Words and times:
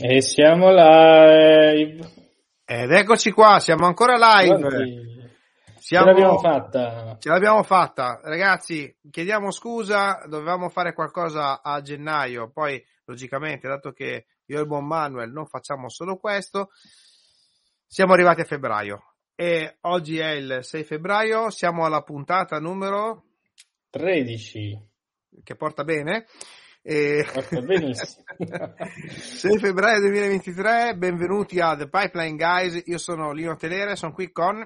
E 0.00 0.22
siamo 0.22 0.70
live. 0.70 2.08
Ed 2.64 2.92
eccoci 2.92 3.32
qua, 3.32 3.58
siamo 3.58 3.84
ancora 3.84 4.14
live. 4.14 4.56
Siamo... 5.76 6.06
Ce 6.06 6.12
l'abbiamo 6.12 6.38
fatta. 6.38 7.16
Ce 7.18 7.28
l'abbiamo 7.28 7.64
fatta. 7.64 8.20
Ragazzi, 8.22 8.96
chiediamo 9.10 9.50
scusa, 9.50 10.22
dovevamo 10.28 10.68
fare 10.68 10.92
qualcosa 10.92 11.62
a 11.62 11.80
gennaio, 11.80 12.48
poi 12.52 12.80
logicamente, 13.06 13.66
dato 13.66 13.90
che 13.90 14.26
io 14.44 14.58
e 14.58 14.60
il 14.60 14.68
buon 14.68 14.86
Manuel 14.86 15.32
non 15.32 15.46
facciamo 15.46 15.88
solo 15.88 16.16
questo, 16.16 16.68
siamo 17.84 18.12
arrivati 18.12 18.42
a 18.42 18.44
febbraio. 18.44 19.14
E 19.34 19.78
oggi 19.80 20.18
è 20.18 20.30
il 20.30 20.58
6 20.60 20.84
febbraio, 20.84 21.50
siamo 21.50 21.84
alla 21.84 22.02
puntata 22.02 22.60
numero 22.60 23.24
13. 23.90 24.80
Che 25.42 25.56
porta 25.56 25.82
bene. 25.82 26.26
E... 26.82 27.26
Porta 27.32 27.60
benissimo. 27.60 28.24
6 28.78 29.58
febbraio 29.58 30.00
2023, 30.00 30.96
benvenuti 30.96 31.60
a 31.60 31.76
The 31.76 31.88
Pipeline 31.88 32.36
Guys. 32.36 32.82
Io 32.86 32.98
sono 32.98 33.32
Lino 33.32 33.56
Telere, 33.56 33.96
sono 33.96 34.12
qui 34.12 34.30
con 34.30 34.64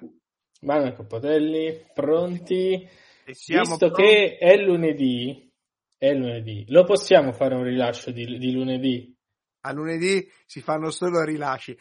Manuel 0.61 0.95
Capotelli, 0.95 1.87
pronti? 1.93 2.89
Visto 3.25 3.77
pronti. 3.77 4.03
che 4.03 4.37
è 4.39 4.56
lunedì, 4.56 5.51
è 5.97 6.12
lunedì, 6.12 6.65
lo 6.69 6.84
possiamo 6.84 7.33
fare 7.33 7.55
un 7.55 7.65
rilascio 7.65 8.11
di, 8.11 8.39
di 8.39 8.53
lunedì? 8.53 9.17
A 9.65 9.73
lunedì 9.73 10.29
si 10.45 10.61
fanno 10.61 10.91
solo 10.91 11.25
rilasci. 11.25 11.77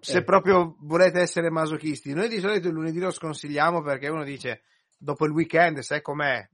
Se 0.00 0.18
eh. 0.18 0.24
proprio 0.24 0.76
volete 0.80 1.20
essere 1.20 1.50
masochisti, 1.50 2.12
noi 2.14 2.28
di 2.28 2.38
solito 2.38 2.68
il 2.68 2.74
lunedì 2.74 2.98
lo 2.98 3.10
sconsigliamo 3.10 3.82
perché 3.82 4.08
uno 4.08 4.24
dice 4.24 4.62
dopo 4.96 5.26
il 5.26 5.32
weekend, 5.32 5.78
sai 5.78 6.02
com'è, 6.02 6.48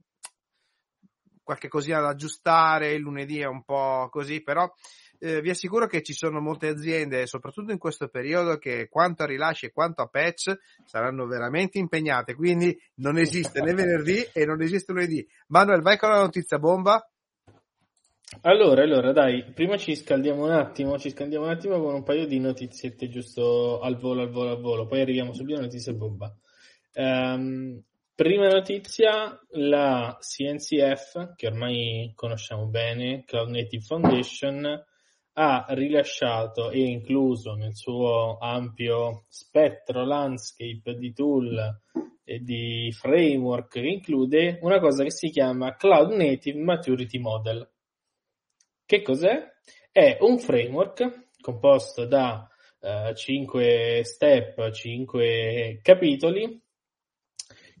qualche 1.43 1.67
cosina 1.67 1.99
da 1.99 2.09
aggiustare, 2.09 2.93
il 2.93 3.01
lunedì 3.01 3.39
è 3.39 3.45
un 3.45 3.63
po' 3.63 4.07
così, 4.09 4.41
però 4.41 4.71
eh, 5.19 5.41
vi 5.41 5.49
assicuro 5.49 5.87
che 5.87 6.01
ci 6.01 6.13
sono 6.13 6.41
molte 6.41 6.67
aziende, 6.67 7.27
soprattutto 7.27 7.71
in 7.71 7.77
questo 7.77 8.07
periodo, 8.07 8.57
che 8.57 8.87
quanto 8.89 9.23
a 9.23 9.25
rilasci 9.25 9.67
e 9.67 9.71
quanto 9.71 10.01
a 10.01 10.07
patch 10.07 10.57
saranno 10.85 11.25
veramente 11.25 11.77
impegnate, 11.77 12.35
quindi 12.35 12.77
non 12.95 13.17
esiste 13.17 13.61
né 13.61 13.73
venerdì 13.73 14.21
e 14.33 14.45
non 14.45 14.61
esiste 14.61 14.91
lunedì. 14.91 15.25
Manuel, 15.47 15.81
vai 15.81 15.97
con 15.97 16.09
la 16.09 16.19
notizia 16.19 16.57
bomba. 16.57 17.07
Allora, 18.41 18.81
allora, 18.81 19.11
dai, 19.11 19.45
prima 19.53 19.77
ci 19.77 19.95
scaldiamo 19.95 20.43
un 20.43 20.51
attimo, 20.51 20.97
ci 20.97 21.11
scaldiamo 21.11 21.45
un 21.45 21.51
attimo 21.51 21.79
con 21.79 21.93
un 21.93 22.03
paio 22.03 22.25
di 22.25 22.39
notiziette 22.39 23.07
giusto 23.07 23.79
al 23.79 23.97
volo, 23.97 24.23
al 24.23 24.31
volo, 24.31 24.49
al 24.49 24.59
volo, 24.59 24.87
poi 24.87 25.01
arriviamo 25.01 25.33
subito 25.33 25.57
alla 25.57 25.67
notizia 25.67 25.93
bomba. 25.93 26.35
Um, 26.95 27.81
Prima 28.15 28.47
notizia, 28.47 29.39
la 29.53 30.15
CNCF, 30.19 31.33
che 31.35 31.47
ormai 31.47 32.11
conosciamo 32.13 32.67
bene, 32.67 33.23
Cloud 33.25 33.49
Native 33.49 33.81
Foundation, 33.81 34.85
ha 35.33 35.65
rilasciato 35.69 36.69
e 36.69 36.81
incluso 36.81 37.55
nel 37.55 37.75
suo 37.75 38.37
ampio 38.37 39.25
spettro 39.29 40.05
landscape 40.05 40.93
di 40.93 41.11
tool 41.11 41.79
e 42.23 42.39
di 42.41 42.91
framework 42.95 43.71
che 43.71 43.79
include 43.79 44.59
una 44.61 44.79
cosa 44.79 45.01
che 45.01 45.11
si 45.11 45.31
chiama 45.31 45.75
Cloud 45.75 46.11
Native 46.11 46.59
Maturity 46.59 47.17
Model. 47.17 47.67
Che 48.85 49.01
cos'è? 49.01 49.43
È 49.91 50.17
un 50.19 50.37
framework 50.37 51.29
composto 51.41 52.05
da 52.05 52.47
uh, 52.79 53.11
5 53.11 54.01
step, 54.03 54.69
5 54.69 55.79
capitoli 55.81 56.61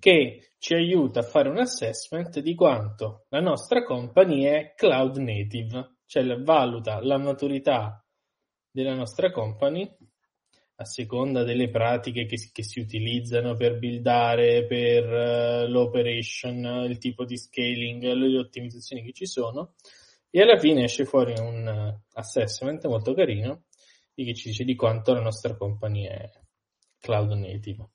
che 0.03 0.49
ci 0.57 0.73
aiuta 0.73 1.21
a 1.21 1.23
fare 1.23 1.47
un 1.47 1.59
assessment 1.59 2.41
di 2.41 2.55
quanto 2.55 3.23
la 3.29 3.39
nostra 3.39 3.85
company 3.85 4.43
è 4.43 4.73
cloud 4.75 5.15
native, 5.15 5.99
cioè 6.05 6.25
valuta 6.41 7.01
la 7.01 7.17
maturità 7.17 8.05
della 8.69 8.95
nostra 8.95 9.31
company 9.31 9.89
a 10.75 10.83
seconda 10.83 11.43
delle 11.43 11.69
pratiche 11.69 12.25
che, 12.25 12.35
che 12.51 12.63
si 12.63 12.81
utilizzano 12.81 13.55
per 13.55 13.79
buildare, 13.79 14.65
per 14.65 15.05
uh, 15.05 15.69
l'operation, 15.69 16.85
il 16.85 16.97
tipo 16.97 17.23
di 17.23 17.37
scaling, 17.37 18.03
le 18.03 18.37
ottimizzazioni 18.39 19.03
che 19.03 19.13
ci 19.13 19.25
sono 19.25 19.75
e 20.29 20.41
alla 20.41 20.57
fine 20.57 20.83
esce 20.83 21.05
fuori 21.05 21.33
un 21.39 21.65
uh, 21.65 22.17
assessment 22.19 22.85
molto 22.87 23.13
carino 23.13 23.67
che 24.13 24.33
ci 24.33 24.49
dice 24.49 24.65
di 24.65 24.75
quanto 24.75 25.13
la 25.13 25.21
nostra 25.21 25.55
company 25.55 26.07
è 26.07 26.29
cloud 26.99 27.31
native. 27.31 27.87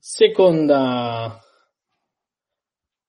Seconda 0.00 1.38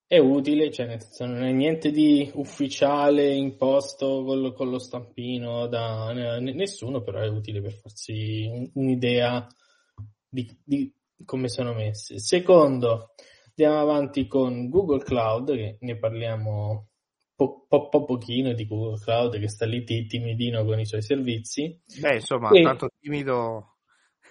è 0.06 0.18
utile, 0.18 0.70
cioè 0.72 0.98
non 1.20 1.44
è 1.44 1.52
niente 1.54 1.90
di 1.90 2.30
ufficiale 2.34 3.34
imposto 3.34 4.26
con 4.26 4.42
lo, 4.42 4.52
con 4.52 4.70
lo 4.70 4.78
stampino 4.78 5.68
da 5.68 6.12
nessuno, 6.12 7.02
però 7.02 7.22
è 7.22 7.30
utile 7.30 7.62
per 7.62 7.72
farsi 7.72 8.70
un'idea 8.74 9.48
di, 10.28 10.46
di 10.66 10.94
come 11.24 11.48
sono 11.48 11.74
messe. 11.74 12.20
Secondo, 12.20 13.14
andiamo 13.56 13.80
avanti 13.80 14.28
con 14.28 14.68
Google 14.68 15.02
Cloud, 15.02 15.56
che 15.56 15.78
ne 15.80 15.98
parliamo 15.98 16.90
po, 17.34 17.66
po, 17.70 17.88
po 17.88 18.04
pochino 18.04 18.52
di 18.52 18.68
Google 18.68 19.00
Cloud 19.00 19.40
che 19.40 19.48
sta 19.48 19.66
lì 19.66 19.86
timidino 19.86 20.66
con 20.66 20.78
i 20.78 20.86
suoi 20.86 21.02
servizi. 21.02 21.82
Beh, 22.02 22.16
insomma, 22.16 22.50
e... 22.50 22.62
tanto 22.62 22.90
timido 23.00 23.71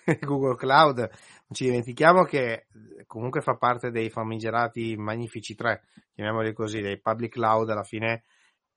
Google 0.21 0.57
Cloud, 0.57 0.99
non 0.99 1.53
ci 1.53 1.65
dimentichiamo 1.65 2.25
che 2.25 2.67
comunque 3.07 3.41
fa 3.41 3.57
parte 3.57 3.91
dei 3.91 4.11
famigerati 4.11 4.97
magnifici 4.97 5.55
tre, 5.55 5.85
chiamiamoli 6.15 6.53
così, 6.53 6.81
dei 6.81 7.01
public 7.01 7.33
cloud 7.33 7.69
alla 7.71 7.85
fine. 7.85 8.25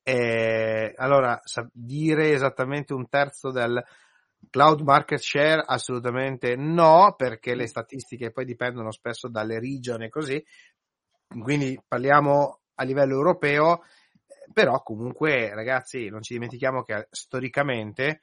E, 0.03 0.93
allora, 0.97 1.39
dire 1.71 2.31
esattamente 2.31 2.93
un 2.93 3.07
terzo 3.07 3.51
del 3.51 3.81
cloud 4.49 4.81
market 4.81 5.19
share 5.19 5.63
assolutamente 5.65 6.55
no, 6.55 7.13
perché 7.15 7.55
le 7.55 7.67
statistiche 7.67 8.31
poi 8.31 8.45
dipendono 8.45 8.91
spesso 8.91 9.29
dalle 9.29 9.59
regioni 9.59 10.05
e 10.05 10.09
così, 10.09 10.43
quindi 11.41 11.79
parliamo 11.87 12.59
a 12.75 12.83
livello 12.83 13.13
europeo, 13.13 13.83
però 14.51 14.81
comunque 14.83 15.53
ragazzi 15.53 16.09
non 16.09 16.21
ci 16.21 16.33
dimentichiamo 16.33 16.83
che 16.83 17.07
storicamente 17.11 18.21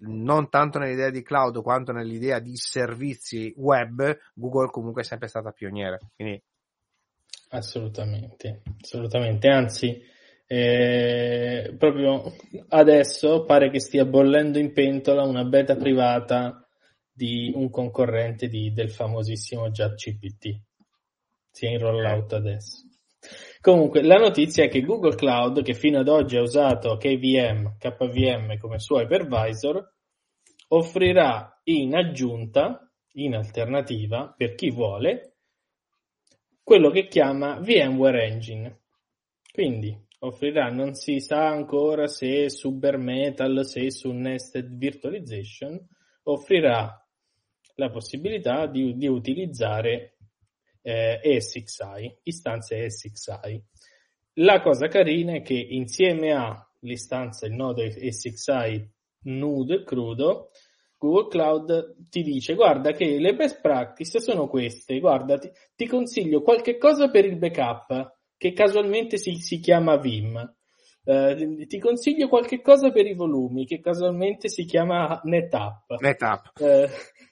non 0.00 0.48
tanto 0.48 0.78
nell'idea 0.78 1.10
di 1.10 1.22
cloud 1.22 1.62
quanto 1.62 1.92
nell'idea 1.92 2.38
di 2.38 2.56
servizi 2.56 3.52
web, 3.56 4.18
Google 4.34 4.70
comunque 4.70 5.02
è 5.02 5.04
sempre 5.04 5.28
stata 5.28 5.52
pioniere. 5.52 5.98
Quindi... 6.14 6.42
Assolutamente, 7.50 8.62
assolutamente. 8.80 9.48
Anzi, 9.48 10.02
eh, 10.46 11.74
proprio 11.78 12.34
adesso 12.68 13.44
pare 13.44 13.70
che 13.70 13.80
stia 13.80 14.04
bollendo 14.04 14.58
in 14.58 14.72
pentola 14.72 15.22
una 15.22 15.44
beta 15.44 15.76
privata 15.76 16.66
di 17.12 17.52
un 17.54 17.70
concorrente 17.70 18.48
di, 18.48 18.72
del 18.72 18.90
famosissimo 18.90 19.70
ChatGPT. 19.70 20.60
Si 21.50 21.66
è 21.66 21.70
in 21.70 21.78
rollout 21.78 22.32
adesso. 22.32 22.86
Comunque, 23.62 24.02
la 24.02 24.16
notizia 24.16 24.64
è 24.64 24.68
che 24.68 24.80
Google 24.80 25.14
Cloud, 25.14 25.62
che 25.62 25.74
fino 25.74 26.00
ad 26.00 26.08
oggi 26.08 26.36
ha 26.36 26.40
usato 26.40 26.96
KVM, 26.96 27.76
KVM 27.78 28.58
come 28.58 28.80
suo 28.80 28.98
hypervisor, 29.00 29.88
offrirà 30.66 31.60
in 31.64 31.94
aggiunta, 31.94 32.92
in 33.12 33.36
alternativa, 33.36 34.34
per 34.36 34.56
chi 34.56 34.72
vuole, 34.72 35.36
quello 36.60 36.90
che 36.90 37.06
chiama 37.06 37.60
VMware 37.60 38.24
Engine. 38.24 38.80
Quindi 39.52 39.96
offrirà, 40.18 40.68
non 40.70 40.94
si 40.94 41.20
sa 41.20 41.46
ancora 41.46 42.08
se 42.08 42.50
su 42.50 42.76
bare 42.76 42.96
metal, 42.96 43.64
se 43.64 43.92
su 43.92 44.10
nested 44.10 44.76
virtualization, 44.76 45.78
offrirà 46.24 47.00
la 47.76 47.90
possibilità 47.90 48.66
di, 48.66 48.96
di 48.96 49.06
utilizzare 49.06 50.11
eh, 50.82 51.20
ESXi, 51.22 52.18
istanze 52.24 52.84
ESXi. 52.84 53.64
La 54.34 54.60
cosa 54.60 54.88
carina 54.88 55.34
è 55.34 55.42
che 55.42 55.54
insieme 55.54 56.32
all'istanza, 56.32 57.46
il 57.46 57.52
nodo 57.52 57.82
ESXi 57.82 58.90
nude, 59.24 59.84
crudo, 59.84 60.50
Google 61.02 61.28
Cloud 61.28 62.08
ti 62.08 62.22
dice 62.22 62.54
guarda 62.54 62.92
che 62.92 63.18
le 63.18 63.34
best 63.34 63.60
practice 63.60 64.20
sono 64.20 64.46
queste, 64.46 65.00
guarda 65.00 65.36
ti, 65.36 65.50
ti 65.74 65.86
consiglio 65.86 66.42
qualche 66.42 66.78
cosa 66.78 67.10
per 67.10 67.24
il 67.24 67.36
backup 67.36 68.18
che 68.36 68.52
casualmente 68.52 69.18
si, 69.18 69.34
si 69.36 69.58
chiama 69.58 69.96
Vim. 69.96 70.54
Uh, 71.04 71.66
ti 71.66 71.80
consiglio 71.80 72.28
qualche 72.28 72.60
cosa 72.60 72.92
per 72.92 73.06
i 73.06 73.14
volumi 73.14 73.66
che 73.66 73.80
casualmente 73.80 74.48
si 74.48 74.64
chiama 74.64 75.20
NetApp. 75.24 75.90
NetApp. 75.98 76.46
Uh, 76.60 76.88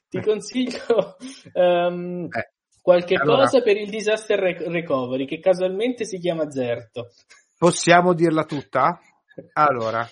ti 0.08 0.20
consiglio 0.20 1.16
um, 1.54 2.26
eh. 2.36 2.50
Qualche 2.90 3.14
allora, 3.14 3.44
cosa 3.44 3.62
per 3.62 3.76
il 3.76 3.88
disaster 3.88 4.40
recovery 4.40 5.24
che 5.24 5.38
casualmente 5.38 6.04
si 6.04 6.18
chiama 6.18 6.50
Zerto. 6.50 7.10
Possiamo 7.56 8.14
dirla 8.14 8.44
tutta? 8.44 9.00
Allora, 9.52 10.06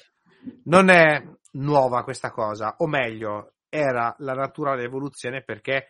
non 0.64 0.88
è 0.88 1.20
nuova 1.54 2.04
questa 2.04 2.30
cosa, 2.30 2.76
o 2.78 2.86
meglio, 2.86 3.54
era 3.68 4.14
la 4.20 4.32
naturale 4.32 4.84
evoluzione 4.84 5.42
perché 5.42 5.88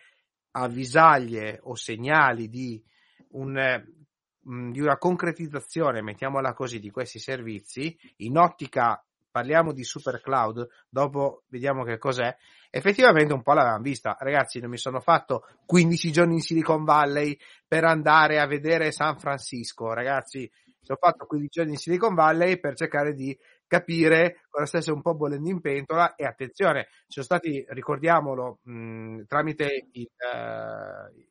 avvisaglie 0.51 1.59
o 1.61 1.75
segnali 1.75 2.49
di, 2.49 2.83
un, 3.33 3.53
mm, 4.49 4.71
di 4.71 4.81
una 4.81 4.97
concretizzazione, 4.97 6.01
mettiamola 6.01 6.53
così, 6.53 6.79
di 6.79 6.89
questi 6.89 7.19
servizi 7.19 7.95
in 8.17 8.35
ottica 8.35 9.01
parliamo 9.31 9.71
di 9.73 9.83
super 9.83 10.21
cloud, 10.21 10.67
dopo 10.89 11.43
vediamo 11.47 11.83
che 11.83 11.97
cos'è, 11.97 12.35
effettivamente 12.69 13.33
un 13.33 13.41
po' 13.41 13.53
l'avevamo 13.53 13.83
vista. 13.83 14.15
Ragazzi, 14.19 14.59
non 14.59 14.69
mi 14.69 14.77
sono 14.77 14.99
fatto 14.99 15.45
15 15.65 16.11
giorni 16.11 16.35
in 16.35 16.41
Silicon 16.41 16.83
Valley 16.83 17.37
per 17.67 17.83
andare 17.83 18.39
a 18.39 18.47
vedere 18.47 18.91
San 18.91 19.17
Francisco, 19.17 19.93
ragazzi, 19.93 20.49
ho 20.91 20.95
fatto 20.95 21.25
15 21.25 21.49
giorni 21.51 21.71
in 21.73 21.77
Silicon 21.77 22.15
Valley 22.15 22.59
per 22.59 22.75
cercare 22.75 23.13
di 23.13 23.37
capire 23.67 24.41
cosa 24.49 24.65
stesse 24.65 24.91
un 24.91 25.01
po' 25.01 25.15
bollendo 25.15 25.49
in 25.49 25.61
pentola. 25.61 26.15
E 26.15 26.25
attenzione, 26.25 26.87
ci 27.07 27.21
sono 27.21 27.25
stati, 27.25 27.63
ricordiamolo, 27.69 28.59
mh, 28.63 29.23
tramite 29.27 29.87
il, 29.91 30.07
uh, 30.07 31.29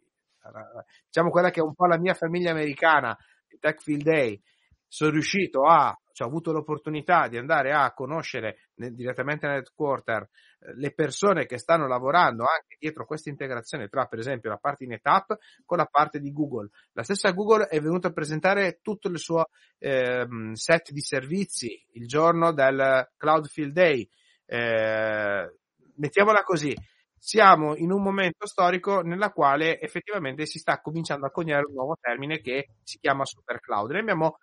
diciamo 1.07 1.31
quella 1.31 1.51
che 1.51 1.61
è 1.61 1.65
un 1.65 1.75
po' 1.75 1.87
la 1.87 1.99
mia 1.99 2.15
famiglia 2.15 2.53
americana, 2.53 3.17
il 3.49 3.59
Tech 3.59 3.81
Field 3.83 4.03
Day, 4.03 4.41
sono 4.87 5.11
riuscito 5.11 5.65
a, 5.65 5.95
ho 6.23 6.27
avuto 6.27 6.53
l'opportunità 6.53 7.29
di 7.29 7.37
andare 7.37 7.73
a 7.73 7.93
conoscere 7.93 8.71
nel, 8.77 8.95
direttamente 8.95 9.47
nell'headquarter 9.47 10.23
eh, 10.23 10.75
le 10.75 10.93
persone 10.93 11.47
che 11.47 11.59
stanno 11.59 11.87
lavorando 11.87 12.43
anche 12.43 12.77
dietro 12.79 13.07
questa 13.07 13.31
integrazione 13.31 13.89
tra, 13.89 14.07
per 14.07 14.19
esempio, 14.19 14.51
la 14.51 14.57
parte 14.57 14.85
di 14.85 14.91
NetApp 14.91 15.33
con 15.65 15.79
la 15.79 15.87
parte 15.87 16.19
di 16.19 16.33
Google. 16.33 16.71
La 16.93 17.03
stessa 17.03 17.31
Google 17.33 17.67
è 17.67 17.81
venuta 17.81 18.09
a 18.09 18.13
presentare 18.13 18.81
tutto 18.83 19.09
il 19.09 19.19
suo 19.19 19.47
eh, 19.79 20.27
set 20.53 20.91
di 20.91 21.01
servizi 21.01 21.85
il 21.93 22.07
giorno 22.07 22.53
del 22.53 23.09
Cloud 23.17 23.47
Field 23.47 23.73
Day. 23.73 24.09
Eh, 24.47 25.55
mettiamola 25.97 26.43
così, 26.43 26.75
siamo 27.19 27.77
in 27.77 27.91
un 27.91 28.03
momento 28.03 28.47
storico 28.47 29.01
nella 29.01 29.31
quale 29.31 29.81
effettivamente 29.81 30.47
si 30.47 30.59
sta 30.59 30.81
cominciando 30.81 31.27
a 31.27 31.31
coniare 31.31 31.67
un 31.67 31.75
nuovo 31.75 31.97
termine 32.01 32.41
che 32.41 32.69
si 32.83 32.99
chiama 32.99 33.25
super 33.25 33.61
cloud. 33.61 33.91
Ne 33.91 33.99
abbiamo 33.99 34.39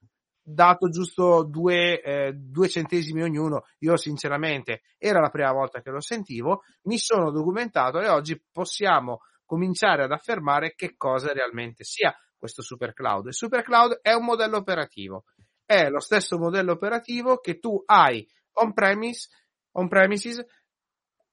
dato 0.48 0.90
giusto 0.90 1.44
due, 1.44 2.02
eh, 2.02 2.34
due 2.34 2.70
centesimi 2.70 3.24
ognuno. 3.24 3.66
Io 3.80 3.98
sinceramente 3.98 4.84
era 4.98 5.20
la 5.20 5.30
prima 5.30 5.52
volta 5.52 5.82
che 5.82 5.90
lo 5.90 6.02
sentivo, 6.02 6.62
mi 6.84 7.00
sono 7.00 7.32
documentato 7.32 8.00
e 8.00 8.08
oggi 8.08 8.40
possiamo 8.52 9.22
cominciare 9.44 10.04
ad 10.04 10.12
affermare 10.12 10.76
che 10.76 10.96
cosa 10.96 11.34
realmente 11.34 11.84
sia 11.84 12.16
questo 12.38 12.62
super 12.62 12.94
cloud. 12.94 13.28
Il 13.28 13.34
super 13.34 13.64
cloud 13.64 14.00
è 14.02 14.14
un 14.14 14.24
modello 14.24 14.58
operativo, 14.58 15.24
è 15.66 15.90
lo 15.90 16.00
stesso 16.00 16.38
modello 16.38 16.74
operativo 16.74 17.38
che 17.38 17.58
tu 17.58 17.82
hai 17.86 18.26
on 18.54 18.74
premise, 18.74 19.30
on 19.72 19.88
premises 19.88 20.46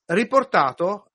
riportato 0.06 1.11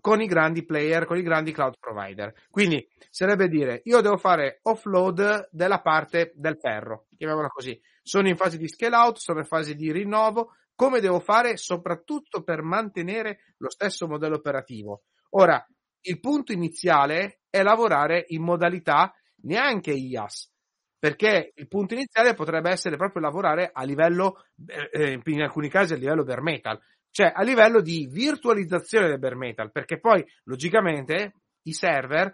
con 0.00 0.20
i 0.20 0.26
grandi 0.26 0.64
player, 0.64 1.04
con 1.04 1.18
i 1.18 1.22
grandi 1.22 1.52
cloud 1.52 1.78
provider. 1.78 2.32
Quindi 2.50 2.86
sarebbe 3.10 3.48
dire 3.48 3.80
io 3.84 4.00
devo 4.00 4.16
fare 4.16 4.60
offload 4.62 5.48
della 5.50 5.80
parte 5.80 6.32
del 6.34 6.58
ferro, 6.58 7.06
chiamiamola 7.16 7.48
così. 7.48 7.80
Sono 8.02 8.28
in 8.28 8.36
fase 8.36 8.58
di 8.58 8.68
scale 8.68 8.96
out, 8.96 9.16
sono 9.16 9.40
in 9.40 9.46
fase 9.46 9.74
di 9.74 9.92
rinnovo, 9.92 10.52
come 10.74 11.00
devo 11.00 11.20
fare 11.20 11.56
soprattutto 11.56 12.42
per 12.42 12.62
mantenere 12.62 13.54
lo 13.58 13.70
stesso 13.70 14.06
modello 14.06 14.36
operativo. 14.36 15.02
Ora, 15.30 15.66
il 16.02 16.20
punto 16.20 16.52
iniziale 16.52 17.40
è 17.50 17.62
lavorare 17.62 18.24
in 18.28 18.42
modalità 18.42 19.12
neanche 19.42 19.92
IAS, 19.92 20.52
perché 20.98 21.52
il 21.54 21.68
punto 21.68 21.94
iniziale 21.94 22.34
potrebbe 22.34 22.70
essere 22.70 22.96
proprio 22.96 23.22
lavorare 23.22 23.70
a 23.72 23.82
livello, 23.82 24.44
eh, 24.66 25.20
in 25.24 25.42
alcuni 25.42 25.68
casi 25.68 25.94
a 25.94 25.96
livello 25.96 26.24
bare 26.24 26.42
metal, 26.42 26.80
cioè 27.16 27.32
a 27.34 27.42
livello 27.42 27.80
di 27.80 28.06
virtualizzazione 28.12 29.08
del 29.08 29.18
bare 29.18 29.36
metal, 29.36 29.72
perché 29.72 29.98
poi 29.98 30.22
logicamente 30.44 31.32
i 31.62 31.72
server 31.72 32.30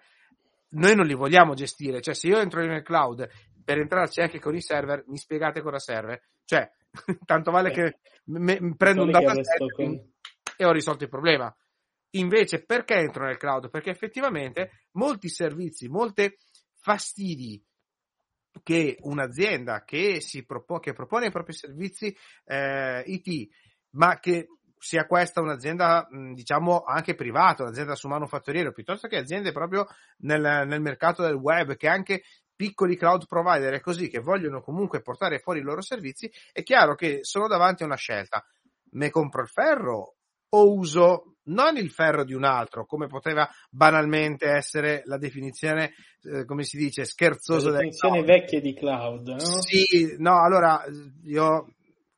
noi 0.71 0.97
non 0.97 1.07
li 1.07 1.15
vogliamo 1.15 1.55
gestire, 1.55 2.01
cioè 2.01 2.15
se 2.15 2.27
io 2.27 2.41
entro 2.41 2.67
nel 2.67 2.83
cloud 2.83 3.29
per 3.65 3.79
entrarci 3.79 4.23
anche 4.23 4.41
con 4.41 4.57
i 4.57 4.61
server, 4.61 5.05
mi 5.07 5.19
spiegate 5.19 5.63
cosa 5.63 5.79
serve? 5.79 6.23
Cioè, 6.45 6.69
tanto 7.25 7.53
vale 7.53 7.71
che 7.71 7.99
me, 8.25 8.75
prendo 8.77 9.05
un 9.05 9.13
dataset 9.13 9.71
con... 9.73 10.13
e 10.57 10.65
ho 10.65 10.73
risolto 10.73 11.05
il 11.05 11.11
problema. 11.11 11.55
Invece, 12.15 12.65
perché 12.65 12.95
entro 12.95 13.25
nel 13.25 13.37
cloud? 13.37 13.71
Perché 13.71 13.91
effettivamente 13.91 14.87
molti 14.95 15.29
servizi, 15.29 15.87
molte 15.87 16.39
fastidi 16.81 17.65
che 18.65 18.97
un'azienda 19.03 19.85
che, 19.85 20.21
si 20.21 20.45
propo- 20.45 20.81
che 20.81 20.93
propone 20.93 21.27
i 21.27 21.31
propri 21.31 21.53
servizi 21.53 22.13
eh, 22.47 23.05
IT, 23.07 23.49
ma 23.91 24.19
che 24.19 24.49
sia 24.83 25.07
questa 25.07 25.41
un'azienda, 25.41 26.09
diciamo, 26.35 26.83
anche 26.83 27.15
privata, 27.15 27.63
un'azienda 27.63 27.95
su 27.95 28.09
manufatturiero, 28.09 28.73
piuttosto 28.73 29.07
che 29.07 29.17
aziende 29.17 29.53
proprio 29.53 29.87
nel, 30.19 30.65
nel 30.67 30.81
mercato 30.81 31.23
del 31.23 31.37
web, 31.37 31.77
che 31.77 31.87
anche 31.87 32.23
piccoli 32.55 32.97
cloud 32.97 33.27
provider 33.27 33.75
e 33.75 33.81
così, 33.81 34.09
che 34.09 34.19
vogliono 34.19 34.61
comunque 34.61 35.01
portare 35.01 35.39
fuori 35.39 35.61
i 35.61 35.63
loro 35.63 35.83
servizi, 35.83 36.29
è 36.51 36.65
chiaro 36.65 36.97
che 36.97 37.21
sono 37.23 37.47
davanti 37.47 37.85
a 37.85 37.87
una 37.87 37.97
scelta. 37.97 38.45
Me 38.95 39.09
compro 39.11 39.43
il 39.43 39.49
ferro 39.49 40.17
o 40.49 40.75
uso 40.75 41.37
non 41.45 41.77
il 41.77 41.91
ferro 41.91 42.25
di 42.25 42.35
un 42.35 42.45
altro, 42.45 42.85
come 42.85 43.07
poteva 43.07 43.49
banalmente 43.71 44.49
essere 44.49 45.03
la 45.05 45.17
definizione, 45.17 45.93
eh, 46.23 46.45
come 46.45 46.65
si 46.65 46.77
dice, 46.77 47.05
scherzosa 47.05 47.71
la 47.71 47.77
definizione 47.77 48.23
vecchia 48.23 48.61
di 48.61 48.75
cloud, 48.75 49.29
no? 49.29 49.39
Sì, 49.39 50.17
no, 50.19 50.43
allora 50.43 50.85
io 51.25 51.67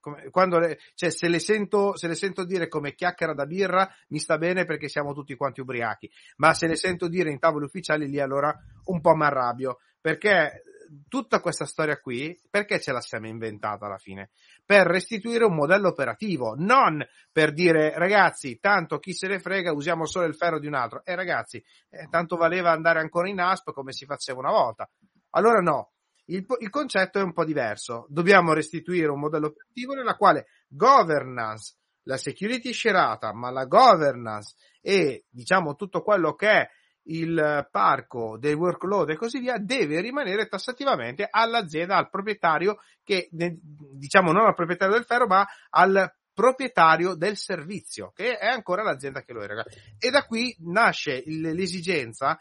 come, 0.04 0.28
quando 0.30 0.58
le, 0.58 0.78
cioè, 0.92 1.10
se 1.10 1.28
le, 1.28 1.38
sento, 1.38 1.96
se 1.96 2.06
le 2.06 2.14
sento 2.14 2.44
dire 2.44 2.68
come 2.68 2.94
chiacchiera 2.94 3.32
da 3.32 3.46
birra 3.46 3.90
mi 4.08 4.18
sta 4.18 4.36
bene 4.36 4.66
perché 4.66 4.86
siamo 4.88 5.14
tutti 5.14 5.34
quanti 5.34 5.62
ubriachi, 5.62 6.10
ma 6.36 6.52
se 6.52 6.66
le 6.66 6.76
sento 6.76 7.08
dire 7.08 7.30
in 7.30 7.38
tavoli 7.38 7.64
ufficiali 7.64 8.06
lì 8.06 8.20
allora 8.20 8.54
un 8.84 9.00
po' 9.00 9.14
mi 9.14 9.24
arrabbio, 9.24 9.78
perché 9.98 10.62
tutta 11.08 11.40
questa 11.40 11.64
storia 11.64 11.98
qui, 11.98 12.38
perché 12.50 12.78
ce 12.78 12.92
la 12.92 13.00
siamo 13.00 13.26
inventata 13.26 13.86
alla 13.86 13.96
fine? 13.96 14.30
Per 14.62 14.86
restituire 14.86 15.44
un 15.44 15.54
modello 15.54 15.88
operativo, 15.88 16.54
non 16.58 17.02
per 17.32 17.54
dire 17.54 17.94
ragazzi, 17.96 18.58
tanto 18.60 18.98
chi 18.98 19.14
se 19.14 19.26
ne 19.26 19.38
frega, 19.38 19.72
usiamo 19.72 20.04
solo 20.04 20.26
il 20.26 20.36
ferro 20.36 20.58
di 20.58 20.66
un 20.66 20.74
altro. 20.74 21.02
E 21.02 21.12
eh, 21.12 21.16
ragazzi, 21.16 21.64
eh, 21.88 22.08
tanto 22.10 22.36
valeva 22.36 22.72
andare 22.72 23.00
ancora 23.00 23.28
in 23.28 23.40
ASP 23.40 23.72
come 23.72 23.92
si 23.92 24.04
faceva 24.04 24.40
una 24.40 24.50
volta. 24.50 24.86
Allora 25.30 25.60
no, 25.60 25.93
il, 26.26 26.46
il, 26.58 26.70
concetto 26.70 27.18
è 27.18 27.22
un 27.22 27.32
po' 27.32 27.44
diverso. 27.44 28.06
Dobbiamo 28.08 28.52
restituire 28.52 29.08
un 29.08 29.20
modello 29.20 29.48
operativo 29.48 29.94
nella 29.94 30.16
quale 30.16 30.46
governance, 30.68 31.76
la 32.04 32.16
security 32.16 32.72
scerata, 32.72 33.32
ma 33.32 33.50
la 33.50 33.64
governance 33.64 34.54
e 34.80 35.24
diciamo 35.30 35.74
tutto 35.74 36.02
quello 36.02 36.34
che 36.34 36.50
è 36.50 36.68
il 37.06 37.68
parco 37.70 38.38
dei 38.38 38.54
workload 38.54 39.10
e 39.10 39.16
così 39.16 39.38
via 39.38 39.58
deve 39.58 40.00
rimanere 40.00 40.46
tassativamente 40.46 41.26
all'azienda, 41.28 41.96
al 41.96 42.08
proprietario 42.08 42.78
che 43.02 43.28
diciamo 43.30 44.32
non 44.32 44.46
al 44.46 44.54
proprietario 44.54 44.94
del 44.94 45.04
ferro 45.04 45.26
ma 45.26 45.46
al 45.70 46.10
proprietario 46.32 47.14
del 47.14 47.36
servizio 47.36 48.10
che 48.14 48.38
è 48.38 48.46
ancora 48.46 48.82
l'azienda 48.82 49.22
che 49.22 49.32
lo 49.34 49.42
eroga 49.42 49.64
e 49.98 50.10
da 50.10 50.24
qui 50.24 50.56
nasce 50.60 51.22
l'esigenza 51.26 52.38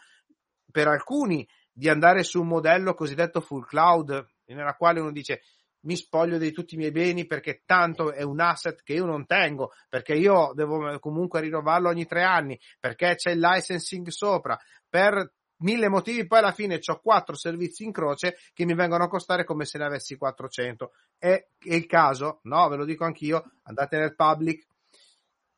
per 0.72 0.88
alcuni 0.88 1.48
di 1.74 1.90
andare 1.90 2.24
su 2.24 2.42
un 2.42 2.48
modello 2.48 2.94
cosiddetto 2.94 3.42
full 3.42 3.66
cloud, 3.66 4.26
nella 4.46 4.76
quale 4.76 5.00
uno 5.00 5.12
dice 5.12 5.42
mi 5.84 5.96
spoglio 5.96 6.38
di 6.38 6.52
tutti 6.52 6.76
i 6.76 6.78
miei 6.78 6.92
beni 6.92 7.26
perché 7.26 7.64
tanto 7.66 8.14
è 8.14 8.22
un 8.22 8.40
asset 8.40 8.84
che 8.84 8.94
io 8.94 9.06
non 9.06 9.26
tengo, 9.26 9.72
perché 9.90 10.14
io 10.14 10.52
devo 10.54 11.00
comunque 11.00 11.42
rinnovarlo 11.42 11.90
ogni 11.90 12.06
tre 12.06 12.24
anni, 12.24 12.58
perché 12.80 13.16
c'è 13.16 13.32
il 13.32 13.40
licensing 13.40 14.08
sopra, 14.08 14.58
per 14.88 15.34
mille 15.58 15.90
motivi, 15.90 16.28
poi 16.28 16.40
alla 16.40 16.52
fine 16.52 16.80
ho 16.84 17.00
quattro 17.00 17.36
servizi 17.36 17.84
in 17.84 17.92
croce 17.92 18.38
che 18.54 18.66
mi 18.66 18.76
vengono 18.76 19.06
a 19.06 19.10
costare 19.10 19.44
come 19.44 19.66
se 19.66 19.78
ne 19.78 19.86
avessi 19.86 20.16
400. 20.16 20.92
È, 21.18 21.28
è 21.28 21.74
il 21.74 21.86
caso? 21.86 22.40
No, 22.44 22.68
ve 22.70 22.78
lo 22.78 22.86
dico 22.86 23.06
anch'io, 23.06 23.52
andate 23.64 23.98
nel 23.98 24.16
public. 24.16 24.66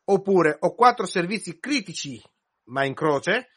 Oppure 0.05 0.57
ho 0.59 0.75
quattro 0.75 1.05
servizi 1.05 1.59
critici, 1.59 2.21
ma 2.65 2.85
in 2.85 2.93
croce. 2.93 3.49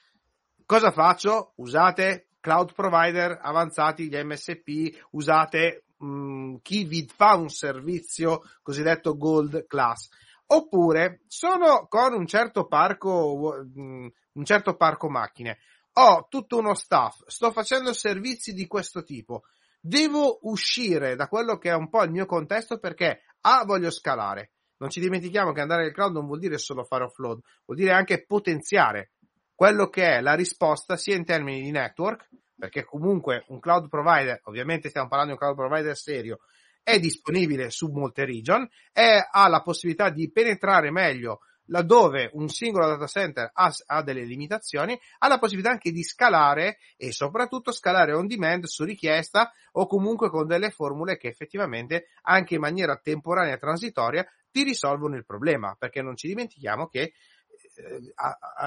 Cosa 0.64 0.90
faccio? 0.90 1.52
Usate 1.56 2.27
cloud 2.48 2.72
provider 2.72 3.38
avanzati, 3.42 4.08
gli 4.08 4.16
MSP, 4.16 5.08
usate 5.10 5.84
mh, 5.98 6.06
mm, 6.06 6.54
chi 6.62 6.84
vi 6.84 7.06
fa 7.14 7.34
un 7.34 7.50
servizio 7.50 8.40
cosiddetto 8.62 9.18
gold 9.18 9.66
class. 9.66 10.08
Oppure 10.46 11.20
sono 11.26 11.86
con 11.88 12.14
un 12.14 12.26
certo 12.26 12.66
parco, 12.66 13.66
mm, 13.78 14.06
un 14.32 14.44
certo 14.46 14.76
parco 14.76 15.10
macchine. 15.10 15.58
Ho 15.98 16.26
tutto 16.30 16.56
uno 16.56 16.72
staff, 16.72 17.20
sto 17.26 17.52
facendo 17.52 17.92
servizi 17.92 18.54
di 18.54 18.66
questo 18.66 19.02
tipo. 19.02 19.42
Devo 19.78 20.38
uscire 20.42 21.16
da 21.16 21.28
quello 21.28 21.58
che 21.58 21.68
è 21.68 21.74
un 21.74 21.90
po' 21.90 22.02
il 22.02 22.10
mio 22.10 22.24
contesto 22.24 22.78
perché 22.78 23.24
A 23.42 23.64
voglio 23.66 23.90
scalare. 23.90 24.52
Non 24.78 24.88
ci 24.88 25.00
dimentichiamo 25.00 25.52
che 25.52 25.60
andare 25.60 25.82
nel 25.82 25.92
cloud 25.92 26.14
non 26.14 26.24
vuol 26.24 26.38
dire 26.38 26.56
solo 26.56 26.84
fare 26.84 27.04
offload, 27.04 27.40
vuol 27.66 27.78
dire 27.78 27.92
anche 27.92 28.24
potenziare 28.24 29.12
quello 29.58 29.88
che 29.88 30.06
è 30.06 30.20
la 30.20 30.34
risposta 30.34 30.96
sia 30.96 31.16
in 31.16 31.24
termini 31.24 31.60
di 31.62 31.72
network, 31.72 32.28
perché 32.56 32.84
comunque 32.84 33.42
un 33.48 33.58
cloud 33.58 33.88
provider, 33.88 34.40
ovviamente 34.44 34.88
stiamo 34.88 35.08
parlando 35.08 35.34
di 35.34 35.38
un 35.40 35.44
cloud 35.44 35.68
provider 35.68 35.96
serio, 35.96 36.38
è 36.80 37.00
disponibile 37.00 37.68
su 37.68 37.88
molte 37.88 38.24
region, 38.24 38.68
e 38.92 39.18
ha 39.28 39.48
la 39.48 39.60
possibilità 39.62 40.10
di 40.10 40.30
penetrare 40.30 40.92
meglio 40.92 41.40
laddove 41.70 42.30
un 42.34 42.48
singolo 42.48 42.86
data 42.86 43.08
center 43.08 43.50
ha, 43.52 43.74
ha, 43.86 44.02
delle 44.02 44.22
limitazioni, 44.22 44.96
ha 45.18 45.26
la 45.26 45.40
possibilità 45.40 45.72
anche 45.72 45.90
di 45.90 46.04
scalare 46.04 46.78
e 46.96 47.10
soprattutto 47.10 47.72
scalare 47.72 48.12
on 48.12 48.28
demand 48.28 48.64
su 48.66 48.84
richiesta 48.84 49.52
o 49.72 49.88
comunque 49.88 50.30
con 50.30 50.46
delle 50.46 50.70
formule 50.70 51.16
che 51.16 51.26
effettivamente 51.26 52.10
anche 52.22 52.54
in 52.54 52.60
maniera 52.60 52.96
temporanea 52.96 53.54
e 53.54 53.58
transitoria 53.58 54.24
ti 54.52 54.62
risolvono 54.62 55.16
il 55.16 55.26
problema, 55.26 55.74
perché 55.76 56.00
non 56.00 56.16
ci 56.16 56.28
dimentichiamo 56.28 56.86
che 56.86 57.12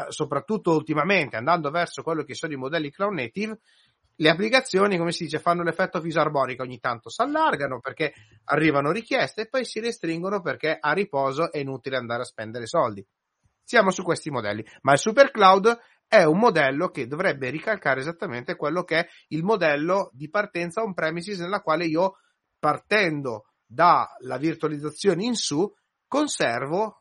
soprattutto 0.10 0.72
ultimamente 0.72 1.36
andando 1.36 1.70
verso 1.70 2.04
quello 2.04 2.24
che 2.24 2.36
sono 2.36 2.54
i 2.54 2.58
modelli 2.58 2.92
cloud 2.92 3.14
native, 3.14 3.60
le 4.16 4.30
applicazioni, 4.30 4.98
come 4.98 5.12
si 5.12 5.24
dice, 5.24 5.40
fanno 5.40 5.64
l'effetto 5.64 6.00
fisarmonica, 6.00 6.64
ogni 6.64 6.80
tanto 6.80 7.10
si 7.10 7.22
allargano 7.22 7.80
perché 7.80 8.14
arrivano 8.46 8.92
richieste 8.92 9.42
e 9.42 9.48
poi 9.48 9.66
si 9.66 9.80
restringono 9.80 10.42
perché 10.42 10.78
a 10.80 10.92
riposo 10.94 11.52
è 11.52 11.58
inutile 11.58 11.98
andare 11.98 12.22
a 12.22 12.26
spendere 12.26 12.68
soldi. 12.68 13.06
Siamo 13.64 13.90
su 13.90 14.04
questi 14.04 14.30
modelli, 14.30 14.66
ma 14.82 14.94
il 14.94 15.00
super 15.00 15.32
cloud 15.32 15.76
è 16.08 16.24
un 16.24 16.38
modello 16.38 16.90
che 16.90 17.08
dovrebbe 17.08 17.50
ricalcare 17.50 18.02
esattamente 18.02 18.56
quello 18.56 18.84
che 18.84 19.00
è 19.00 19.08
il 19.30 19.44
modello 19.44 20.10
di 20.14 20.30
partenza 20.30 20.84
on 20.84 20.94
premises 20.94 21.40
nella 21.40 21.62
quale 21.62 21.86
io 21.86 22.18
partendo 22.60 23.46
dalla 23.66 24.38
virtualizzazione 24.38 25.24
in 25.24 25.36
su 25.36 25.74
conservo 26.06 27.01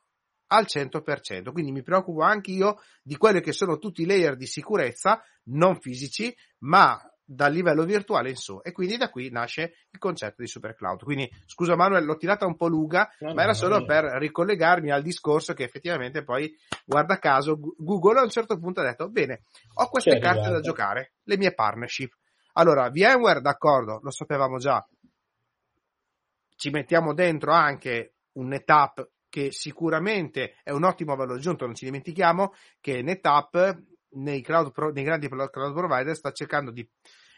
al 0.52 0.66
100%. 0.66 1.52
Quindi 1.52 1.72
mi 1.72 1.82
preoccupo 1.82 2.22
anche 2.22 2.50
io 2.50 2.80
di 3.02 3.16
quelli 3.16 3.40
che 3.40 3.52
sono 3.52 3.78
tutti 3.78 4.02
i 4.02 4.06
layer 4.06 4.36
di 4.36 4.46
sicurezza 4.46 5.22
non 5.44 5.80
fisici, 5.80 6.34
ma 6.60 6.98
dal 7.32 7.52
livello 7.52 7.84
virtuale 7.84 8.30
in 8.30 8.34
su 8.34 8.58
e 8.60 8.72
quindi 8.72 8.96
da 8.96 9.08
qui 9.08 9.30
nasce 9.30 9.74
il 9.88 10.00
concetto 10.00 10.42
di 10.42 10.48
super 10.48 10.74
cloud. 10.74 11.04
Quindi 11.04 11.30
scusa 11.46 11.76
Manuel, 11.76 12.04
l'ho 12.04 12.16
tirata 12.16 12.44
un 12.44 12.56
po' 12.56 12.66
lunga, 12.66 13.08
no, 13.20 13.34
ma 13.34 13.44
era 13.44 13.54
solo 13.54 13.78
no. 13.78 13.84
per 13.84 14.04
ricollegarmi 14.04 14.90
al 14.90 15.02
discorso 15.02 15.54
che 15.54 15.62
effettivamente 15.62 16.24
poi, 16.24 16.52
guarda 16.84 17.18
caso, 17.18 17.56
Google 17.76 18.18
a 18.18 18.22
un 18.24 18.30
certo 18.30 18.58
punto 18.58 18.80
ha 18.80 18.84
detto, 18.84 19.08
bene, 19.10 19.42
ho 19.74 19.88
queste 19.88 20.10
C'è 20.10 20.18
carte 20.18 20.40
arrivato. 20.40 20.54
da 20.54 20.60
giocare, 20.60 21.12
le 21.22 21.36
mie 21.36 21.54
partnership. 21.54 22.12
Allora, 22.54 22.90
VMware, 22.90 23.40
d'accordo, 23.40 24.00
lo 24.02 24.10
sapevamo 24.10 24.58
già, 24.58 24.84
ci 26.56 26.70
mettiamo 26.70 27.14
dentro 27.14 27.52
anche 27.52 28.14
un 28.32 28.48
NetApp 28.48 28.98
che 29.30 29.50
sicuramente 29.52 30.56
è 30.62 30.70
un 30.72 30.84
ottimo 30.84 31.16
valore 31.16 31.38
aggiunto, 31.38 31.64
non 31.64 31.74
ci 31.74 31.86
dimentichiamo 31.86 32.52
che 32.80 33.00
NetApp 33.00 33.56
nei, 34.10 34.42
cloud 34.42 34.72
pro, 34.72 34.90
nei 34.90 35.04
grandi 35.04 35.28
cloud 35.28 35.50
provider 35.50 36.14
sta 36.14 36.32
cercando 36.32 36.70
di 36.70 36.86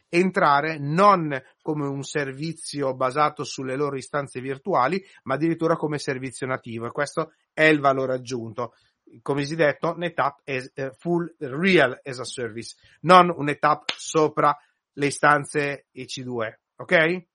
entrare 0.08 0.78
non 0.78 1.40
come 1.62 1.86
un 1.86 2.02
servizio 2.02 2.94
basato 2.94 3.44
sulle 3.44 3.76
loro 3.76 3.96
istanze 3.96 4.40
virtuali, 4.40 5.02
ma 5.22 5.34
addirittura 5.34 5.76
come 5.76 5.98
servizio 5.98 6.46
nativo 6.46 6.86
e 6.86 6.90
questo 6.90 7.32
è 7.52 7.64
il 7.64 7.80
valore 7.80 8.14
aggiunto. 8.14 8.74
Come 9.20 9.44
si 9.44 9.54
è 9.54 9.56
detto, 9.56 9.94
NetApp 9.96 10.38
è 10.44 10.60
full 10.98 11.34
real 11.38 11.98
as 12.02 12.18
a 12.18 12.24
service, 12.24 12.76
non 13.02 13.32
un 13.34 13.44
NetApp 13.44 13.88
sopra 13.96 14.56
le 14.94 15.06
istanze 15.06 15.86
EC2, 15.94 16.52
ok? 16.76 17.26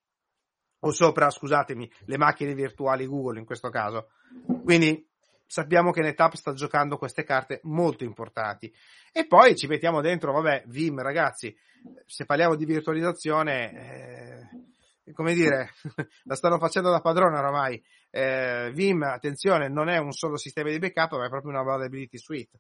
O 0.82 0.92
sopra, 0.92 1.30
scusatemi, 1.30 1.92
le 2.06 2.18
macchine 2.18 2.54
virtuali 2.54 3.06
Google 3.06 3.40
in 3.40 3.46
questo 3.46 3.70
caso. 3.70 4.10
Quindi 4.64 5.08
sappiamo 5.48 5.92
che 5.92 6.02
NetApp 6.02 6.34
sta 6.34 6.54
giocando 6.54 6.98
queste 6.98 7.24
carte 7.24 7.62
molto 7.64 8.04
importanti. 8.04 8.72
E 9.12 9.26
poi 9.26 9.56
ci 9.56 9.68
mettiamo 9.68 10.02
dentro, 10.02 10.34
vabbè, 10.34 10.64
Vim, 10.68 11.02
ragazzi, 11.02 11.56
se 12.06 12.26
parliamo 12.26 12.56
di 12.56 12.66
virtualizzazione, 12.66 14.50
eh, 15.04 15.14
come 15.14 15.34
dire, 15.34 15.72
la 16.26 16.36
stanno 16.36 16.60
facendo 16.60 16.92
da 16.92 17.00
padrone 17.00 17.38
oramai. 17.38 17.82
Eh, 18.12 18.72
Vim, 18.74 19.02
attenzione, 19.04 19.70
non 19.70 19.90
è 19.90 19.98
un 19.98 20.12
solo 20.12 20.38
sistema 20.38 20.70
di 20.70 20.80
backup, 20.80 21.14
ma 21.14 21.26
è 21.26 21.30
proprio 21.30 21.52
una 21.52 21.62
availability 21.62 22.18
suite. 22.18 22.60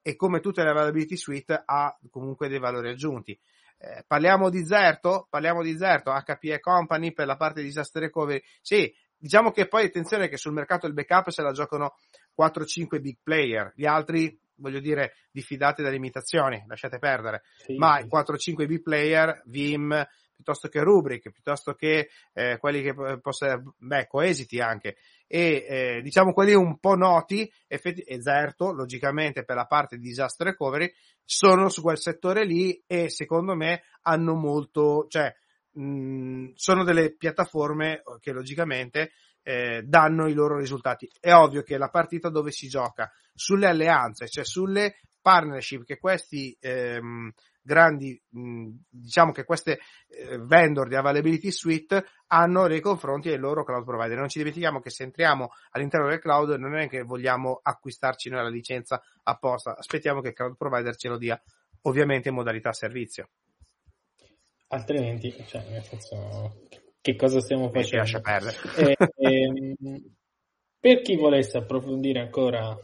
E 0.00 0.16
come 0.16 0.40
tutte 0.40 0.62
le 0.62 0.70
availability 0.70 1.16
suite 1.16 1.60
ha 1.64 1.98
comunque 2.08 2.48
dei 2.48 2.58
valori 2.60 2.88
aggiunti. 2.88 3.38
Eh, 3.78 4.04
parliamo 4.06 4.50
di 4.50 4.64
Zerto, 4.64 5.26
parliamo 5.30 5.62
di 5.62 5.76
Zerto, 5.76 6.12
HPE 6.12 6.58
Company 6.60 7.12
per 7.12 7.26
la 7.26 7.36
parte 7.36 7.60
di 7.60 7.66
disaster 7.66 8.02
recovery. 8.02 8.42
Sì, 8.60 8.92
diciamo 9.16 9.50
che 9.52 9.68
poi 9.68 9.86
attenzione 9.86 10.28
che 10.28 10.36
sul 10.36 10.52
mercato 10.52 10.86
del 10.86 10.94
backup 10.94 11.30
se 11.30 11.42
la 11.42 11.52
giocano 11.52 11.94
4-5 12.40 13.00
big 13.00 13.18
player, 13.22 13.72
gli 13.74 13.86
altri 13.86 14.36
voglio 14.56 14.80
dire 14.80 15.14
diffidate 15.30 15.82
dalle 15.82 15.96
imitazioni, 15.96 16.64
lasciate 16.66 16.98
perdere, 16.98 17.42
sì, 17.58 17.76
ma 17.76 17.98
sì. 18.00 18.08
4-5 18.08 18.66
big 18.66 18.82
player, 18.82 19.42
Vim, 19.46 20.04
piuttosto 20.38 20.68
che 20.68 20.80
Rubrik, 20.84 21.32
piuttosto 21.32 21.74
che 21.74 22.10
eh, 22.32 22.58
quelli 22.58 22.80
che 22.80 22.94
possono, 23.20 23.74
beh, 23.76 24.06
coesiti 24.06 24.60
anche, 24.60 24.98
e 25.26 25.66
eh, 25.68 26.00
diciamo 26.00 26.32
quelli 26.32 26.54
un 26.54 26.78
po' 26.78 26.94
noti, 26.94 27.50
effetti, 27.66 28.02
e 28.02 28.22
Zerto, 28.22 28.70
logicamente 28.70 29.44
per 29.44 29.56
la 29.56 29.66
parte 29.66 29.96
di 29.96 30.06
disaster 30.06 30.46
recovery, 30.46 30.92
sono 31.24 31.68
su 31.68 31.82
quel 31.82 31.98
settore 31.98 32.44
lì 32.44 32.80
e 32.86 33.10
secondo 33.10 33.56
me 33.56 33.82
hanno 34.02 34.34
molto, 34.34 35.06
cioè, 35.08 35.34
mh, 35.72 36.52
sono 36.54 36.84
delle 36.84 37.16
piattaforme 37.16 38.02
che 38.20 38.30
logicamente 38.30 39.10
eh, 39.42 39.82
danno 39.82 40.28
i 40.28 40.34
loro 40.34 40.56
risultati. 40.56 41.10
È 41.18 41.32
ovvio 41.32 41.62
che 41.62 41.78
la 41.78 41.90
partita 41.90 42.28
dove 42.28 42.52
si 42.52 42.68
gioca 42.68 43.10
sulle 43.34 43.66
alleanze, 43.66 44.28
cioè 44.28 44.44
sulle 44.44 45.00
partnership 45.20 45.84
che 45.84 45.98
questi 45.98 46.56
ehm, 46.60 47.32
grandi, 47.68 48.20
mh, 48.30 48.70
diciamo 48.88 49.30
che 49.30 49.44
queste 49.44 49.78
eh, 50.08 50.38
vendor 50.38 50.88
di 50.88 50.96
availability 50.96 51.50
suite 51.50 52.02
hanno 52.28 52.66
nei 52.66 52.80
confronti 52.80 53.28
dei 53.28 53.38
loro 53.38 53.62
cloud 53.62 53.84
provider. 53.84 54.16
Non 54.16 54.28
ci 54.28 54.38
dimentichiamo 54.38 54.80
che 54.80 54.88
se 54.88 55.04
entriamo 55.04 55.50
all'interno 55.72 56.08
del 56.08 56.18
cloud 56.18 56.50
non 56.58 56.76
è 56.76 56.88
che 56.88 57.02
vogliamo 57.02 57.60
acquistarci 57.62 58.30
noi 58.30 58.42
la 58.42 58.48
licenza 58.48 59.02
apposta, 59.22 59.76
aspettiamo 59.76 60.22
che 60.22 60.28
il 60.28 60.34
cloud 60.34 60.56
provider 60.56 60.96
ce 60.96 61.08
lo 61.08 61.18
dia 61.18 61.40
ovviamente 61.82 62.30
in 62.30 62.34
modalità 62.34 62.72
servizio. 62.72 63.28
Altrimenti, 64.68 65.32
cioè, 65.46 65.64
nel 65.70 65.82
senso, 65.82 66.66
che 67.00 67.16
cosa 67.16 67.40
stiamo 67.40 67.70
facendo. 67.70 67.96
lascia 67.96 68.20
perdere. 68.20 68.56
E, 68.76 68.96
e, 69.16 69.42
ehm, 69.42 69.74
per 70.80 71.00
chi 71.02 71.16
volesse 71.16 71.58
approfondire 71.58 72.20
ancora 72.20 72.76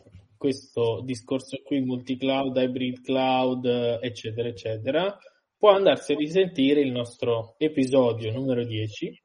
questo 0.45 1.01
discorso 1.03 1.57
qui, 1.65 1.81
multi-cloud, 1.81 2.55
hybrid 2.55 3.01
cloud, 3.01 3.65
eccetera, 4.03 4.47
eccetera, 4.47 5.19
può 5.57 5.71
andarsi 5.71 6.13
a 6.13 6.17
risentire 6.17 6.83
il 6.83 6.93
nostro 6.93 7.55
episodio 7.57 8.31
numero 8.31 8.63
10, 8.63 9.23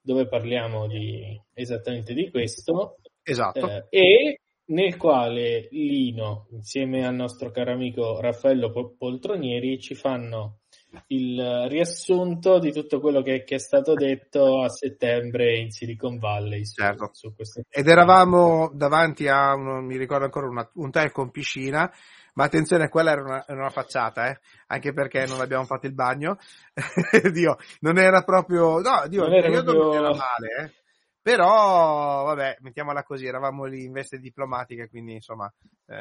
dove 0.00 0.26
parliamo 0.26 0.86
di, 0.86 1.38
esattamente 1.52 2.14
di 2.14 2.30
questo. 2.30 2.96
Esatto. 3.22 3.68
Eh, 3.68 3.84
e 3.90 4.40
nel 4.68 4.96
quale 4.96 5.68
Lino, 5.72 6.46
insieme 6.52 7.06
al 7.06 7.14
nostro 7.14 7.50
caro 7.50 7.72
amico 7.72 8.18
Raffaello 8.18 8.94
Poltronieri, 8.96 9.78
ci 9.78 9.94
fanno 9.94 10.60
il 11.08 11.66
riassunto 11.68 12.58
di 12.58 12.72
tutto 12.72 13.00
quello 13.00 13.22
che, 13.22 13.44
che, 13.44 13.56
è 13.56 13.58
stato 13.58 13.94
detto 13.94 14.62
a 14.62 14.68
settembre 14.68 15.58
in 15.58 15.70
Silicon 15.70 16.18
Valley. 16.18 16.64
Su, 16.64 16.82
certo. 16.82 17.10
su 17.12 17.32
Ed 17.68 17.88
eravamo 17.88 18.70
davanti 18.72 19.28
a, 19.28 19.54
uno, 19.54 19.80
mi 19.80 19.96
ricordo 19.96 20.24
ancora, 20.24 20.48
una, 20.48 20.68
un 20.74 20.86
hotel 20.86 21.12
con 21.12 21.30
piscina, 21.30 21.90
ma 22.34 22.44
attenzione, 22.44 22.88
quella 22.88 23.12
era 23.12 23.22
una, 23.22 23.44
una 23.48 23.70
facciata, 23.70 24.28
eh? 24.30 24.38
anche 24.68 24.92
perché 24.92 25.26
non 25.26 25.40
abbiamo 25.40 25.64
fatto 25.64 25.86
il 25.86 25.94
bagno. 25.94 26.38
Dio, 27.32 27.56
non 27.80 27.98
era 27.98 28.22
proprio, 28.22 28.80
no, 28.80 29.06
Dio, 29.08 29.22
non 29.22 29.34
il 29.34 29.42
periodo 29.42 29.72
proprio... 29.72 30.00
non 30.00 30.04
era 30.04 30.14
male, 30.14 30.48
eh? 30.60 30.72
Però, 31.20 32.24
vabbè, 32.24 32.58
mettiamola 32.60 33.02
così, 33.02 33.26
eravamo 33.26 33.64
lì 33.64 33.84
in 33.84 33.92
veste 33.92 34.18
diplomatiche, 34.18 34.88
quindi 34.88 35.14
insomma 35.14 35.52
eh, 35.86 35.96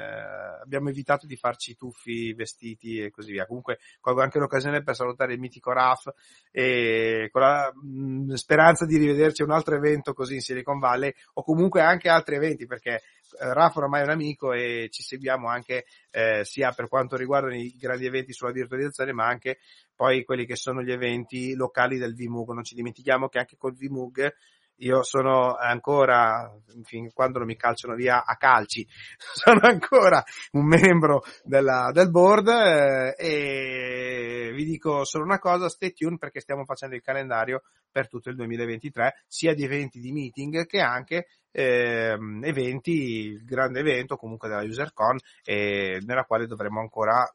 abbiamo 0.62 0.90
evitato 0.90 1.26
di 1.26 1.36
farci 1.36 1.76
tuffi, 1.76 2.34
vestiti 2.34 3.00
e 3.00 3.10
così 3.10 3.32
via. 3.32 3.46
Comunque 3.46 3.80
colgo 4.00 4.22
anche 4.22 4.40
l'occasione 4.40 4.84
per 4.84 4.96
salutare 4.96 5.34
il 5.34 5.40
mitico 5.40 5.72
Raf 5.72 6.14
e 6.52 7.30
con 7.32 7.42
la 7.42 7.72
mh, 7.74 8.34
speranza 8.34 8.86
di 8.86 8.98
rivederci 8.98 9.44
un 9.44 9.52
altro 9.52 9.76
evento 9.76 10.14
così 10.14 10.36
in 10.36 10.42
Silicon 10.42 10.80
Valley 10.80 11.14
o 11.34 11.44
comunque 11.44 11.82
anche 11.82 12.10
altri 12.10 12.36
eventi 12.36 12.66
perché 12.66 12.96
eh, 12.96 13.54
Raf 13.54 13.76
ormai 13.78 14.02
è 14.02 14.04
un 14.04 14.12
amico 14.12 14.54
e 14.54 14.88
ci 14.92 15.04
seguiamo 15.04 15.48
anche 15.48 15.86
eh, 16.12 16.44
sia 16.44 16.72
per 16.72 16.88
quanto 16.88 17.16
riguarda 17.16 17.54
i 17.56 17.76
grandi 17.78 18.06
eventi 18.06 18.34
sulla 18.34 18.52
virtualizzazione 18.52 19.14
ma 19.14 19.26
anche 19.26 19.60
poi 19.96 20.24
quelli 20.24 20.46
che 20.46 20.56
sono 20.56 20.84
gli 20.84 20.92
eventi 20.92 21.56
locali 21.56 21.98
del 21.98 22.14
VMUG. 22.14 22.52
Non 22.52 22.64
ci 22.64 22.76
dimentichiamo 22.76 23.30
che 23.30 23.40
anche 23.40 23.58
col 23.58 23.74
VMUG 23.74 24.34
io 24.78 25.04
sono 25.04 25.56
ancora, 25.56 26.52
fin 26.84 27.12
quando 27.14 27.40
non 27.40 27.48
mi 27.48 27.56
calciano 27.56 27.96
via 27.96 28.24
a 28.26 28.36
calci, 28.36 28.86
sono 29.18 29.60
ancora 29.62 30.24
un 30.52 30.66
membro 30.66 31.24
della, 31.44 31.92
del 31.94 32.12
board 32.12 32.48
eh, 32.48 33.16
e 33.18 34.52
vi 34.54 34.66
dico 34.66 35.04
solo 35.04 35.24
una 35.24 35.40
cosa, 35.40 35.70
stay 35.70 35.94
tuned 35.94 36.20
perché 36.20 36.40
stiamo 36.40 36.66
facendo 36.66 36.96
il 36.96 37.02
calendario 37.02 37.64
per 37.92 38.08
tutto 38.08 38.30
il 38.30 38.36
2023, 38.36 39.24
sia 39.28 39.54
di 39.54 39.64
eventi 39.64 40.00
di 40.00 40.12
meeting 40.12 40.66
che 40.66 40.80
anche 40.80 41.28
eh, 41.52 42.18
eventi, 42.44 42.92
il 42.92 43.44
grande 43.44 43.80
evento 43.80 44.16
comunque 44.16 44.48
della 44.48 44.64
UserCon 44.64 45.18
eh, 45.44 46.00
nella 46.06 46.24
quale 46.24 46.46
dovremo 46.46 46.80
ancora 46.80 47.28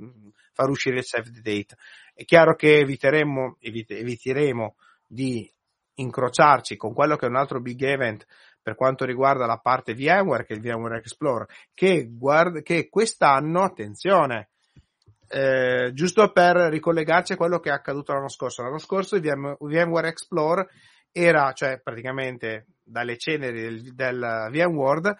mm, 0.00 0.28
far 0.52 0.68
uscire 0.68 0.98
il 0.98 1.04
save 1.04 1.30
the 1.30 1.40
date. 1.40 1.76
È 2.14 2.24
chiaro 2.24 2.54
che 2.54 2.78
eviteremo, 2.78 3.56
evite, 3.60 3.98
eviteremo 3.98 4.76
di 5.06 5.50
incrociarci 5.98 6.76
con 6.76 6.92
quello 6.92 7.16
che 7.16 7.26
è 7.26 7.28
un 7.28 7.36
altro 7.36 7.60
big 7.60 7.82
event 7.82 8.26
per 8.62 8.74
quanto 8.74 9.04
riguarda 9.04 9.46
la 9.46 9.58
parte 9.58 9.94
VMware, 9.94 10.44
che 10.44 10.54
è 10.54 10.56
il 10.56 10.62
VMware 10.62 10.98
Explorer, 10.98 11.46
che, 11.72 12.06
guarda, 12.10 12.60
che 12.60 12.88
quest'anno, 12.88 13.62
attenzione, 13.62 14.50
eh, 15.28 15.90
giusto 15.94 16.30
per 16.32 16.56
ricollegarci 16.56 17.32
a 17.32 17.36
quello 17.36 17.60
che 17.60 17.70
è 17.70 17.72
accaduto 17.72 18.12
l'anno 18.12 18.28
scorso. 18.28 18.62
L'anno 18.62 18.78
scorso 18.78 19.16
il 19.16 19.22
VM, 19.22 19.56
VMware 19.58 20.08
Explorer 20.08 20.68
era, 21.10 21.52
cioè 21.52 21.80
praticamente 21.80 22.66
dalle 22.82 23.16
ceneri 23.16 23.60
del, 23.60 23.94
del 23.94 24.48
VMworld 24.50 25.16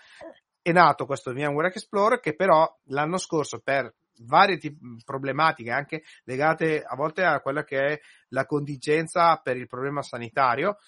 è 0.61 0.73
nato 0.73 1.07
questo 1.07 1.33
VMware 1.33 1.69
Explorer 1.69 2.21
che 2.21 2.35
però 2.35 2.71
l'anno 2.89 3.17
scorso 3.17 3.61
per 3.61 3.95
varie 4.21 4.59
t- 4.59 4.77
problematiche 5.05 5.71
anche 5.71 6.03
legate 6.25 6.83
a 6.83 6.95
volte 6.97 7.25
a 7.25 7.41
quella 7.41 7.65
che 7.65 7.79
è 7.79 8.01
la 8.29 8.45
contingenza 8.47 9.37
per 9.37 9.57
il 9.57 9.67
problema 9.67 10.03
sanitario 10.03 10.79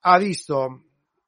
ha 0.00 0.18
visto 0.18 0.84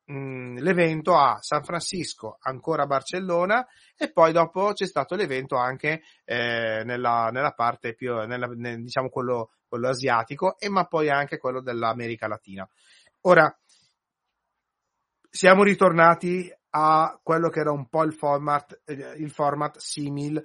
mh, 0.06 0.58
l'evento 0.60 1.16
a 1.16 1.38
San 1.40 1.62
Francisco, 1.62 2.38
ancora 2.40 2.84
a 2.84 2.86
Barcellona 2.86 3.66
e 3.96 4.12
poi 4.12 4.32
dopo 4.32 4.72
c'è 4.72 4.86
stato 4.86 5.14
l'evento 5.14 5.56
anche 5.56 6.02
eh, 6.24 6.82
nella, 6.84 7.30
nella, 7.32 7.52
parte 7.52 7.94
più, 7.94 8.14
nella, 8.14 8.46
nel, 8.46 8.82
diciamo 8.82 9.08
quello, 9.08 9.50
quello 9.68 9.88
asiatico 9.88 10.58
e 10.58 10.68
ma 10.68 10.84
poi 10.86 11.10
anche 11.10 11.38
quello 11.38 11.60
dell'America 11.60 12.28
Latina. 12.28 12.68
Ora, 13.22 13.54
siamo 15.28 15.62
ritornati 15.62 16.50
a 16.70 17.18
quello 17.22 17.48
che 17.48 17.60
era 17.60 17.72
un 17.72 17.88
po' 17.88 18.04
il 18.04 18.12
format, 18.12 18.82
eh, 18.84 19.14
il 19.16 19.30
format 19.30 19.78
simil 19.78 20.42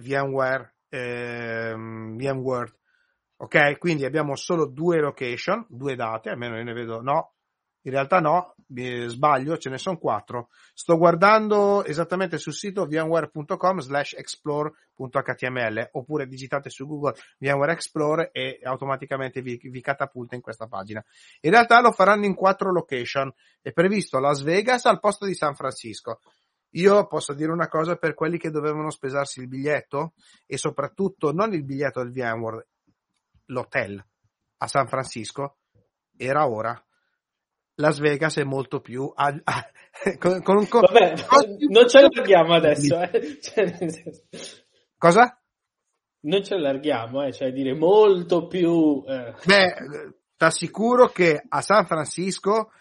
VMware, 0.00 0.74
eh, 0.88 1.74
VMware. 1.74 2.74
Ok, 3.36 3.78
quindi 3.78 4.04
abbiamo 4.04 4.36
solo 4.36 4.66
due 4.66 5.00
location, 5.00 5.64
due 5.68 5.94
date, 5.94 6.30
almeno 6.30 6.56
io 6.56 6.64
ne 6.64 6.72
vedo, 6.74 7.00
no, 7.00 7.34
in 7.82 7.92
realtà 7.92 8.20
no, 8.20 8.54
sbaglio, 9.06 9.56
ce 9.56 9.70
ne 9.70 9.78
sono 9.78 9.96
quattro. 9.96 10.48
Sto 10.74 10.98
guardando 10.98 11.82
esattamente 11.84 12.36
sul 12.36 12.52
sito 12.52 12.84
vmware.com 12.84 13.78
slash 13.78 14.12
explore.html 14.12 15.88
oppure 15.92 16.26
digitate 16.26 16.68
su 16.68 16.86
Google 16.86 17.14
VMware 17.38 17.72
Explorer 17.72 18.30
e 18.32 18.60
automaticamente 18.62 19.40
vi, 19.40 19.58
vi 19.62 19.80
catapulta 19.80 20.34
in 20.34 20.42
questa 20.42 20.66
pagina. 20.66 21.02
In 21.40 21.52
realtà 21.52 21.80
lo 21.80 21.92
faranno 21.92 22.26
in 22.26 22.34
quattro 22.34 22.70
location. 22.70 23.32
È 23.62 23.72
previsto 23.72 24.18
Las 24.18 24.42
Vegas 24.42 24.84
al 24.84 25.00
posto 25.00 25.24
di 25.24 25.34
San 25.34 25.54
Francisco. 25.54 26.20
Io 26.74 27.06
posso 27.06 27.32
dire 27.34 27.50
una 27.50 27.68
cosa 27.68 27.96
per 27.96 28.14
quelli 28.14 28.38
che 28.38 28.50
dovevano 28.50 28.90
spesarsi 28.90 29.40
il 29.40 29.48
biglietto 29.48 30.12
e 30.46 30.56
soprattutto 30.56 31.32
non 31.32 31.52
il 31.52 31.64
biglietto 31.64 32.02
del 32.02 32.12
VMware, 32.12 32.66
l'hotel 33.46 34.04
a 34.58 34.66
San 34.66 34.86
Francisco 34.86 35.56
era 36.16 36.48
ora 36.48 36.82
Las 37.76 37.98
Vegas 37.98 38.36
è 38.36 38.44
molto 38.44 38.80
più 38.80 39.10
a, 39.14 39.34
a, 39.42 39.70
con, 40.18 40.42
con 40.42 40.56
un 40.58 40.68
co- 40.68 40.80
Vabbè, 40.80 41.14
non 41.68 41.88
ci 41.88 41.96
allarghiamo 41.96 42.54
adesso 42.54 43.00
eh. 43.00 43.38
cioè, 43.40 43.78
cosa? 44.96 45.40
non 46.22 46.44
ci 46.44 46.52
allarghiamo 46.52 47.24
eh, 47.24 47.32
cioè 47.32 47.52
dire 47.52 47.74
molto 47.74 48.46
più 48.46 49.02
eh. 49.06 49.34
beh 49.44 50.18
t'assicuro 50.36 51.08
che 51.08 51.42
a 51.48 51.60
San 51.60 51.86
Francisco 51.86 52.72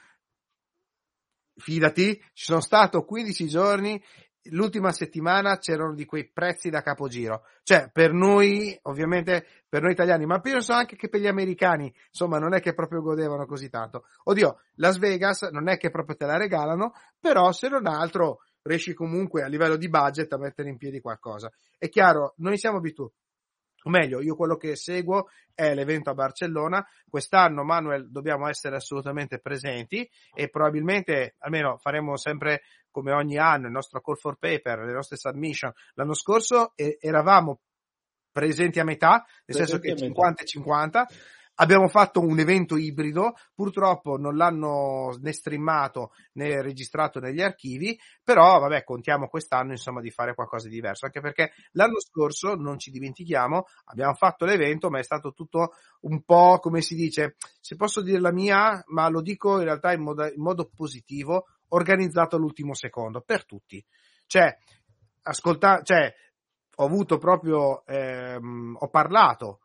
fidati 1.59 2.15
ci 2.33 2.45
sono 2.45 2.61
stato 2.61 3.03
15 3.03 3.47
giorni 3.47 4.01
l'ultima 4.51 4.91
settimana 4.91 5.57
c'erano 5.57 5.93
di 5.93 6.05
quei 6.05 6.29
prezzi 6.31 6.69
da 6.69 6.81
capogiro. 6.81 7.43
Cioè, 7.63 7.89
per 7.91 8.13
noi, 8.13 8.77
ovviamente, 8.83 9.45
per 9.67 9.81
noi 9.81 9.91
italiani, 9.91 10.25
ma 10.25 10.39
penso 10.39 10.73
anche 10.73 10.95
che 10.95 11.09
per 11.09 11.19
gli 11.19 11.27
americani, 11.27 11.93
insomma, 12.07 12.39
non 12.39 12.53
è 12.53 12.61
che 12.61 12.73
proprio 12.73 13.01
godevano 13.01 13.45
così 13.45 13.69
tanto. 13.69 14.05
Oddio, 14.23 14.61
Las 14.75 14.97
Vegas 14.97 15.43
non 15.51 15.69
è 15.69 15.77
che 15.77 15.89
proprio 15.89 16.15
te 16.15 16.25
la 16.25 16.37
regalano, 16.37 16.93
però 17.19 17.51
se 17.51 17.67
non 17.67 17.85
altro 17.87 18.39
riesci 18.61 18.93
comunque 18.93 19.43
a 19.43 19.47
livello 19.47 19.75
di 19.75 19.89
budget 19.89 20.31
a 20.33 20.37
mettere 20.37 20.69
in 20.69 20.77
piedi 20.77 20.99
qualcosa. 20.99 21.51
È 21.77 21.89
chiaro, 21.89 22.33
noi 22.37 22.57
siamo 22.57 22.77
abituati 22.77 23.13
o 23.83 23.89
meglio, 23.89 24.21
io 24.21 24.35
quello 24.35 24.57
che 24.57 24.75
seguo 24.75 25.29
è 25.53 25.73
l'evento 25.73 26.09
a 26.09 26.13
Barcellona. 26.13 26.85
Quest'anno, 27.09 27.63
Manuel, 27.63 28.09
dobbiamo 28.11 28.47
essere 28.47 28.75
assolutamente 28.75 29.39
presenti 29.39 30.09
e 30.33 30.49
probabilmente, 30.49 31.35
almeno 31.39 31.77
faremo 31.77 32.17
sempre 32.17 32.61
come 32.91 33.11
ogni 33.11 33.37
anno 33.37 33.67
il 33.67 33.71
nostro 33.71 34.01
call 34.01 34.15
for 34.15 34.37
paper, 34.37 34.79
le 34.79 34.93
nostre 34.93 35.17
submission. 35.17 35.71
L'anno 35.93 36.13
scorso 36.13 36.73
eravamo 36.75 37.61
presenti 38.31 38.79
a 38.79 38.83
metà, 38.83 39.25
nel 39.45 39.57
senso 39.57 39.79
che 39.79 39.95
50 39.95 40.43
e 40.43 40.45
50 40.45 41.07
Abbiamo 41.61 41.89
fatto 41.89 42.21
un 42.21 42.39
evento 42.39 42.77
ibrido, 42.77 43.33
purtroppo 43.53 44.17
non 44.17 44.37
l'hanno 44.37 45.17
né 45.19 45.33
streamato 45.33 46.11
né 46.33 46.61
registrato 46.61 47.19
negli 47.19 47.41
archivi, 47.41 47.99
però 48.23 48.59
vabbè, 48.59 48.85
contiamo 48.85 49.27
quest'anno 49.27 49.71
insomma 49.71 49.99
di 49.99 50.09
fare 50.09 50.33
qualcosa 50.33 50.69
di 50.69 50.75
diverso, 50.75 51.05
anche 51.05 51.19
perché 51.19 51.51
l'anno 51.71 51.99
scorso, 51.99 52.55
non 52.55 52.79
ci 52.79 52.91
dimentichiamo, 52.91 53.65
abbiamo 53.85 54.13
fatto 54.13 54.45
l'evento, 54.45 54.89
ma 54.89 54.99
è 54.99 55.03
stato 55.03 55.33
tutto 55.33 55.73
un 56.01 56.23
po' 56.23 56.59
come 56.59 56.79
si 56.79 56.95
dice, 56.95 57.35
se 57.59 57.75
posso 57.75 58.01
dire 58.01 58.21
la 58.21 58.31
mia, 58.31 58.81
ma 58.87 59.09
lo 59.09 59.21
dico 59.21 59.57
in 59.57 59.65
realtà 59.65 59.91
in 59.91 60.01
modo, 60.01 60.25
in 60.27 60.41
modo 60.41 60.71
positivo, 60.73 61.47
organizzato 61.69 62.37
all'ultimo 62.37 62.73
secondo, 62.73 63.19
per 63.19 63.45
tutti. 63.45 63.85
Cioè, 64.27 64.57
ascolta, 65.23 65.81
cioè, 65.83 66.13
ho 66.75 66.85
avuto 66.85 67.17
proprio, 67.17 67.85
ehm, 67.85 68.77
ho 68.79 68.87
parlato 68.87 69.59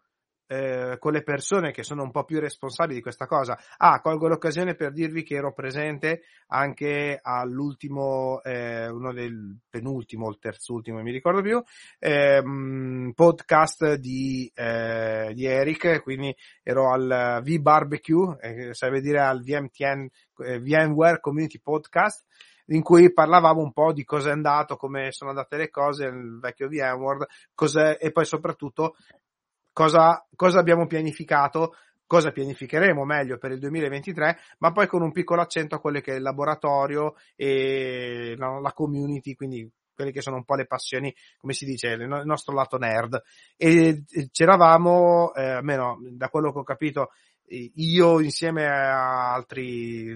eh, 0.46 0.96
con 0.98 1.12
le 1.12 1.22
persone 1.22 1.72
che 1.72 1.82
sono 1.82 2.02
un 2.02 2.10
po' 2.10 2.24
più 2.24 2.40
responsabili 2.40 2.96
di 2.96 3.02
questa 3.02 3.26
cosa. 3.26 3.58
Ah, 3.78 4.00
colgo 4.00 4.28
l'occasione 4.28 4.74
per 4.74 4.92
dirvi 4.92 5.22
che 5.22 5.36
ero 5.36 5.52
presente 5.52 6.22
anche 6.48 7.18
all'ultimo, 7.22 8.42
eh, 8.42 8.88
uno 8.88 9.12
del 9.12 9.58
penultimo, 9.68 10.28
il 10.28 10.38
terzultimo, 10.38 11.02
mi 11.02 11.12
ricordo 11.12 11.42
più, 11.42 11.62
ehm, 11.98 13.12
podcast 13.14 13.94
di, 13.94 14.50
eh, 14.54 15.32
di 15.34 15.46
Eric, 15.46 16.02
quindi 16.02 16.34
ero 16.62 16.92
al 16.92 17.40
V 17.42 17.58
Barbecue, 17.58 18.36
eh, 18.40 18.74
serve 18.74 19.00
dire 19.00 19.20
al 19.20 19.42
VMTN, 19.42 20.08
eh, 20.38 20.60
VMware 20.60 21.20
Community 21.20 21.60
Podcast, 21.60 22.26
in 22.66 22.82
cui 22.82 23.12
parlavamo 23.12 23.60
un 23.60 23.72
po' 23.72 23.92
di 23.92 24.04
cosa 24.04 24.30
è 24.30 24.32
andato, 24.32 24.76
come 24.76 25.12
sono 25.12 25.30
andate 25.30 25.56
le 25.56 25.70
cose 25.70 26.10
nel 26.10 26.38
vecchio 26.40 26.68
VMware, 26.68 27.26
e 27.98 28.10
poi 28.10 28.24
soprattutto 28.24 28.96
cosa, 29.74 30.26
cosa 30.34 30.60
abbiamo 30.60 30.86
pianificato, 30.86 31.74
cosa 32.06 32.30
pianificheremo 32.30 33.04
meglio 33.04 33.36
per 33.36 33.50
il 33.50 33.58
2023, 33.58 34.38
ma 34.58 34.72
poi 34.72 34.86
con 34.86 35.02
un 35.02 35.12
piccolo 35.12 35.42
accento 35.42 35.74
a 35.74 35.80
quello 35.80 36.00
che 36.00 36.12
è 36.12 36.16
il 36.16 36.22
laboratorio 36.22 37.16
e 37.34 38.34
no, 38.38 38.60
la 38.60 38.72
community, 38.72 39.34
quindi 39.34 39.70
quelle 39.94 40.10
che 40.10 40.22
sono 40.22 40.36
un 40.36 40.44
po' 40.44 40.54
le 40.54 40.66
passioni, 40.66 41.14
come 41.38 41.52
si 41.52 41.64
dice, 41.64 41.88
il 41.88 42.22
nostro 42.24 42.54
lato 42.54 42.78
nerd. 42.78 43.20
E 43.56 44.04
c'eravamo, 44.30 45.32
eh, 45.34 45.50
almeno 45.50 45.98
da 46.10 46.28
quello 46.28 46.52
che 46.52 46.58
ho 46.58 46.64
capito, 46.64 47.10
io 47.48 48.20
insieme 48.20 48.66
a 48.66 49.32
altri, 49.32 50.10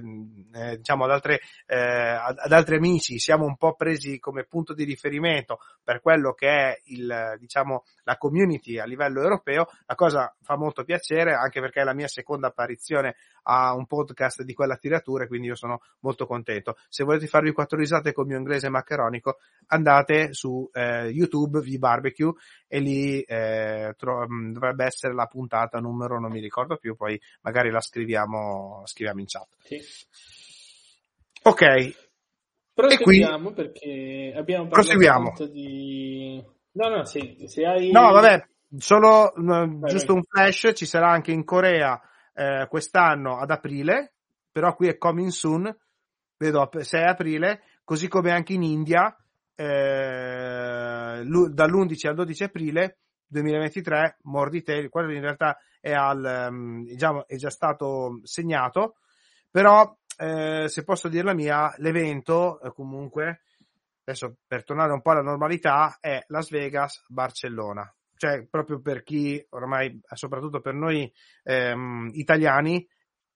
eh, 0.53 0.77
diciamo 0.77 1.05
ad, 1.05 1.11
altre, 1.11 1.41
eh, 1.67 1.77
ad 1.77 2.53
altri 2.53 2.77
amici 2.77 3.19
siamo 3.19 3.45
un 3.45 3.57
po' 3.57 3.75
presi 3.75 4.19
come 4.19 4.45
punto 4.45 4.75
di 4.75 4.85
riferimento 4.85 5.59
per 5.83 6.01
quello 6.01 6.33
che 6.33 6.49
è 6.49 6.81
il, 6.87 7.37
diciamo, 7.39 7.85
la 8.05 8.17
community 8.17 8.79
a 8.79 8.85
livello 8.85 9.21
europeo. 9.21 9.69
La 9.87 9.95
cosa 9.95 10.35
fa 10.43 10.57
molto 10.57 10.85
piacere 10.85 11.35
anche 11.35 11.61
perché 11.61 11.81
è 11.81 11.85
la 11.85 11.95
mia 11.95 12.09
seconda 12.09 12.49
apparizione 12.49 13.17
a 13.51 13.75
un 13.75 13.87
podcast 13.87 14.43
di 14.43 14.53
quella 14.53 14.77
tiratura 14.77 15.27
quindi 15.27 15.47
io 15.47 15.55
sono 15.55 15.81
molto 16.01 16.27
contento. 16.27 16.77
Se 16.89 17.03
volete 17.03 17.27
farvi 17.27 17.53
quattro 17.53 17.79
risate 17.79 18.13
con 18.13 18.25
il 18.25 18.31
mio 18.31 18.39
inglese 18.39 18.69
maccheronico 18.69 19.39
andate 19.69 20.35
su 20.35 20.69
eh, 20.73 21.07
YouTube 21.07 21.61
V-Barbecue 21.61 22.33
e 22.67 22.81
lì 22.81 23.23
eh, 23.23 23.95
tro- 23.97 24.27
dovrebbe 24.29 24.85
essere 24.85 25.15
la 25.15 25.27
puntata 25.27 25.79
numero, 25.79 26.21
non 26.21 26.31
mi 26.31 26.41
ricordo 26.41 26.77
più, 26.77 26.95
poi 26.95 27.19
magari 27.41 27.71
la 27.71 27.81
scriviamo, 27.81 28.83
scriviamo 28.85 29.21
in 29.21 29.27
chat. 29.27 29.49
Sì. 29.61 29.81
Ok. 31.45 32.07
Proseguiamo 32.75 33.53
qui... 33.53 33.55
perché 33.55 34.35
abbiamo 34.37 34.69
parlato 34.69 35.47
di... 35.47 36.45
No, 36.73 36.89
no, 36.89 37.05
sì, 37.05 37.45
se 37.47 37.65
hai... 37.65 37.91
No, 37.91 38.13
vabbè, 38.13 38.47
solo 38.77 39.33
vai, 39.37 39.81
giusto 39.87 40.13
un 40.13 40.23
flash, 40.23 40.73
ci 40.75 40.85
sarà 40.85 41.11
anche 41.11 41.33
in 41.33 41.45
Corea 41.45 42.01
eh, 42.39 42.69
quest'anno 42.69 43.39
ad 43.39 43.51
aprile, 43.51 44.13
però 44.53 44.77
qui 44.77 44.87
è 44.87 44.97
coming 44.97 45.31
soon, 45.31 45.77
vedo 46.37 46.71
6 46.73 47.03
aprile, 47.03 47.63
così 47.83 48.07
come 48.07 48.31
anche 48.31 48.53
in 48.53 48.63
India 48.63 49.15
eh, 49.57 51.25
dall'11 51.25 52.07
al 52.07 52.15
12 52.15 52.45
aprile 52.45 52.99
2023 53.27 54.19
More 54.23 54.51
Detail, 54.51 54.89
quello 54.89 55.13
in 55.13 55.21
realtà 55.21 55.59
è, 55.81 55.93
al, 55.93 56.49
um, 56.51 56.85
diciamo, 56.85 57.27
è 57.27 57.35
già 57.35 57.51
stato 57.51 58.21
segnato, 58.23 58.99
però 59.51 59.97
eh, 60.17 60.69
se 60.69 60.85
posso 60.85 61.09
dire 61.09 61.25
la 61.25 61.35
mia, 61.35 61.75
l'evento 61.79 62.61
eh, 62.61 62.73
comunque, 62.73 63.43
adesso 64.05 64.37
per 64.47 64.63
tornare 64.63 64.93
un 64.93 65.03
po' 65.03 65.11
alla 65.11 65.23
normalità, 65.23 65.99
è 66.01 66.23
Las 66.29 66.51
Vegas, 66.51 67.03
Barcellona. 67.09 67.93
Cioè, 68.19 68.47
proprio 68.47 68.81
per 68.81 69.03
chi 69.03 69.45
ormai, 69.51 69.99
soprattutto 70.15 70.61
per 70.61 70.75
noi 70.75 71.11
ehm, 71.45 72.11
italiani, 72.13 72.87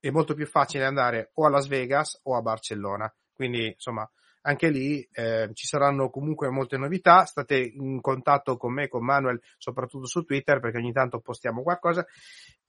è 0.01 0.11
molto 0.11 0.35
più 0.35 0.47
facile 0.47 0.85
andare 0.85 1.31
o 1.35 1.47
a 1.47 1.49
Las 1.49 1.69
Vegas 1.69 2.21
o 2.25 2.37
a 2.37 2.43
Barcellona. 2.43 3.13
Quindi, 3.33 3.69
insomma, 3.69 4.09
anche 4.43 4.69
lì 4.69 5.07
eh, 5.13 5.51
ci 5.53 5.67
saranno 5.67 6.11
comunque 6.11 6.51
molte 6.51 6.77
novità, 6.77 7.25
state 7.25 7.57
in 7.59 8.01
contatto 8.01 8.57
con 8.57 8.73
me, 8.73 8.89
con 8.89 9.05
Manuel, 9.05 9.41
soprattutto 9.57 10.07
su 10.07 10.25
Twitter 10.25 10.59
perché 10.61 10.79
ogni 10.79 10.93
tanto 10.93 11.21
postiamo 11.21 11.63
qualcosa 11.63 12.05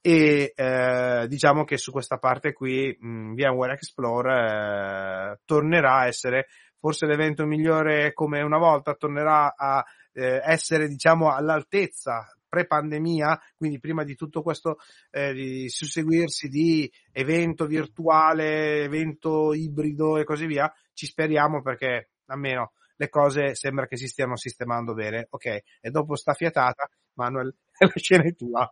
e 0.00 0.52
eh, 0.54 1.26
diciamo 1.28 1.64
che 1.64 1.76
su 1.76 1.90
questa 1.90 2.18
parte 2.18 2.52
qui 2.52 2.96
mh, 2.98 3.34
VMware 3.34 3.72
Explorer 3.72 5.32
eh, 5.32 5.40
tornerà 5.44 5.98
a 5.98 6.06
essere 6.06 6.46
forse 6.78 7.06
l'evento 7.06 7.46
migliore 7.46 8.12
come 8.12 8.42
una 8.42 8.58
volta, 8.58 8.94
tornerà 8.94 9.54
a 9.56 9.82
eh, 10.14 10.40
essere 10.44 10.88
diciamo 10.88 11.32
all'altezza 11.32 12.26
pre-pandemia, 12.48 13.38
quindi 13.56 13.80
prima 13.80 14.04
di 14.04 14.14
tutto 14.14 14.40
questo 14.40 14.78
eh, 15.10 15.32
di 15.32 15.68
susseguirsi 15.68 16.48
di 16.48 16.90
evento 17.12 17.66
virtuale, 17.66 18.84
evento 18.84 19.52
ibrido 19.52 20.16
e 20.16 20.24
così 20.24 20.46
via, 20.46 20.72
ci 20.92 21.06
speriamo 21.06 21.62
perché 21.62 22.10
almeno 22.26 22.72
le 22.96 23.08
cose 23.08 23.56
sembra 23.56 23.86
che 23.86 23.96
si 23.96 24.06
stiano 24.06 24.36
sistemando 24.36 24.94
bene. 24.94 25.26
Ok, 25.30 25.46
e 25.80 25.90
dopo 25.90 26.14
sta 26.14 26.32
fiatata, 26.32 26.88
Manuel, 27.14 27.54
la 27.78 27.92
scena 27.96 28.22
è 28.22 28.34
tua. 28.34 28.70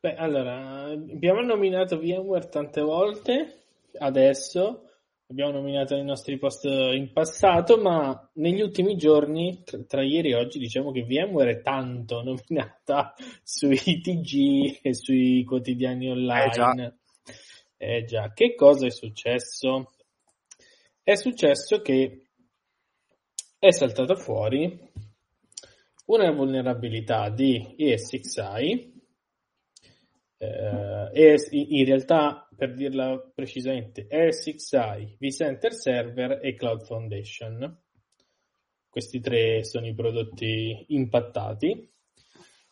Beh, 0.00 0.14
allora, 0.14 0.84
abbiamo 0.84 1.42
nominato 1.42 1.98
VMware 1.98 2.48
tante 2.48 2.80
volte, 2.80 3.64
adesso 3.98 4.89
abbiamo 5.30 5.52
nominato 5.52 5.94
nei 5.94 6.04
nostri 6.04 6.38
post 6.38 6.64
in 6.64 7.12
passato, 7.12 7.78
ma 7.78 8.30
negli 8.34 8.60
ultimi 8.60 8.96
giorni, 8.96 9.62
tra, 9.64 9.78
tra 9.84 10.02
ieri 10.02 10.30
e 10.30 10.34
oggi, 10.34 10.58
diciamo 10.58 10.90
che 10.90 11.04
VMware 11.04 11.52
è 11.52 11.62
tanto 11.62 12.22
nominata 12.22 13.14
sui 13.42 14.00
TG 14.00 14.80
e 14.82 14.92
sui 14.92 15.44
quotidiani 15.44 16.10
online. 16.10 16.44
Eh 16.44 16.50
già. 16.50 16.94
Eh 17.76 18.04
già, 18.04 18.32
che 18.32 18.54
cosa 18.54 18.86
è 18.86 18.90
successo? 18.90 19.92
È 21.02 21.14
successo 21.14 21.80
che 21.80 22.26
è 23.58 23.70
saltata 23.70 24.16
fuori 24.16 24.88
una 26.06 26.30
vulnerabilità 26.32 27.30
di 27.30 27.74
ESXi 27.76 28.98
eh, 30.38 31.36
in 31.50 31.84
realtà 31.84 32.48
per 32.60 32.74
dirla 32.74 33.18
precisamente 33.34 34.06
ESXi, 34.06 35.16
vCenter 35.18 35.72
Server 35.72 36.40
e 36.42 36.54
Cloud 36.54 36.84
Foundation. 36.84 37.82
Questi 38.86 39.18
tre 39.20 39.64
sono 39.64 39.86
i 39.86 39.94
prodotti 39.94 40.84
impattati 40.88 41.90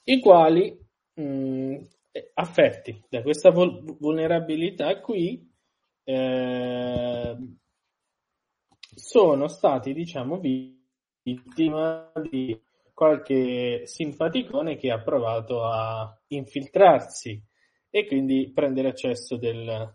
i 0.05 0.21
quali 0.21 0.79
mh, 1.15 1.77
affetti 2.35 3.03
da 3.09 3.23
questa 3.23 3.51
vulnerabilità 3.51 5.01
qui 5.01 5.51
eh, 6.05 7.37
sono 8.95 9.49
stati 9.49 9.95
diciamo 9.95 10.39
vittima 11.23 12.13
di 12.31 12.61
qualche 12.93 13.87
simpaticone 13.87 14.77
che 14.77 14.91
ha 14.91 15.01
provato 15.01 15.63
a 15.63 16.15
infiltrarsi 16.29 17.43
e 17.91 18.07
quindi 18.07 18.51
prendere 18.53 18.89
accesso 18.89 19.37
del, 19.37 19.95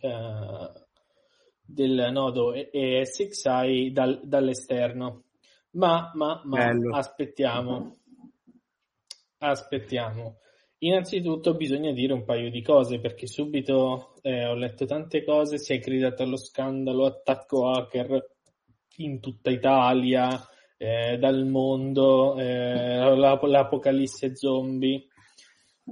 uh, 0.00 0.84
del 1.64 2.08
nodo 2.12 2.52
ESXi 2.52 3.90
dal, 3.92 4.20
dall'esterno. 4.24 5.24
Ma, 5.72 6.10
ma, 6.14 6.40
ma 6.44 6.72
aspettiamo, 6.92 7.96
aspettiamo. 9.38 10.38
Innanzitutto 10.78 11.54
bisogna 11.54 11.92
dire 11.92 12.12
un 12.12 12.24
paio 12.24 12.50
di 12.50 12.62
cose 12.62 13.00
perché 13.00 13.26
subito 13.26 14.14
eh, 14.22 14.46
ho 14.46 14.54
letto 14.54 14.84
tante 14.84 15.24
cose, 15.24 15.58
si 15.58 15.72
è 15.72 15.78
gridato 15.78 16.22
allo 16.22 16.36
scandalo, 16.36 17.06
attacco 17.06 17.68
hacker 17.70 18.34
in 18.98 19.20
tutta 19.20 19.50
Italia, 19.50 20.28
eh, 20.76 21.16
dal 21.18 21.46
mondo, 21.46 22.38
eh, 22.38 23.16
l'apocalisse 23.16 24.36
zombie. 24.36 25.06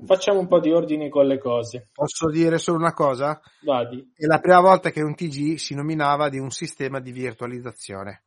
Facciamo 0.03 0.41
un 0.41 0.49
po' 0.49 0.59
di 0.59 0.73
ordine 0.73 1.09
con 1.09 1.27
le 1.27 1.39
cose. 1.39 1.89
Posso 1.93 2.29
dire 2.29 2.59
solo 2.59 2.79
una 2.79 2.93
cosa? 2.93 3.41
Vadi. 3.63 4.13
È 4.13 4.27
la 4.27 4.41
prima 4.41 4.61
volta 4.61 4.91
che 4.91 5.03
un 5.03 5.15
TG 5.15 5.55
si 5.55 5.75
nominava 5.75 6.29
di 6.29 6.39
un 6.39 6.51
sistema 6.51 6.99
di 6.99 7.13
virtualizzazione. 7.13 8.25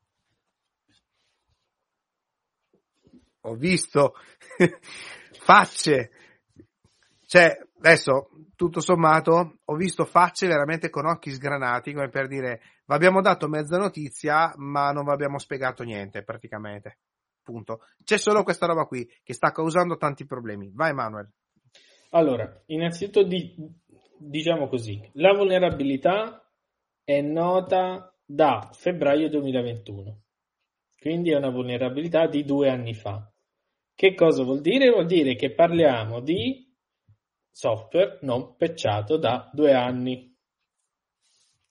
Ho 3.41 3.55
visto 3.55 4.13
facce. 5.39 6.11
Cioè, 7.25 7.57
adesso, 7.79 8.29
tutto 8.55 8.79
sommato, 8.79 9.59
ho 9.65 9.75
visto 9.75 10.05
facce 10.05 10.47
veramente 10.47 10.89
con 10.89 11.05
occhi 11.05 11.31
sgranati, 11.31 11.91
come 11.91 12.07
per 12.07 12.27
dire, 12.27 12.61
vi 12.85 12.93
abbiamo 12.93 13.21
dato 13.21 13.49
mezza 13.49 13.77
notizia, 13.77 14.53
ma 14.55 14.91
non 14.91 15.03
vi 15.03 15.11
abbiamo 15.11 15.37
spiegato 15.37 15.83
niente, 15.83 16.23
praticamente. 16.23 16.99
Punto. 17.43 17.81
C'è 18.03 18.17
solo 18.17 18.43
questa 18.43 18.65
roba 18.67 18.85
qui 18.85 19.05
che 19.21 19.33
sta 19.33 19.51
causando 19.51 19.97
tanti 19.97 20.25
problemi. 20.25 20.71
Vai, 20.73 20.93
Manuel. 20.93 21.29
Allora, 22.09 22.63
innanzitutto 22.67 23.23
di, 23.23 23.55
diciamo 24.17 24.67
così, 24.67 24.99
la 25.13 25.33
vulnerabilità 25.33 26.49
è 27.03 27.21
nota 27.21 28.13
da 28.25 28.69
febbraio 28.73 29.29
2021, 29.29 30.21
quindi 30.99 31.31
è 31.31 31.35
una 31.35 31.49
vulnerabilità 31.49 32.27
di 32.27 32.43
due 32.43 32.69
anni 32.69 32.93
fa. 32.93 33.29
Che 33.93 34.13
cosa 34.13 34.43
vuol 34.43 34.61
dire? 34.61 34.89
Vuol 34.89 35.05
dire 35.05 35.35
che 35.35 35.53
parliamo 35.53 36.19
di 36.21 36.71
software 37.49 38.19
non 38.21 38.55
patchato 38.55 39.17
da 39.17 39.49
due 39.51 39.73
anni. 39.73 40.35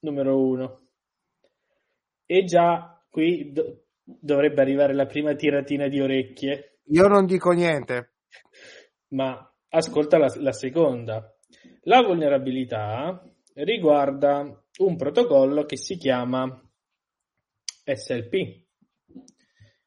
Numero 0.00 0.38
uno. 0.38 0.88
E 2.26 2.44
già 2.44 3.00
qui 3.08 3.52
do- 3.52 3.84
dovrebbe 4.02 4.60
arrivare 4.60 4.92
la 4.92 5.06
prima 5.06 5.34
tiratina 5.34 5.86
di 5.86 6.00
orecchie. 6.00 6.80
Io 6.86 7.06
non 7.06 7.26
dico 7.26 7.52
niente. 7.52 8.14
Ma 9.08 9.48
Ascolta 9.68 10.18
la, 10.18 10.32
la 10.38 10.52
seconda. 10.52 11.34
La 11.82 12.02
vulnerabilità 12.02 13.22
riguarda 13.54 14.62
un 14.78 14.96
protocollo 14.96 15.64
che 15.64 15.76
si 15.76 15.96
chiama 15.96 16.60
SLP. 17.84 18.64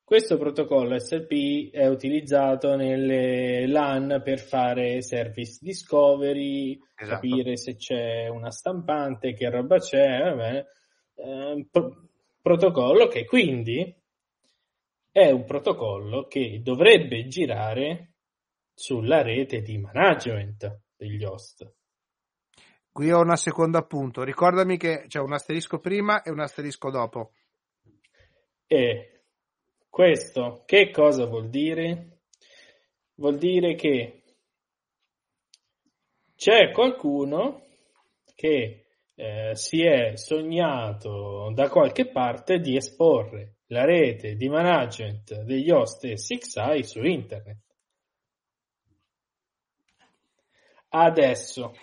Questo 0.03 0.37
protocollo 0.37 0.97
SLP 0.97 1.71
è 1.71 1.87
utilizzato 1.87 2.75
nelle 2.75 3.67
LAN 3.67 4.21
per 4.23 4.39
fare 4.39 5.03
service 5.03 5.59
discovery, 5.61 6.79
esatto. 6.95 7.13
capire 7.13 7.57
se 7.57 7.75
c'è 7.75 8.27
una 8.27 8.49
stampante, 8.49 9.33
che 9.33 9.49
roba 9.51 9.77
c'è, 9.77 10.65
eh, 11.13 11.67
pro- 11.69 12.07
protocollo 12.41 13.07
che 13.07 13.25
quindi 13.25 13.95
è 15.11 15.29
un 15.29 15.45
protocollo 15.45 16.25
che 16.25 16.61
dovrebbe 16.63 17.27
girare 17.27 18.13
sulla 18.79 19.21
rete 19.21 19.61
di 19.61 19.77
management 19.77 20.83
degli 20.95 21.21
host. 21.25 21.69
Qui 22.89 23.11
ho 23.11 23.19
una 23.19 23.35
seconda 23.35 23.79
appunto, 23.79 24.23
ricordami 24.23 24.77
che 24.77 25.03
c'è 25.07 25.19
un 25.19 25.33
asterisco 25.33 25.79
prima 25.79 26.21
e 26.21 26.31
un 26.31 26.39
asterisco 26.39 26.89
dopo. 26.89 27.33
E 28.65 29.23
questo 29.89 30.63
che 30.65 30.91
cosa 30.91 31.25
vuol 31.25 31.49
dire? 31.49 32.21
Vuol 33.15 33.37
dire 33.37 33.75
che 33.75 34.23
c'è 36.37 36.71
qualcuno 36.71 37.65
che 38.33 38.85
eh, 39.13 39.55
si 39.55 39.83
è 39.83 40.15
sognato 40.15 41.51
da 41.53 41.67
qualche 41.67 42.07
parte 42.07 42.59
di 42.59 42.77
esporre 42.77 43.55
la 43.67 43.83
rete 43.83 44.35
di 44.35 44.47
management 44.47 45.41
degli 45.41 45.69
host 45.69 46.05
e 46.05 46.13
6i 46.13 46.79
su 46.79 47.03
internet. 47.03 47.68
Adesso, 50.89 51.73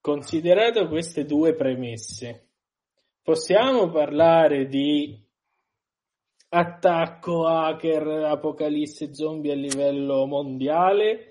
considerato 0.00 0.86
queste 0.88 1.24
due 1.24 1.54
premesse, 1.54 2.50
possiamo 3.22 3.88
parlare 3.90 4.66
di 4.66 5.18
attacco 6.50 7.46
hacker, 7.46 8.06
apocalisse 8.24 9.14
zombie 9.14 9.52
a 9.52 9.56
livello 9.56 10.26
mondiale? 10.26 11.28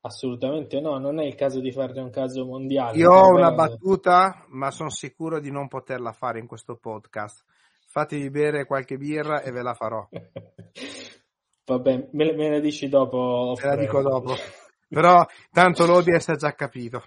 Assolutamente 0.00 0.80
no, 0.80 0.98
non 0.98 1.20
è 1.20 1.24
il 1.24 1.34
caso 1.34 1.60
di 1.60 1.72
farne 1.72 2.00
un 2.00 2.10
caso 2.10 2.44
mondiale. 2.44 2.96
Io 2.96 3.10
ho 3.10 3.28
una 3.30 3.52
battuta, 3.52 4.44
ma 4.48 4.70
sono 4.70 4.90
sicuro 4.90 5.40
di 5.40 5.50
non 5.50 5.68
poterla 5.68 6.12
fare 6.12 6.38
in 6.38 6.46
questo 6.46 6.76
podcast. 6.76 7.44
Fatevi 7.88 8.30
bere 8.30 8.66
qualche 8.66 8.96
birra 8.96 9.42
e 9.42 9.50
ve 9.50 9.62
la 9.62 9.74
farò. 9.74 10.06
Vabbè, 11.66 12.08
me, 12.12 12.32
me 12.34 12.50
la 12.50 12.60
dici 12.60 12.88
dopo. 12.88 13.54
Te 13.56 13.66
la 13.66 13.76
dico 13.76 14.00
dopo. 14.00 14.34
Però 14.88 15.26
tanto 15.50 15.86
l'ODS 15.86 16.28
ha 16.28 16.36
già 16.36 16.54
capito. 16.54 17.02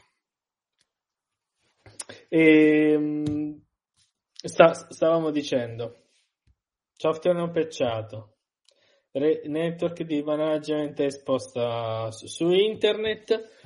E, 2.27 2.91
ehm, 2.91 3.61
sta, 4.31 4.73
stavamo 4.73 5.31
dicendo, 5.31 6.09
software 6.93 7.37
non 7.37 7.51
patchato, 7.51 8.37
re, 9.11 9.41
network 9.45 10.03
di 10.03 10.21
management 10.21 10.99
esposta 10.99 12.11
su, 12.11 12.27
su 12.27 12.51
internet, 12.51 13.57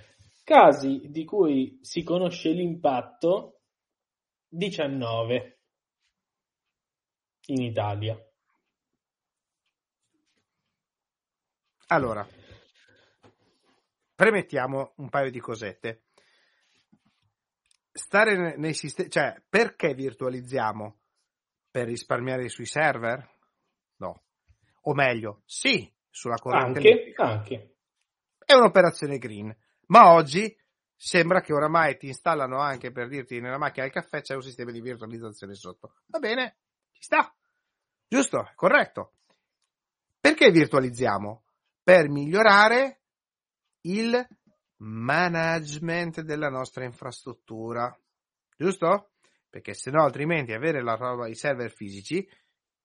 casi 0.44 1.02
di 1.10 1.24
cui 1.26 1.80
si 1.82 2.04
conosce 2.04 2.50
l'impatto 2.50 3.62
19 4.48 5.60
in 7.48 7.62
Italia. 7.62 8.18
Allora, 11.88 12.28
premettiamo 14.24 14.94
un 14.98 15.10
paio 15.10 15.30
di 15.30 15.40
cosette. 15.42 16.04
stare 17.92 18.56
nei 18.56 18.74
sistemi, 18.74 19.10
cioè 19.10 19.36
perché 19.50 19.94
virtualizziamo? 19.94 21.00
Per 21.70 21.88
risparmiare 21.88 22.48
sui 22.48 22.66
server? 22.66 23.30
No. 23.98 24.24
O 24.84 24.94
meglio, 24.94 25.42
sì, 25.46 25.92
sulla 26.10 26.38
corrente 26.38 26.80
anche, 26.80 27.14
anche. 27.18 27.76
È 28.46 28.54
un'operazione 28.54 29.18
green, 29.18 29.54
ma 29.88 30.14
oggi 30.14 30.56
sembra 30.96 31.42
che 31.42 31.52
oramai 31.52 31.98
ti 31.98 32.08
installano 32.08 32.60
anche 32.60 32.92
per 32.92 33.10
dirti 33.10 33.42
nella 33.42 33.58
macchina 33.58 33.84
del 33.86 33.94
caffè 33.94 34.22
c'è 34.22 34.36
un 34.36 34.42
sistema 34.42 34.72
di 34.72 34.80
virtualizzazione 34.80 35.54
sotto. 35.54 35.96
Va 36.06 36.20
bene, 36.20 36.60
ci 36.94 37.04
sta. 37.04 37.36
Giusto, 38.08 38.52
corretto. 38.56 39.16
Perché 40.22 40.50
virtualizziamo? 40.50 41.44
Per 41.84 42.08
migliorare 42.08 43.03
il 43.84 44.28
management 44.78 46.22
della 46.22 46.50
nostra 46.50 46.84
infrastruttura. 46.84 47.96
Giusto? 48.58 49.12
Perché 49.50 49.74
se 49.74 49.92
no, 49.92 50.04
altrimenti 50.04 50.52
avere 50.52 50.82
la 50.82 50.96
roba, 50.96 51.28
i 51.28 51.36
server 51.36 51.72
fisici, 51.72 52.28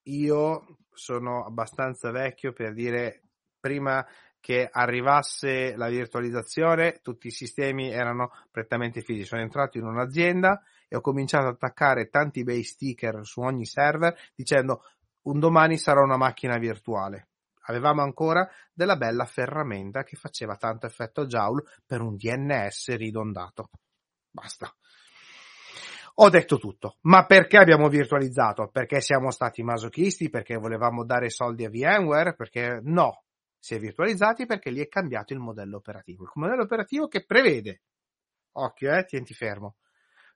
io 0.04 0.78
sono 0.92 1.44
abbastanza 1.44 2.10
vecchio 2.10 2.52
per 2.52 2.72
dire 2.72 3.22
prima 3.58 4.06
che 4.40 4.68
arrivasse 4.70 5.74
la 5.76 5.88
virtualizzazione, 5.88 7.00
tutti 7.02 7.26
i 7.26 7.32
sistemi 7.32 7.90
erano 7.90 8.30
prettamente 8.50 9.00
fisici. 9.02 9.26
Sono 9.26 9.42
entrato 9.42 9.78
in 9.78 9.84
un'azienda 9.84 10.62
e 10.86 10.96
ho 10.96 11.00
cominciato 11.00 11.48
ad 11.48 11.54
attaccare 11.54 12.08
tanti 12.08 12.44
bei 12.44 12.62
sticker 12.62 13.24
su 13.24 13.40
ogni 13.40 13.66
server 13.66 14.16
dicendo 14.34 14.82
un 15.22 15.38
domani 15.40 15.76
sarà 15.76 16.02
una 16.02 16.16
macchina 16.16 16.56
virtuale. 16.58 17.27
Avevamo 17.68 18.02
ancora 18.02 18.48
della 18.72 18.96
bella 18.96 19.24
ferramenta 19.24 20.02
che 20.02 20.16
faceva 20.16 20.56
tanto 20.56 20.86
effetto 20.86 21.26
Joule 21.26 21.64
per 21.84 22.00
un 22.00 22.16
DNS 22.16 22.96
ridondato. 22.96 23.70
Basta. 24.30 24.74
Ho 26.20 26.30
detto 26.30 26.58
tutto. 26.58 26.96
Ma 27.02 27.26
perché 27.26 27.58
abbiamo 27.58 27.88
virtualizzato? 27.88 28.68
Perché 28.68 29.00
siamo 29.00 29.30
stati 29.30 29.62
masochisti? 29.62 30.30
Perché 30.30 30.56
volevamo 30.56 31.04
dare 31.04 31.30
soldi 31.30 31.64
a 31.64 31.70
VMware? 31.70 32.34
Perché 32.34 32.80
no. 32.82 33.22
Si 33.58 33.74
è 33.74 33.78
virtualizzati 33.78 34.46
perché 34.46 34.70
lì 34.70 34.80
è 34.80 34.88
cambiato 34.88 35.34
il 35.34 35.40
modello 35.40 35.76
operativo. 35.76 36.24
Il 36.24 36.30
modello 36.34 36.62
operativo 36.62 37.06
che 37.06 37.24
prevede, 37.24 37.82
occhio 38.52 38.94
eh, 38.94 39.04
tienti 39.04 39.34
fermo, 39.34 39.76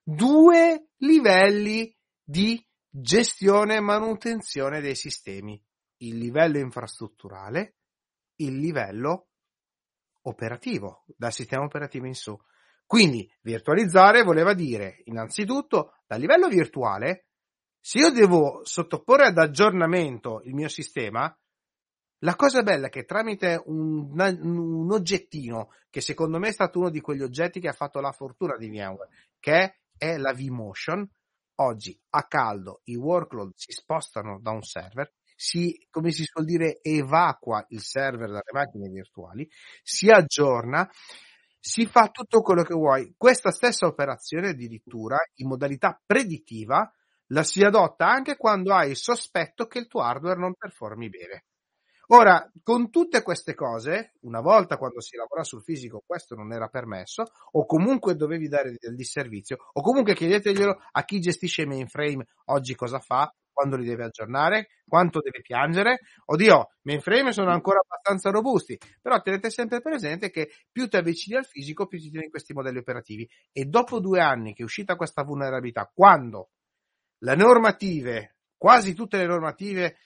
due 0.03 0.89
livelli 0.97 1.93
di 2.21 2.63
gestione 2.89 3.77
e 3.77 3.81
manutenzione 3.81 4.81
dei 4.81 4.95
sistemi 4.95 5.61
il 6.07 6.17
livello 6.17 6.57
infrastrutturale, 6.59 7.75
il 8.37 8.57
livello 8.57 9.27
operativo, 10.23 11.05
dal 11.17 11.33
sistema 11.33 11.63
operativo 11.63 12.05
in 12.05 12.15
su. 12.15 12.37
Quindi 12.85 13.29
virtualizzare 13.41 14.23
voleva 14.23 14.53
dire 14.53 15.01
innanzitutto 15.05 15.93
dal 16.05 16.19
livello 16.19 16.47
virtuale, 16.47 17.27
se 17.79 17.99
io 17.99 18.11
devo 18.11 18.61
sottoporre 18.63 19.27
ad 19.27 19.37
aggiornamento 19.37 20.41
il 20.43 20.53
mio 20.53 20.69
sistema, 20.69 21.35
la 22.19 22.35
cosa 22.35 22.63
bella 22.63 22.87
è 22.87 22.89
che 22.89 23.03
tramite 23.03 23.61
un, 23.65 24.09
un, 24.17 24.91
oggettino, 24.91 25.71
che 25.89 25.99
secondo 25.99 26.39
me 26.39 26.49
è 26.49 26.53
stato 26.53 26.79
uno 26.79 26.89
di 26.89 27.01
quegli 27.01 27.21
oggetti 27.21 27.59
che 27.59 27.67
ha 27.67 27.73
fatto 27.73 27.99
la 27.99 28.13
fortuna 28.13 28.55
di 28.55 28.69
VMware, 28.69 29.09
che 29.39 29.79
è 29.97 30.17
la 30.17 30.33
vMotion, 30.33 31.05
oggi 31.55 31.99
a 32.11 32.23
caldo 32.25 32.81
i 32.85 32.95
workload 32.95 33.51
si 33.55 33.73
spostano 33.73 34.39
da 34.39 34.51
un 34.51 34.61
server 34.61 35.11
si, 35.35 35.87
come 35.89 36.11
si 36.11 36.23
suol 36.23 36.45
dire, 36.45 36.79
evacua 36.81 37.65
il 37.69 37.81
server 37.81 38.29
dalle 38.29 38.51
macchine 38.51 38.89
virtuali, 38.89 39.49
si 39.81 40.09
aggiorna, 40.09 40.89
si 41.59 41.85
fa 41.85 42.09
tutto 42.09 42.41
quello 42.41 42.63
che 42.63 42.73
vuoi. 42.73 43.13
Questa 43.17 43.51
stessa 43.51 43.87
operazione 43.87 44.49
addirittura 44.49 45.17
in 45.35 45.47
modalità 45.47 45.99
predittiva 46.05 46.91
la 47.27 47.43
si 47.43 47.63
adotta 47.63 48.05
anche 48.05 48.35
quando 48.35 48.73
hai 48.73 48.89
il 48.91 48.97
sospetto 48.97 49.65
che 49.65 49.79
il 49.79 49.87
tuo 49.87 50.01
hardware 50.01 50.39
non 50.39 50.55
performi 50.55 51.09
bene. 51.09 51.45
Ora, 52.07 52.51
con 52.63 52.89
tutte 52.89 53.23
queste 53.23 53.55
cose, 53.55 54.13
una 54.21 54.41
volta 54.41 54.77
quando 54.77 54.99
si 54.99 55.15
lavora 55.15 55.43
sul 55.43 55.63
fisico 55.63 56.03
questo 56.05 56.35
non 56.35 56.51
era 56.51 56.67
permesso, 56.67 57.23
o 57.51 57.65
comunque 57.65 58.15
dovevi 58.15 58.49
dare 58.49 58.75
del 58.77 58.95
disservizio, 58.95 59.57
o 59.71 59.81
comunque 59.81 60.13
chiedeteglielo 60.13 60.77
a 60.91 61.03
chi 61.05 61.19
gestisce 61.21 61.65
mainframe 61.65 62.27
oggi 62.45 62.75
cosa 62.75 62.99
fa, 62.99 63.33
quando 63.53 63.77
li 63.77 63.85
deve 63.85 64.05
aggiornare, 64.05 64.67
quanto 64.85 65.21
deve 65.21 65.41
piangere. 65.41 65.99
Oddio, 66.25 66.71
mainframe 66.81 67.31
sono 67.31 67.51
ancora 67.51 67.79
abbastanza 67.79 68.31
robusti, 68.31 68.77
però 69.01 69.21
tenete 69.21 69.49
sempre 69.49 69.79
presente 69.79 70.29
che 70.29 70.49
più 70.71 70.87
ti 70.87 70.97
avvicini 70.97 71.37
al 71.37 71.45
fisico, 71.45 71.87
più 71.87 71.99
ti 71.99 72.09
tieni 72.09 72.29
questi 72.29 72.53
modelli 72.53 72.79
operativi. 72.79 73.29
E 73.51 73.65
dopo 73.65 73.99
due 73.99 74.19
anni 74.19 74.53
che 74.53 74.63
è 74.63 74.65
uscita 74.65 74.95
questa 74.95 75.23
vulnerabilità, 75.23 75.89
quando 75.93 76.49
le 77.19 77.35
normative, 77.35 78.37
quasi 78.57 78.93
tutte 78.93 79.17
le 79.17 79.27
normative, 79.27 79.97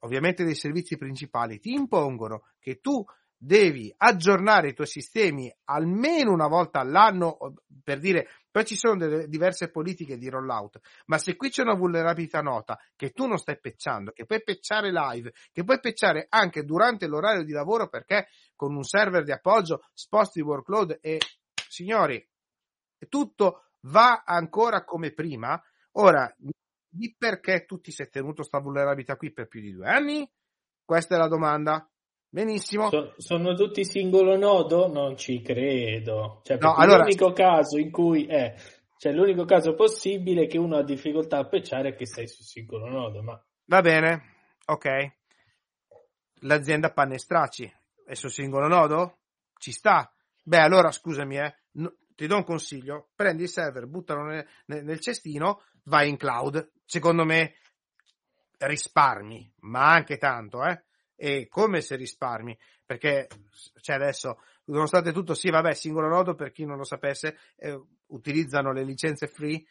ovviamente 0.00 0.44
dei 0.44 0.54
servizi 0.54 0.96
principali, 0.96 1.58
ti 1.58 1.72
impongono 1.72 2.50
che 2.60 2.80
tu 2.80 3.04
devi 3.40 3.94
aggiornare 3.96 4.70
i 4.70 4.74
tuoi 4.74 4.88
sistemi 4.88 5.52
almeno 5.64 6.32
una 6.32 6.48
volta 6.48 6.80
all'anno 6.80 7.38
per 7.84 8.00
dire 8.00 8.28
poi 8.50 8.64
ci 8.64 8.74
sono 8.76 8.96
delle 8.96 9.28
diverse 9.28 9.70
politiche 9.70 10.18
di 10.18 10.28
rollout 10.28 10.80
ma 11.06 11.18
se 11.18 11.36
qui 11.36 11.48
c'è 11.48 11.62
una 11.62 11.76
vulnerabilità 11.76 12.40
nota 12.40 12.76
che 12.96 13.10
tu 13.10 13.26
non 13.26 13.38
stai 13.38 13.60
pecciando 13.60 14.10
che 14.10 14.26
puoi 14.26 14.42
pecciare 14.42 14.90
live 14.90 15.32
che 15.52 15.62
puoi 15.62 15.78
pecciare 15.78 16.26
anche 16.28 16.64
durante 16.64 17.06
l'orario 17.06 17.44
di 17.44 17.52
lavoro 17.52 17.88
perché 17.88 18.26
con 18.56 18.74
un 18.74 18.82
server 18.82 19.22
di 19.22 19.30
appoggio 19.30 19.84
sposti 19.94 20.40
il 20.40 20.44
workload 20.44 20.98
e 21.00 21.20
signori 21.68 22.26
tutto 23.08 23.66
va 23.82 24.24
ancora 24.26 24.82
come 24.82 25.12
prima 25.12 25.62
ora 25.92 26.34
di 26.88 27.14
perché 27.16 27.64
tu 27.64 27.80
ti 27.80 27.92
sei 27.92 28.08
tenuto 28.08 28.42
sta 28.42 28.58
vulnerabilità 28.58 29.16
qui 29.16 29.32
per 29.32 29.46
più 29.46 29.60
di 29.60 29.72
due 29.72 29.88
anni? 29.88 30.28
Questa 30.84 31.14
è 31.14 31.18
la 31.18 31.28
domanda 31.28 31.88
Benissimo. 32.30 32.90
So, 32.90 33.14
sono 33.16 33.54
tutti 33.54 33.84
singolo 33.86 34.36
nodo? 34.36 34.86
Non 34.86 35.16
ci 35.16 35.40
credo. 35.40 36.40
Cioè, 36.44 36.58
no, 36.58 36.74
allora... 36.74 37.04
L'unico 37.04 37.32
caso 37.32 37.78
in 37.78 37.90
cui 37.90 38.26
è, 38.26 38.54
cioè 38.98 39.12
l'unico 39.12 39.44
caso 39.46 39.74
possibile 39.74 40.46
che 40.46 40.58
uno 40.58 40.76
ha 40.76 40.84
difficoltà 40.84 41.38
a 41.38 41.48
pecciare 41.48 41.90
è 41.90 41.94
che 41.94 42.06
sei 42.06 42.28
su 42.28 42.42
singolo 42.42 42.86
nodo. 42.88 43.22
Ma... 43.22 43.42
Va 43.64 43.80
bene, 43.80 44.34
ok. 44.66 45.16
L'azienda 46.42 46.92
panne 46.92 47.18
stracci 47.18 47.70
è 48.04 48.14
su 48.14 48.28
singolo 48.28 48.68
nodo? 48.68 49.20
Ci 49.56 49.72
sta. 49.72 50.12
Beh, 50.42 50.60
allora 50.60 50.90
scusami, 50.90 51.38
eh. 51.38 51.54
No, 51.72 51.94
ti 52.14 52.26
do 52.26 52.36
un 52.36 52.44
consiglio. 52.44 53.08
Prendi 53.14 53.44
il 53.44 53.48
server, 53.48 53.86
buttalo 53.86 54.24
nel, 54.24 54.46
nel 54.66 55.00
cestino, 55.00 55.62
vai 55.84 56.10
in 56.10 56.18
cloud. 56.18 56.72
Secondo 56.84 57.24
me 57.24 57.54
risparmi, 58.58 59.50
ma 59.60 59.92
anche 59.92 60.18
tanto, 60.18 60.62
eh 60.62 60.82
e 61.20 61.48
come 61.48 61.80
se 61.80 61.96
risparmi, 61.96 62.56
perché 62.86 63.26
cioè 63.80 63.96
adesso, 63.96 64.40
nonostante 64.66 65.12
tutto, 65.12 65.34
sì, 65.34 65.50
vabbè, 65.50 65.74
singolo 65.74 66.06
nodo, 66.06 66.36
per 66.36 66.52
chi 66.52 66.64
non 66.64 66.76
lo 66.76 66.84
sapesse, 66.84 67.36
eh, 67.56 67.78
utilizzano 68.06 68.72
le 68.72 68.84
licenze 68.84 69.26
free 69.26 69.64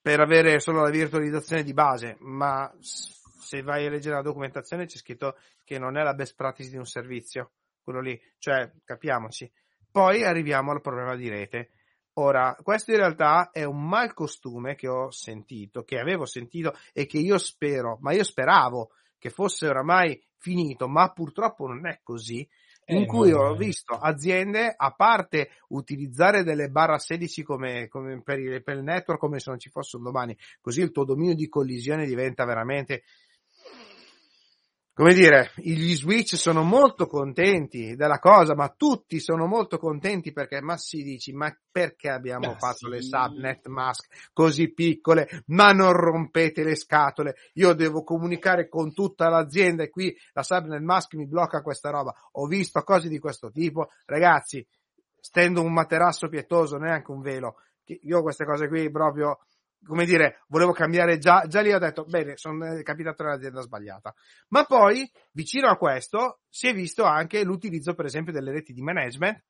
per 0.00 0.20
avere 0.20 0.60
solo 0.60 0.82
la 0.82 0.90
virtualizzazione 0.90 1.64
di 1.64 1.72
base, 1.72 2.16
ma 2.20 2.72
se 2.78 3.62
vai 3.62 3.84
a 3.84 3.90
leggere 3.90 4.14
la 4.14 4.22
documentazione 4.22 4.86
c'è 4.86 4.96
scritto 4.96 5.36
che 5.64 5.78
non 5.78 5.98
è 5.98 6.02
la 6.04 6.14
best 6.14 6.36
practice 6.36 6.70
di 6.70 6.76
un 6.76 6.86
servizio, 6.86 7.50
quello 7.82 8.00
lì, 8.00 8.18
cioè 8.38 8.70
capiamoci. 8.84 9.50
Poi 9.90 10.22
arriviamo 10.22 10.70
al 10.70 10.80
problema 10.80 11.16
di 11.16 11.28
rete. 11.28 11.70
Ora, 12.14 12.56
questo 12.62 12.92
in 12.92 12.98
realtà 12.98 13.50
è 13.50 13.64
un 13.64 13.86
mal 13.86 14.14
costume 14.14 14.76
che 14.76 14.86
ho 14.86 15.10
sentito, 15.10 15.82
che 15.82 15.98
avevo 15.98 16.26
sentito 16.26 16.76
e 16.92 17.06
che 17.06 17.18
io 17.18 17.38
spero, 17.38 17.98
ma 18.00 18.12
io 18.12 18.24
speravo 18.24 18.92
che 19.18 19.30
fosse 19.30 19.68
oramai 19.68 20.20
finito, 20.38 20.88
ma 20.88 21.10
purtroppo 21.12 21.66
non 21.66 21.86
è 21.86 22.00
così, 22.02 22.48
in 22.90 23.02
eh, 23.02 23.06
cui 23.06 23.32
ho 23.32 23.54
visto 23.54 23.94
aziende, 23.94 24.72
a 24.74 24.92
parte 24.92 25.50
utilizzare 25.68 26.42
delle 26.42 26.68
barra 26.70 26.98
16 26.98 27.42
come, 27.42 27.88
come 27.88 28.22
per, 28.22 28.38
il, 28.38 28.62
per, 28.62 28.76
il, 28.76 28.82
network 28.82 29.20
come 29.20 29.40
se 29.40 29.50
non 29.50 29.58
ci 29.58 29.68
fosse 29.68 29.96
un 29.96 30.04
domani, 30.04 30.36
così 30.60 30.80
il 30.80 30.90
tuo 30.90 31.04
dominio 31.04 31.34
di 31.34 31.48
collisione 31.48 32.06
diventa 32.06 32.44
veramente 32.44 33.02
come 34.98 35.14
dire, 35.14 35.52
gli 35.54 35.94
Switch 35.94 36.34
sono 36.36 36.64
molto 36.64 37.06
contenti 37.06 37.94
della 37.94 38.18
cosa, 38.18 38.56
ma 38.56 38.68
tutti 38.76 39.20
sono 39.20 39.46
molto 39.46 39.78
contenti 39.78 40.32
perché, 40.32 40.60
ma 40.60 40.76
si 40.76 41.04
dici, 41.04 41.32
ma 41.32 41.56
perché 41.70 42.08
abbiamo 42.08 42.50
ah, 42.50 42.58
fatto 42.58 42.86
sì. 42.86 42.88
le 42.88 43.02
subnet 43.02 43.68
mask 43.68 44.30
così 44.32 44.72
piccole? 44.72 45.44
Ma 45.46 45.70
non 45.70 45.92
rompete 45.92 46.64
le 46.64 46.74
scatole, 46.74 47.36
io 47.52 47.74
devo 47.74 48.02
comunicare 48.02 48.68
con 48.68 48.92
tutta 48.92 49.28
l'azienda 49.28 49.84
e 49.84 49.88
qui 49.88 50.12
la 50.32 50.42
subnet 50.42 50.80
mask 50.80 51.14
mi 51.14 51.28
blocca 51.28 51.62
questa 51.62 51.90
roba. 51.90 52.12
Ho 52.32 52.46
visto 52.46 52.82
cose 52.82 53.08
di 53.08 53.20
questo 53.20 53.52
tipo, 53.52 53.90
ragazzi, 54.04 54.66
stendo 55.20 55.62
un 55.62 55.72
materasso 55.72 56.28
pietoso, 56.28 56.76
neanche 56.76 57.12
un 57.12 57.20
velo. 57.20 57.54
Io 57.84 58.20
queste 58.20 58.44
cose 58.44 58.66
qui 58.66 58.90
proprio 58.90 59.38
come 59.84 60.04
dire, 60.04 60.44
volevo 60.48 60.72
cambiare 60.72 61.18
già, 61.18 61.46
già 61.46 61.60
lì 61.60 61.72
ho 61.72 61.78
detto, 61.78 62.04
bene, 62.04 62.36
sono 62.36 62.80
capitato 62.82 63.22
nell'azienda 63.22 63.60
sbagliata. 63.60 64.14
Ma 64.48 64.64
poi, 64.64 65.10
vicino 65.32 65.68
a 65.68 65.76
questo, 65.76 66.40
si 66.48 66.68
è 66.68 66.74
visto 66.74 67.04
anche 67.04 67.42
l'utilizzo, 67.44 67.94
per 67.94 68.04
esempio, 68.04 68.32
delle 68.32 68.52
reti 68.52 68.72
di 68.72 68.82
management, 68.82 69.42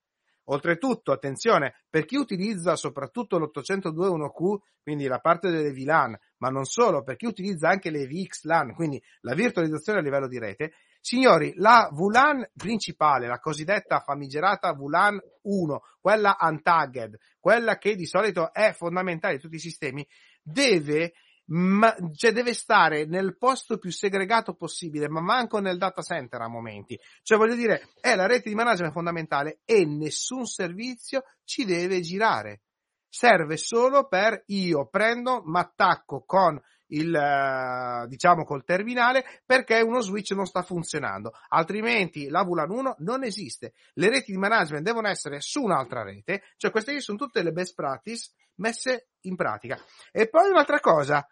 Oltretutto, 0.50 1.12
attenzione, 1.12 1.74
per 1.90 2.06
chi 2.06 2.16
utilizza 2.16 2.74
soprattutto 2.74 3.38
l'802.1q, 3.38 4.56
quindi 4.82 5.06
la 5.06 5.18
parte 5.18 5.50
delle 5.50 5.72
VLAN, 5.72 6.18
ma 6.38 6.48
non 6.48 6.64
solo, 6.64 7.02
per 7.02 7.16
chi 7.16 7.26
utilizza 7.26 7.68
anche 7.68 7.90
le 7.90 8.06
VXLAN, 8.06 8.74
quindi 8.74 9.02
la 9.20 9.34
virtualizzazione 9.34 9.98
a 9.98 10.02
livello 10.02 10.26
di 10.26 10.38
rete, 10.38 10.72
signori, 11.08 11.54
la 11.56 11.88
VLAN 11.90 12.50
principale, 12.54 13.26
la 13.26 13.38
cosiddetta 13.38 14.00
famigerata 14.00 14.74
VLAN 14.74 15.18
1, 15.40 15.80
quella 16.02 16.36
untagged, 16.38 17.16
quella 17.40 17.78
che 17.78 17.96
di 17.96 18.04
solito 18.04 18.52
è 18.52 18.74
fondamentale 18.74 19.36
di 19.36 19.40
tutti 19.40 19.54
i 19.54 19.58
sistemi, 19.58 20.06
deve 20.42 21.14
ma, 21.46 21.96
cioè 22.14 22.32
deve 22.32 22.52
stare 22.52 23.06
nel 23.06 23.38
posto 23.38 23.78
più 23.78 23.90
segregato 23.90 24.52
possibile, 24.52 25.08
ma 25.08 25.22
manco 25.22 25.60
nel 25.60 25.78
data 25.78 26.02
center 26.02 26.42
a 26.42 26.48
momenti. 26.48 27.00
Cioè 27.22 27.38
voglio 27.38 27.54
dire, 27.54 27.88
è 28.02 28.14
la 28.14 28.26
rete 28.26 28.50
di 28.50 28.54
management 28.54 28.92
fondamentale 28.92 29.60
e 29.64 29.86
nessun 29.86 30.44
servizio 30.44 31.22
ci 31.42 31.64
deve 31.64 32.02
girare. 32.02 32.64
Serve 33.08 33.56
solo 33.56 34.08
per 34.08 34.42
io 34.48 34.88
prendo, 34.88 35.40
mi 35.46 35.58
attacco 35.58 36.22
con 36.26 36.60
il, 36.88 37.14
eh, 37.14 38.06
diciamo 38.06 38.44
col 38.44 38.64
terminale 38.64 39.24
perché 39.44 39.80
uno 39.80 40.00
switch 40.00 40.32
non 40.32 40.46
sta 40.46 40.62
funzionando. 40.62 41.32
Altrimenti 41.48 42.28
la 42.28 42.42
VLAN 42.42 42.70
1 42.70 42.96
non 42.98 43.24
esiste. 43.24 43.72
Le 43.94 44.08
reti 44.08 44.32
di 44.32 44.38
management 44.38 44.84
devono 44.84 45.08
essere 45.08 45.40
su 45.40 45.62
un'altra 45.62 46.02
rete, 46.02 46.42
cioè 46.56 46.70
queste 46.70 47.00
sono 47.00 47.18
tutte 47.18 47.42
le 47.42 47.52
best 47.52 47.74
practice 47.74 48.32
messe 48.56 49.10
in 49.22 49.36
pratica. 49.36 49.78
E 50.12 50.28
poi 50.28 50.50
un'altra 50.50 50.80
cosa, 50.80 51.26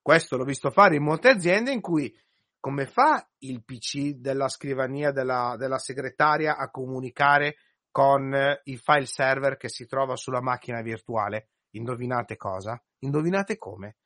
questo 0.00 0.36
l'ho 0.36 0.44
visto 0.44 0.70
fare 0.70 0.96
in 0.96 1.02
molte 1.02 1.28
aziende 1.28 1.72
in 1.72 1.80
cui 1.80 2.14
come 2.60 2.86
fa 2.86 3.28
il 3.38 3.64
PC 3.64 4.14
della 4.14 4.48
scrivania 4.48 5.12
della, 5.12 5.54
della 5.56 5.78
segretaria 5.78 6.56
a 6.56 6.70
comunicare 6.70 7.56
con 7.90 8.34
il 8.64 8.78
file 8.78 9.06
server 9.06 9.56
che 9.56 9.68
si 9.68 9.86
trova 9.86 10.16
sulla 10.16 10.40
macchina 10.40 10.82
virtuale? 10.82 11.50
Indovinate 11.70 12.36
cosa? 12.36 12.80
Indovinate 13.00 13.56
come? 13.56 13.96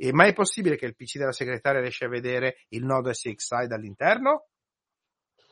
E 0.00 0.12
mai 0.12 0.30
è 0.30 0.32
possibile 0.32 0.76
che 0.76 0.86
il 0.86 0.94
PC 0.94 1.18
della 1.18 1.32
segretaria 1.32 1.80
riesca 1.80 2.06
a 2.06 2.08
vedere 2.08 2.58
il 2.68 2.84
nodo 2.84 3.12
SXI 3.12 3.66
dall'interno? 3.66 4.46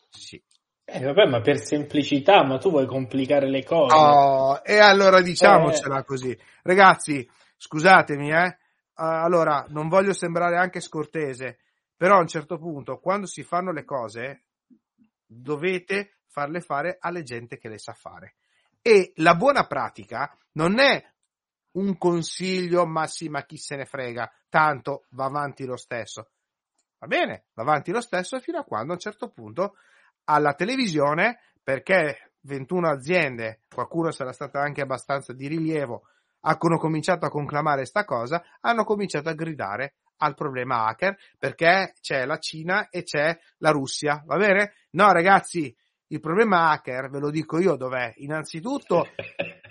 Sì. 0.08 0.40
Eh, 0.84 1.00
vabbè, 1.00 1.26
ma 1.26 1.40
per 1.40 1.58
semplicità, 1.58 2.44
ma 2.44 2.58
tu 2.58 2.70
vuoi 2.70 2.86
complicare 2.86 3.50
le 3.50 3.64
cose. 3.64 3.92
Oh, 3.96 4.60
e 4.62 4.78
allora 4.78 5.20
diciamocela 5.20 5.98
eh. 5.98 6.04
così. 6.04 6.38
Ragazzi, 6.62 7.28
scusatemi, 7.56 8.30
eh, 8.30 8.56
allora, 8.94 9.66
non 9.70 9.88
voglio 9.88 10.12
sembrare 10.12 10.56
anche 10.58 10.78
scortese, 10.78 11.58
però 11.96 12.18
a 12.18 12.20
un 12.20 12.28
certo 12.28 12.56
punto, 12.56 13.00
quando 13.00 13.26
si 13.26 13.42
fanno 13.42 13.72
le 13.72 13.84
cose, 13.84 14.44
dovete 15.26 16.18
farle 16.28 16.60
fare 16.60 16.98
alle 17.00 17.24
gente 17.24 17.58
che 17.58 17.68
le 17.68 17.78
sa 17.78 17.94
fare. 17.94 18.36
E 18.80 19.10
la 19.16 19.34
buona 19.34 19.66
pratica 19.66 20.32
non 20.52 20.78
è 20.78 21.04
un 21.76 21.96
consiglio, 21.98 22.86
ma 22.86 23.06
sì, 23.06 23.28
ma 23.28 23.44
chi 23.44 23.56
se 23.56 23.76
ne 23.76 23.84
frega, 23.84 24.30
tanto 24.48 25.06
va 25.10 25.24
avanti 25.24 25.64
lo 25.64 25.76
stesso. 25.76 26.30
Va 26.98 27.06
bene, 27.06 27.46
va 27.54 27.62
avanti 27.62 27.90
lo 27.90 28.00
stesso 28.00 28.40
fino 28.40 28.58
a 28.58 28.64
quando 28.64 28.92
a 28.92 28.94
un 28.94 29.00
certo 29.00 29.30
punto 29.30 29.76
alla 30.24 30.54
televisione, 30.54 31.38
perché 31.62 32.32
21 32.40 32.88
aziende, 32.88 33.60
qualcuno 33.72 34.10
sarà 34.10 34.32
stata 34.32 34.60
anche 34.60 34.80
abbastanza 34.80 35.32
di 35.32 35.46
rilievo, 35.46 36.08
hanno 36.40 36.78
cominciato 36.78 37.26
a 37.26 37.30
conclamare 37.30 37.84
sta 37.84 38.04
cosa, 38.04 38.42
hanno 38.60 38.84
cominciato 38.84 39.28
a 39.28 39.34
gridare 39.34 39.96
al 40.18 40.34
problema 40.34 40.86
hacker 40.86 41.18
perché 41.38 41.94
c'è 42.00 42.24
la 42.24 42.38
Cina 42.38 42.88
e 42.88 43.02
c'è 43.02 43.38
la 43.58 43.70
Russia, 43.70 44.22
va 44.24 44.36
bene? 44.36 44.74
No, 44.90 45.12
ragazzi, 45.12 45.74
il 46.08 46.20
problema 46.20 46.70
hacker, 46.70 47.10
ve 47.10 47.18
lo 47.18 47.30
dico 47.30 47.58
io 47.58 47.76
dov'è. 47.76 48.14
Innanzitutto, 48.18 49.08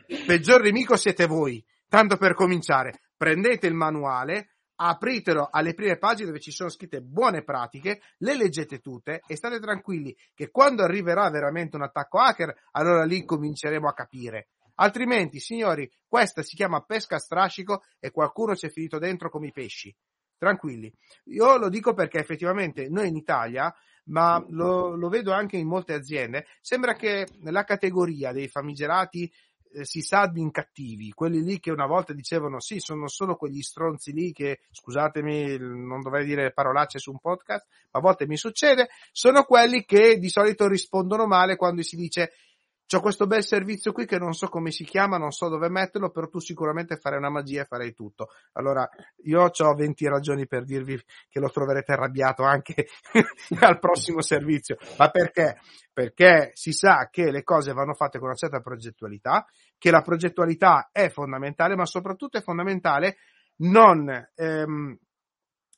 il 0.08 0.24
peggior 0.28 0.62
nemico 0.62 0.98
siete 0.98 1.26
voi. 1.26 1.66
Tanto 1.96 2.18
per 2.18 2.34
cominciare, 2.34 3.04
prendete 3.16 3.68
il 3.68 3.74
manuale, 3.74 4.56
apritelo 4.76 5.48
alle 5.50 5.74
prime 5.74 5.98
pagine 5.98 6.28
dove 6.28 6.42
ci 6.42 6.52
sono 6.52 6.68
scritte 6.68 7.00
buone 7.00 7.42
pratiche, 7.42 8.02
le 8.18 8.36
leggete 8.36 8.80
tutte 8.80 9.22
e 9.26 9.38
state 9.38 9.62
tranquilli 9.62 10.14
che 10.34 10.52
quando 10.52 10.84
arriverà 10.84 11.30
veramente 11.30 11.78
un 11.78 11.84
attacco 11.84 12.20
hacker, 12.20 12.54
allora 12.72 13.06
lì 13.06 13.24
cominceremo 13.24 13.88
a 13.88 13.94
capire. 13.94 14.50
Altrimenti, 14.74 15.40
signori, 15.40 15.90
questa 16.06 16.44
si 16.44 16.58
chiama 16.58 16.82
pesca 16.82 17.16
a 17.16 17.20
strascico 17.20 17.84
e 17.98 18.12
qualcuno 18.12 18.58
ci 18.58 18.66
è 18.66 18.70
finito 18.70 19.00
dentro 19.00 19.30
come 19.30 19.48
i 19.48 19.54
pesci. 19.54 19.96
Tranquilli. 20.38 20.94
Io 21.28 21.56
lo 21.56 21.70
dico 21.70 21.94
perché 21.94 22.20
effettivamente 22.20 22.90
noi 22.90 23.08
in 23.08 23.16
Italia, 23.16 23.74
ma 24.08 24.44
lo, 24.50 24.98
lo 24.98 25.08
vedo 25.08 25.32
anche 25.32 25.56
in 25.56 25.68
molte 25.68 25.94
aziende, 25.94 26.46
sembra 26.60 26.94
che 26.96 27.26
la 27.44 27.64
categoria 27.64 28.34
dei 28.34 28.50
famigerati 28.50 29.32
eh, 29.76 29.86
sysadmin 29.86 30.52
cattivi, 30.52 31.12
quelli 31.12 31.44
lì 31.44 31.60
che 31.60 31.72
una 31.72 31.86
volta 31.86 32.14
dicevano 32.14 32.60
sì, 32.60 32.80
sono 32.80 33.08
solo 33.08 33.36
quegli 33.36 33.62
stronzi 33.62 34.14
lì 34.14 34.32
che, 34.32 34.62
scusatemi, 34.72 35.58
non 35.60 36.02
dovrei 36.02 36.26
dire 36.26 36.52
parolacce 36.52 37.00
su 37.00 37.12
un 37.12 37.20
podcast, 37.20 37.68
ma 37.92 38.00
a 38.00 38.02
volte 38.02 38.26
mi 38.26 38.38
succede, 38.38 38.88
sono 39.12 39.44
quelli 39.44 39.84
che 39.84 40.18
di 40.18 40.30
solito 40.30 40.68
rispondono 40.68 41.28
male 41.28 41.56
quando 41.58 41.82
si 41.82 41.96
dice 41.96 42.32
C'ho 42.88 43.02
questo 43.02 43.26
bel 43.26 43.44
servizio 43.44 43.92
qui 43.92 44.06
che 44.06 44.20
non 44.20 44.34
so 44.34 44.48
come 44.48 44.70
si 44.70 44.84
chiama, 44.84 45.18
non 45.18 45.32
so 45.32 45.50
dove 45.50 45.70
metterlo, 45.70 46.12
però 46.12 46.28
tu 46.28 46.40
sicuramente 46.40 46.98
farai 46.98 47.18
una 47.18 47.32
magia 47.32 47.62
e 47.64 47.66
farei 47.66 47.94
tutto. 47.94 48.30
Allora, 48.54 48.88
io 49.24 49.42
ho 49.52 49.74
20 49.74 50.08
ragioni 50.08 50.46
per 50.46 50.66
dirvi 50.66 51.02
che 51.28 51.40
lo 51.40 51.50
troverete 51.50 51.94
arrabbiato 51.94 52.44
anche 52.44 52.86
al 53.60 53.80
prossimo 53.80 54.22
servizio. 54.22 54.78
Ma 55.00 55.10
perché? 55.10 55.58
Perché 55.92 56.52
si 56.54 56.74
sa 56.74 57.10
che 57.10 57.32
le 57.32 57.42
cose 57.42 57.74
vanno 57.74 57.96
fatte 57.96 58.20
con 58.20 58.28
una 58.28 58.38
certa 58.38 58.60
progettualità, 58.60 59.48
che 59.78 59.92
la 59.92 60.02
progettualità 60.02 60.90
è 60.92 61.10
fondamentale, 61.10 61.76
ma 61.76 61.86
soprattutto 61.86 62.38
è 62.38 62.42
fondamentale 62.42 63.18
non 63.58 64.10
ehm, 64.36 64.98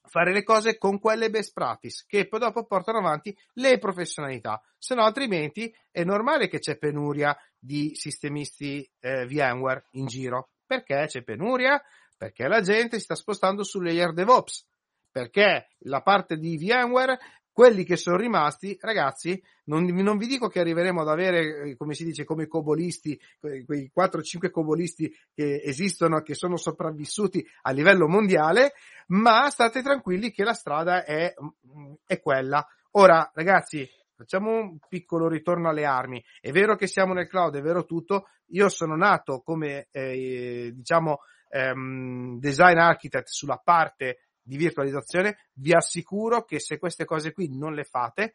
fare 0.07 0.33
le 0.33 0.43
cose 0.43 0.77
con 0.77 0.99
quelle 0.99 1.29
best 1.29 1.53
practice 1.53 2.05
che 2.07 2.27
poi 2.27 2.39
dopo 2.39 2.65
portano 2.65 2.99
avanti 2.99 3.35
le 3.53 3.77
professionalità. 3.77 4.61
Se 4.77 4.95
no, 4.95 5.03
altrimenti 5.03 5.73
è 5.91 6.03
normale 6.03 6.47
che 6.47 6.59
c'è 6.59 6.77
penuria 6.77 7.37
di 7.59 7.91
sistemisti 7.95 8.89
eh, 8.99 9.25
VMware 9.25 9.85
in 9.91 10.05
giro. 10.05 10.49
Perché 10.65 11.05
c'è 11.07 11.23
penuria? 11.23 11.81
Perché 12.17 12.47
la 12.47 12.61
gente 12.61 12.97
si 12.97 13.03
sta 13.03 13.15
spostando 13.15 13.63
su 13.63 13.79
layer 13.79 14.13
DevOps. 14.13 14.65
Perché 15.11 15.69
la 15.79 16.01
parte 16.01 16.37
di 16.37 16.57
VMware 16.57 17.17
quelli 17.57 17.85
che 17.85 17.97
sono 17.97 18.17
rimasti, 18.17 18.77
ragazzi, 18.79 19.41
non, 19.63 19.83
non, 19.83 20.19
vi 20.19 20.27
dico 20.27 20.47
che 20.47 20.59
arriveremo 20.59 21.01
ad 21.01 21.07
avere, 21.07 21.71
eh, 21.71 21.75
come 21.75 21.95
si 21.95 22.03
dice, 22.03 22.23
come 22.23 22.43
i 22.43 22.47
cobolisti, 22.47 23.19
quei 23.39 23.91
4-5 23.91 24.51
cobolisti 24.51 25.11
che 25.33 25.63
esistono, 25.63 26.21
che 26.21 26.35
sono 26.35 26.55
sopravvissuti 26.55 27.43
a 27.63 27.71
livello 27.71 28.07
mondiale, 28.07 28.73
ma 29.07 29.49
state 29.49 29.81
tranquilli 29.81 30.29
che 30.29 30.43
la 30.43 30.53
strada 30.53 31.03
è, 31.03 31.33
mm, 31.33 31.93
è 32.05 32.19
quella. 32.19 32.63
Ora, 32.91 33.31
ragazzi, 33.33 33.89
facciamo 34.15 34.51
un 34.51 34.77
piccolo 34.87 35.27
ritorno 35.27 35.69
alle 35.69 35.85
armi. 35.85 36.23
È 36.39 36.51
vero 36.51 36.75
che 36.75 36.85
siamo 36.85 37.13
nel 37.13 37.27
cloud, 37.27 37.55
è 37.55 37.61
vero 37.63 37.85
tutto. 37.85 38.27
Io 38.49 38.69
sono 38.69 38.95
nato 38.95 39.41
come, 39.41 39.87
eh, 39.89 40.73
diciamo, 40.75 41.21
ehm, 41.49 42.37
design 42.37 42.77
architect 42.77 43.29
sulla 43.29 43.59
parte 43.63 44.26
di 44.47 44.55
virtualizzazione, 44.55 45.49
vi 45.55 45.73
assicuro 45.73 46.45
che 46.45 46.59
se 46.59 46.77
queste 46.77 47.03
cose 47.03 47.33
qui 47.33 47.49
non 47.55 47.73
le 47.73 47.83
fate 47.83 48.33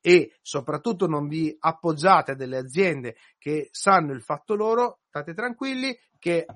e 0.00 0.36
soprattutto 0.42 1.06
non 1.06 1.28
vi 1.28 1.56
appoggiate 1.58 2.32
a 2.32 2.34
delle 2.34 2.58
aziende 2.58 3.16
che 3.38 3.68
sanno 3.70 4.12
il 4.12 4.22
fatto 4.22 4.54
loro, 4.54 5.00
state 5.08 5.34
tranquilli 5.34 5.96
che 6.18 6.46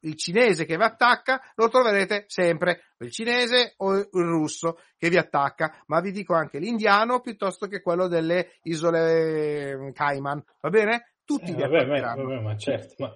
il 0.00 0.16
cinese 0.16 0.66
che 0.66 0.76
vi 0.76 0.82
attacca 0.82 1.40
lo 1.54 1.68
troverete 1.68 2.24
sempre 2.28 2.92
il 2.98 3.10
cinese 3.10 3.74
o 3.78 3.96
il 3.96 4.08
russo 4.12 4.78
che 4.98 5.08
vi 5.08 5.16
attacca, 5.16 5.82
ma 5.86 6.00
vi 6.00 6.12
dico 6.12 6.34
anche 6.34 6.58
l'indiano 6.58 7.20
piuttosto 7.20 7.66
che 7.66 7.80
quello 7.80 8.06
delle 8.06 8.58
isole 8.62 9.92
Cayman, 9.92 10.42
va 10.60 10.68
bene? 10.68 11.14
Tutti 11.24 11.50
eh, 11.50 11.54
vi 11.54 11.62
vabbè, 11.62 11.86
vabbè, 11.86 12.40
ma 12.40 12.56
certo, 12.56 12.94
ma 12.98 13.14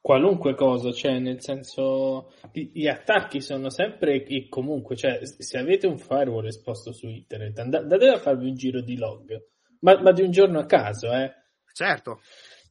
qualunque 0.00 0.54
cosa, 0.54 0.92
cioè 0.92 1.18
nel 1.18 1.42
senso 1.42 2.32
gli 2.52 2.86
attacchi 2.86 3.40
sono 3.40 3.68
sempre 3.68 4.24
e 4.24 4.48
comunque, 4.48 4.96
cioè 4.96 5.20
se 5.24 5.58
avete 5.58 5.86
un 5.86 5.98
firewall 5.98 6.46
esposto 6.46 6.92
su 6.92 7.06
internet, 7.06 7.58
andate 7.58 8.08
a 8.08 8.18
farvi 8.18 8.48
un 8.48 8.54
giro 8.54 8.80
di 8.80 8.96
log, 8.96 9.36
ma, 9.80 10.00
ma 10.00 10.12
di 10.12 10.22
un 10.22 10.30
giorno 10.30 10.58
a 10.58 10.66
caso, 10.66 11.12
eh. 11.12 11.32
Certo. 11.72 12.20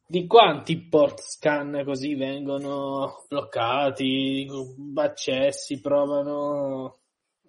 Di 0.05 0.25
quanti 0.25 0.87
port 0.87 1.19
scan 1.21 1.83
così 1.85 2.15
vengono 2.15 3.25
bloccati, 3.27 4.47
accessi, 4.95 5.79
provano 5.79 6.97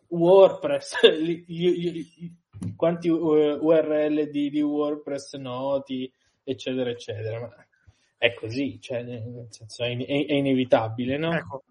WordPress, 0.09 0.97
quanti 2.76 3.09
URL 3.09 4.28
di, 4.28 4.51
di 4.51 4.61
WordPress 4.61 5.37
noti, 5.37 6.12
eccetera, 6.45 6.91
eccetera. 6.91 7.41
Ma 7.41 7.49
è 8.20 8.34
così, 8.34 8.78
cioè, 8.82 9.02
nel 9.02 9.46
senso, 9.48 9.82
è, 9.82 9.96
è, 9.96 10.26
è 10.26 10.34
inevitabile, 10.34 11.16
no? 11.16 11.32
Ecco. 11.32 11.64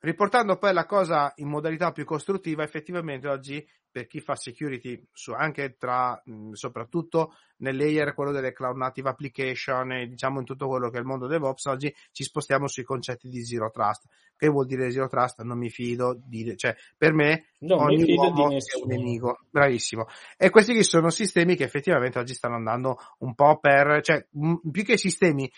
riportando 0.00 0.58
poi 0.58 0.74
la 0.74 0.84
cosa 0.84 1.32
in 1.36 1.48
modalità 1.48 1.92
più 1.92 2.04
costruttiva, 2.04 2.62
effettivamente 2.62 3.26
oggi 3.26 3.66
per 3.90 4.06
chi 4.06 4.20
fa 4.20 4.34
security 4.34 5.02
su, 5.12 5.32
anche 5.32 5.76
tra, 5.78 6.22
soprattutto 6.52 7.36
nel 7.58 7.76
layer 7.76 8.12
quello 8.12 8.32
delle 8.32 8.52
cloud 8.52 8.76
native 8.76 9.08
application 9.08 9.92
e 9.92 10.06
diciamo 10.08 10.40
in 10.40 10.44
tutto 10.44 10.66
quello 10.66 10.90
che 10.90 10.98
è 10.98 11.00
il 11.00 11.06
mondo 11.06 11.26
DevOps, 11.26 11.64
oggi 11.66 11.94
ci 12.12 12.22
spostiamo 12.22 12.66
sui 12.66 12.82
concetti 12.82 13.30
di 13.30 13.42
zero 13.42 13.70
trust. 13.70 14.06
Che 14.36 14.48
vuol 14.48 14.66
dire 14.66 14.90
zero 14.90 15.08
trust? 15.08 15.40
Non 15.40 15.56
mi 15.56 15.70
fido 15.70 16.20
di, 16.22 16.54
cioè 16.54 16.74
per 16.98 17.14
me 17.14 17.46
non 17.60 17.78
ogni 17.80 17.98
mi 17.98 18.04
fido 18.04 18.22
uomo 18.24 18.48
di 18.48 18.56
è 18.56 18.82
un 18.82 18.88
nemico. 18.88 19.38
Bravissimo. 19.48 20.06
E 20.36 20.50
questi 20.50 20.82
sono 20.82 21.08
sistemi 21.08 21.56
che 21.56 21.64
effettivamente 21.64 22.18
oggi 22.18 22.34
stanno 22.34 22.56
andando 22.56 22.98
un 23.20 23.34
po' 23.34 23.58
per, 23.58 24.02
cioè 24.02 24.26
più 24.70 24.84
che 24.84 24.98
sistemi 24.98 25.50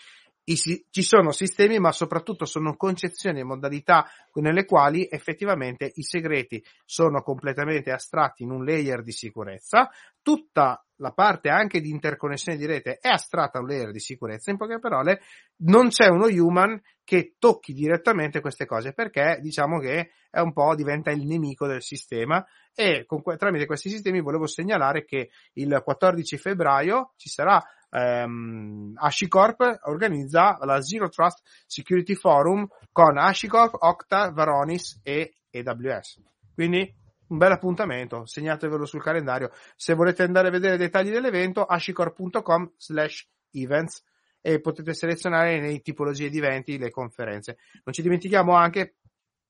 ci 0.55 1.01
sono 1.01 1.31
sistemi, 1.31 1.77
ma 1.77 1.91
soprattutto 1.91 2.45
sono 2.45 2.77
concezioni 2.77 3.41
e 3.41 3.43
modalità 3.43 4.07
nelle 4.35 4.65
quali 4.65 5.07
effettivamente 5.09 5.91
i 5.95 6.03
segreti 6.03 6.63
sono 6.85 7.21
completamente 7.21 7.91
astratti 7.91 8.43
in 8.43 8.51
un 8.51 8.63
layer 8.63 9.01
di 9.01 9.11
sicurezza. 9.11 9.89
Tutta 10.21 10.81
la 10.97 11.11
parte 11.11 11.49
anche 11.49 11.81
di 11.81 11.89
interconnessione 11.89 12.57
di 12.57 12.65
rete 12.65 12.97
è 13.01 13.09
astratta 13.09 13.57
a 13.57 13.61
un 13.61 13.67
layer 13.67 13.91
di 13.91 13.99
sicurezza. 13.99 14.49
In 14.49 14.57
poche 14.57 14.79
parole, 14.79 15.21
non 15.57 15.89
c'è 15.89 16.07
uno 16.07 16.27
human 16.27 16.81
che 17.03 17.35
tocchi 17.39 17.73
direttamente 17.73 18.39
queste 18.39 18.65
cose 18.65 18.93
perché 18.93 19.39
diciamo 19.41 19.79
che 19.79 20.11
è 20.29 20.39
un 20.39 20.53
po' 20.53 20.75
diventa 20.75 21.11
il 21.11 21.25
nemico 21.25 21.65
del 21.65 21.81
sistema 21.81 22.45
e 22.73 23.05
con, 23.05 23.21
tramite 23.37 23.65
questi 23.65 23.89
sistemi 23.89 24.21
volevo 24.21 24.45
segnalare 24.45 25.05
che 25.05 25.29
il 25.53 25.81
14 25.83 26.37
febbraio 26.37 27.13
ci 27.15 27.29
sarà 27.29 27.63
ehm, 27.89 28.93
HashiCorp 28.95 29.79
organizza 29.83 30.57
la 30.61 30.81
Zero 30.81 31.09
Trust 31.09 31.41
Security 31.65 32.15
Forum 32.15 32.67
con 32.91 33.17
HashiCorp, 33.17 33.75
Okta, 33.79 34.31
Varonis 34.31 34.99
e 35.03 35.33
AWS. 35.51 36.21
Quindi 36.53 36.93
un 37.27 37.37
bel 37.37 37.51
appuntamento, 37.51 38.25
segnatevelo 38.25 38.85
sul 38.85 39.01
calendario. 39.01 39.51
Se 39.75 39.93
volete 39.93 40.23
andare 40.23 40.47
a 40.47 40.51
vedere 40.51 40.75
i 40.75 40.77
dettagli 40.77 41.11
dell'evento, 41.11 41.63
hashicorp.com 41.65 42.73
slash 42.77 43.27
events 43.51 44.03
e 44.41 44.61
potete 44.61 44.93
selezionare 44.93 45.59
nei 45.59 45.81
tipologie 45.81 46.29
di 46.29 46.37
eventi 46.37 46.77
le 46.77 46.89
conferenze. 46.89 47.57
Non 47.83 47.93
ci 47.93 48.01
dimentichiamo 48.01 48.53
anche, 48.53 48.95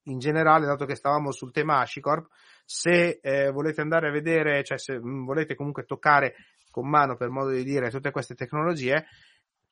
in 0.03 0.17
generale, 0.17 0.65
dato 0.65 0.85
che 0.85 0.95
stavamo 0.95 1.31
sul 1.31 1.51
tema 1.51 1.79
HashiCorp, 1.79 2.27
se 2.65 3.19
eh, 3.21 3.51
volete 3.51 3.81
andare 3.81 4.07
a 4.07 4.11
vedere, 4.11 4.63
cioè 4.63 4.79
se 4.79 4.97
volete 4.99 5.55
comunque 5.55 5.85
toccare 5.85 6.35
con 6.77 6.87
mano, 6.87 7.15
per 7.15 7.29
modo 7.29 7.49
di 7.49 7.63
dire, 7.63 7.89
tutte 7.89 8.11
queste 8.11 8.35
tecnologie, 8.35 9.07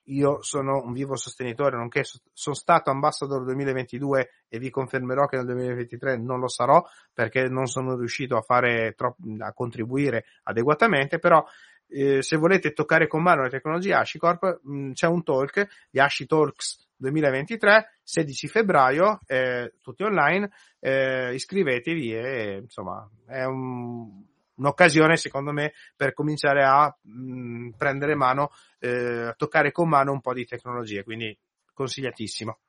io 0.05 0.41
sono 0.41 0.81
un 0.83 0.91
vivo 0.91 1.15
sostenitore, 1.15 1.77
nonché 1.77 2.01
sono 2.33 2.55
stato 2.55 2.89
ambassador 2.89 3.43
2022 3.43 4.29
e 4.49 4.57
vi 4.57 4.71
confermerò 4.71 5.27
che 5.27 5.35
nel 5.35 5.45
2023 5.45 6.17
non 6.17 6.39
lo 6.39 6.47
sarò 6.47 6.83
perché 7.13 7.47
non 7.47 7.67
sono 7.67 7.95
riuscito 7.95 8.37
a 8.37 8.41
fare 8.41 8.93
troppo, 8.97 9.21
a 9.37 9.53
contribuire 9.53 10.25
adeguatamente, 10.45 11.19
però 11.19 11.45
eh, 11.89 12.23
se 12.23 12.37
volete 12.37 12.73
toccare 12.73 13.05
con 13.05 13.21
mano 13.21 13.43
le 13.43 13.49
tecnologie 13.49 13.93
HashiCorp 13.93 14.61
mh, 14.63 14.91
c'è 14.93 15.05
un 15.05 15.23
talk 15.23 15.67
di 15.91 15.99
HashiTalks 15.99 16.87
2023, 16.97 17.99
16 18.01 18.47
febbraio, 18.47 19.19
eh, 19.27 19.75
tutti 19.79 20.01
online, 20.01 20.49
eh, 20.79 21.35
iscrivetevi 21.35 22.15
e 22.15 22.57
insomma 22.63 23.07
è 23.27 23.43
un, 23.43 24.23
un'occasione 24.55 25.17
secondo 25.17 25.51
me 25.51 25.73
per 25.95 26.13
cominciare 26.13 26.63
a 26.63 26.95
mh, 27.01 27.71
prendere 27.77 28.15
mano, 28.15 28.51
eh, 28.79 29.27
a 29.27 29.33
toccare 29.33 29.71
con 29.71 29.89
mano 29.89 30.11
un 30.11 30.21
po' 30.21 30.33
di 30.33 30.45
tecnologie, 30.45 31.03
quindi 31.03 31.37
consigliatissimo. 31.73 32.59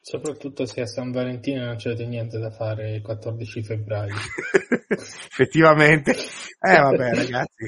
Soprattutto 0.00 0.64
se 0.64 0.80
a 0.80 0.86
San 0.86 1.10
Valentino 1.10 1.64
non 1.64 1.76
c'è 1.76 1.94
niente 2.04 2.38
da 2.38 2.50
fare 2.50 2.94
il 2.94 3.02
14 3.02 3.62
febbraio. 3.62 4.14
Effettivamente. 4.88 6.12
Eh 6.12 6.80
vabbè 6.80 7.12
ragazzi. 7.14 7.66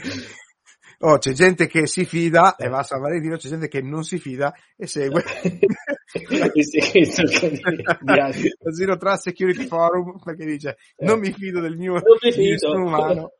Oh, 1.02 1.16
c'è 1.16 1.32
gente 1.32 1.66
che 1.66 1.86
si 1.86 2.04
fida 2.04 2.56
e 2.56 2.68
va 2.68 2.80
a 2.80 2.82
San 2.82 3.00
Valentino, 3.00 3.36
c'è 3.36 3.48
gente 3.48 3.68
che 3.68 3.80
non 3.80 4.04
si 4.04 4.18
fida 4.18 4.52
e 4.76 4.86
segue. 4.86 5.22
Lo 8.58 8.72
Zero 8.74 8.96
Trust 8.98 9.22
Security 9.28 9.66
Forum 9.66 10.18
perché 10.22 10.44
dice 10.44 10.76
non 10.98 11.18
mi 11.18 11.32
fido 11.32 11.60
del 11.60 11.76
mio 11.76 12.02
fido. 12.18 12.72
umano. 12.72 13.32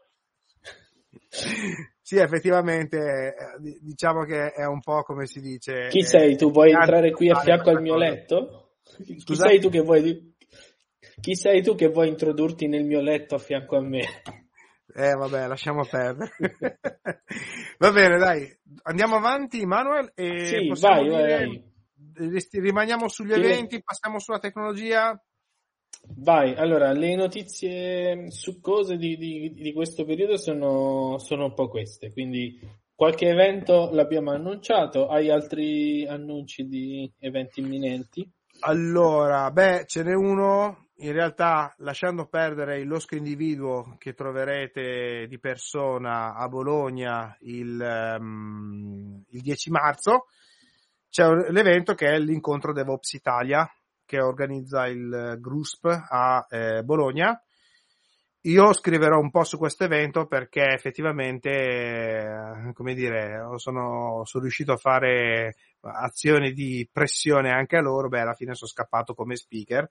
Sì, 2.01 2.17
effettivamente, 2.17 3.35
diciamo 3.81 4.25
che 4.25 4.53
è 4.53 4.65
un 4.65 4.81
po' 4.81 5.03
come 5.03 5.27
si 5.27 5.41
dice. 5.41 5.89
Chi 5.91 6.03
sei 6.03 6.37
tu? 6.37 6.51
Vuoi 6.51 6.73
entrare 6.73 7.11
qui 7.13 7.29
a 7.29 7.41
fianco 7.41 7.69
al 7.69 7.83
mio 7.83 7.97
letto? 7.97 8.77
Chi 9.05 9.37
sei 9.37 9.61
tu 9.61 9.69
che 9.69 9.81
vuoi 9.81 10.35
chi 11.21 11.37
sei 11.37 11.63
tu 11.63 11.75
che 11.75 11.89
vuoi 11.89 12.09
introdurti 12.09 12.67
nel 12.67 12.85
mio 12.85 13.03
letto 13.03 13.35
a 13.35 13.39
fianco 13.39 13.77
a 13.77 13.83
me? 13.83 14.07
Eh 14.95 15.15
vabbè, 15.15 15.47
lasciamo 15.47 15.85
perdere. 15.85 16.33
Va 17.79 17.93
bene, 17.93 18.19
dai, 18.19 18.59
andiamo 18.83 19.17
avanti, 19.17 19.65
Manuel. 19.65 20.13
E 20.15 20.45
sì, 20.45 20.81
vai, 20.81 21.05
dire, 21.05 21.37
vai. 21.37 22.39
Rimaniamo 22.51 23.09
sugli 23.09 23.33
eventi, 23.33 23.83
passiamo 23.83 24.19
sulla 24.19 24.39
tecnologia. 24.39 25.19
Vai, 26.17 26.55
allora, 26.55 26.93
le 26.93 27.15
notizie 27.15 28.31
succose 28.31 28.97
di, 28.97 29.17
di, 29.17 29.53
di 29.53 29.73
questo 29.73 30.05
periodo 30.05 30.37
sono, 30.37 31.19
sono 31.19 31.47
un 31.47 31.55
po' 31.55 31.69
queste, 31.69 32.13
quindi 32.13 32.59
qualche 32.95 33.29
evento 33.29 33.91
l'abbiamo 33.93 34.31
annunciato, 34.31 35.09
hai 35.09 35.31
altri 35.31 36.07
annunci 36.07 36.67
di 36.67 37.11
eventi 37.19 37.61
imminenti? 37.61 38.29
Allora, 38.63 39.51
beh, 39.51 39.85
ce 39.87 40.03
n'è 40.03 40.15
uno 40.15 40.89
in 40.97 41.13
realtà 41.13 41.75
lasciando 41.79 42.27
perdere 42.27 42.79
il 42.81 42.89
losco 42.89 43.15
individuo 43.15 43.97
che 43.99 44.13
troverete 44.13 45.27
di 45.29 45.39
persona 45.39 46.35
a 46.35 46.47
Bologna 46.47 47.35
il, 47.41 48.17
um, 48.19 49.25
il 49.29 49.41
10 49.41 49.71
marzo, 49.71 50.27
c'è 51.09 51.27
l'evento 51.51 51.95
che 51.95 52.09
è 52.09 52.19
l'incontro 52.19 52.75
DevOps 52.75 53.15
Italia 53.15 53.67
che 54.05 54.21
organizza 54.21 54.87
il 54.87 55.39
GRUSP 55.41 55.87
a 55.87 56.47
eh, 56.51 56.83
Bologna. 56.83 57.41
Io 58.43 58.73
scriverò 58.73 59.19
un 59.19 59.31
po' 59.31 59.45
su 59.45 59.57
questo 59.57 59.85
evento 59.85 60.27
perché 60.27 60.67
effettivamente, 60.73 61.51
eh, 61.51 62.73
come 62.75 62.95
dire, 62.95 63.43
sono, 63.57 64.23
sono 64.25 64.43
riuscito 64.43 64.73
a 64.73 64.77
fare 64.77 65.55
azioni 65.83 66.53
di 66.53 66.89
pressione 66.91 67.51
anche 67.51 67.77
a 67.77 67.81
loro, 67.81 68.09
beh, 68.09 68.21
alla 68.21 68.35
fine 68.35 68.55
sono 68.55 68.71
scappato 68.71 69.15
come 69.15 69.37
speaker 69.37 69.91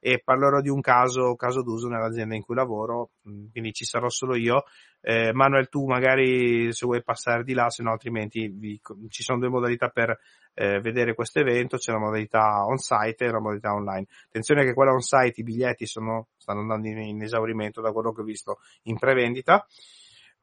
e 0.00 0.20
parlerò 0.22 0.60
di 0.60 0.68
un 0.68 0.80
caso, 0.80 1.34
caso 1.36 1.62
d'uso 1.62 1.88
nell'azienda 1.88 2.34
in 2.34 2.42
cui 2.42 2.54
lavoro, 2.54 3.10
mm, 3.28 3.46
quindi 3.50 3.72
ci 3.72 3.84
sarò 3.84 4.08
solo 4.08 4.34
io. 4.34 4.64
Eh, 5.00 5.32
Manuel, 5.32 5.68
tu 5.68 5.86
magari 5.86 6.72
se 6.72 6.86
vuoi 6.86 7.02
passare 7.02 7.44
di 7.44 7.54
là, 7.54 7.70
se 7.70 7.82
no 7.82 7.92
altrimenti 7.92 8.48
vi, 8.48 8.80
ci 9.08 9.22
sono 9.22 9.38
due 9.38 9.48
modalità 9.48 9.88
per 9.88 10.18
eh, 10.54 10.80
vedere 10.80 11.14
questo 11.14 11.38
evento, 11.38 11.76
c'è 11.76 11.92
la 11.92 11.98
modalità 11.98 12.64
on-site 12.66 13.24
e 13.24 13.30
la 13.30 13.40
modalità 13.40 13.72
online. 13.72 14.06
Attenzione 14.26 14.64
che 14.64 14.74
quella 14.74 14.92
on-site, 14.92 15.40
i 15.40 15.44
biglietti 15.44 15.86
sono, 15.86 16.28
stanno 16.36 16.60
andando 16.60 16.88
in, 16.88 16.98
in 16.98 17.22
esaurimento 17.22 17.80
da 17.80 17.92
quello 17.92 18.12
che 18.12 18.22
ho 18.22 18.24
visto 18.24 18.58
in 18.82 18.98
prevendita 18.98 19.64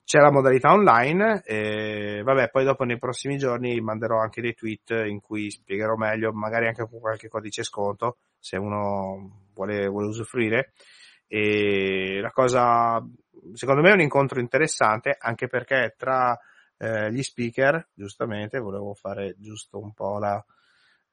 c'è 0.06 0.20
la 0.20 0.32
modalità 0.32 0.72
online 0.72 1.42
e 1.44 2.22
vabbè 2.24 2.50
poi 2.52 2.64
dopo 2.64 2.84
nei 2.84 3.00
prossimi 3.00 3.38
giorni 3.38 3.82
manderò 3.82 4.20
anche 4.20 4.40
dei 4.40 4.54
tweet 4.54 4.92
in 5.08 5.20
cui 5.20 5.50
spiegherò 5.50 5.96
meglio 5.96 6.32
magari 6.32 6.68
anche 6.68 6.88
con 6.88 7.00
qualche 7.00 7.28
codice 7.28 7.64
sconto 7.64 8.18
se 8.38 8.56
uno 8.56 9.50
vuole, 9.56 9.88
vuole 9.88 10.08
usufruire. 10.08 10.74
E 11.28 12.20
la 12.22 12.30
cosa 12.30 13.04
secondo 13.54 13.82
me 13.82 13.90
è 13.90 13.94
un 13.94 14.02
incontro 14.02 14.40
interessante 14.40 15.18
anche 15.20 15.48
perché 15.48 15.96
tra 15.98 16.38
eh, 16.78 17.12
gli 17.12 17.24
speaker 17.24 17.90
giustamente 17.94 18.60
volevo 18.60 18.94
fare 18.94 19.36
giusto 19.40 19.80
un 19.80 19.92
po' 19.92 20.20
la 20.20 20.44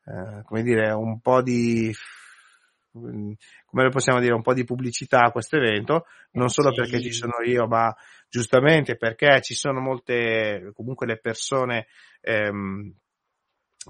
eh, 0.05 0.43
come 0.45 0.63
dire 0.63 0.91
un 0.91 1.19
po' 1.21 1.41
di 1.41 1.91
come 2.93 3.89
possiamo 3.91 4.21
dire, 4.21 4.35
un 4.35 4.43
po' 4.43 4.55
di 4.55 4.65
pubblicità 4.65 5.21
a 5.21 5.31
questo 5.31 5.57
evento, 5.57 6.07
non 6.33 6.49
solo 6.49 6.71
sì. 6.73 6.81
perché 6.81 7.01
ci 7.01 7.13
sono 7.13 7.43
io, 7.45 7.67
ma 7.67 7.95
giustamente 8.29 8.97
perché 8.97 9.41
ci 9.43 9.55
sono 9.55 9.81
molte, 9.81 10.71
comunque 10.75 11.07
le 11.07 11.19
persone 11.19 11.87
ehm, 12.21 12.93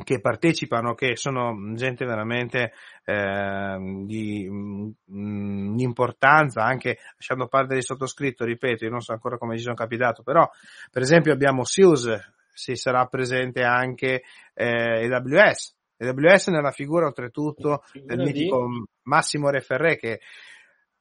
che 0.05 0.21
partecipano, 0.21 0.95
che 0.95 1.17
sono 1.17 1.75
gente 1.75 2.07
veramente 2.07 2.73
eh, 3.05 3.77
di 4.07 4.49
mh, 4.49 5.75
importanza, 5.79 6.63
anche 6.63 6.99
lasciando 7.15 7.47
perdere 7.47 7.79
il 7.79 7.85
sottoscritto, 7.85 8.45
ripeto, 8.45 8.85
io 8.85 8.91
non 8.91 9.01
so 9.01 9.13
ancora 9.13 9.37
come 9.37 9.57
ci 9.57 9.63
sono 9.63 9.75
capitato, 9.75 10.23
però 10.23 10.49
per 10.91 11.03
esempio 11.03 11.33
abbiamo 11.33 11.65
Sius, 11.65 12.09
si 12.55 12.75
sarà 12.75 13.05
presente 13.07 13.63
anche 13.63 14.23
eh, 14.55 15.13
AWS, 15.13 15.77
AWS 16.09 16.49
nella 16.49 16.71
figura 16.71 17.07
oltretutto 17.07 17.83
del 17.93 18.19
mitico 18.19 18.67
di... 18.67 18.85
Massimo 19.03 19.51
Referré 19.51 19.97
che 19.97 20.21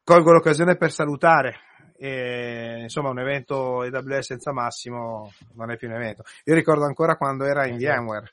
colgo 0.04 0.32
l'occasione 0.32 0.76
per 0.76 0.92
salutare. 0.92 1.56
E, 1.98 2.80
insomma, 2.82 3.10
un 3.10 3.20
evento 3.20 3.82
AWS 3.82 4.26
senza 4.26 4.52
Massimo 4.52 5.32
non 5.54 5.72
è 5.72 5.78
più 5.78 5.88
un 5.88 5.96
evento. 5.96 6.24
Io 6.46 6.56
ricordo 6.56 6.86
ancora 6.86 7.16
quando 7.16 7.46
era 7.46 7.68
in 7.68 7.78
VMware. 7.78 8.32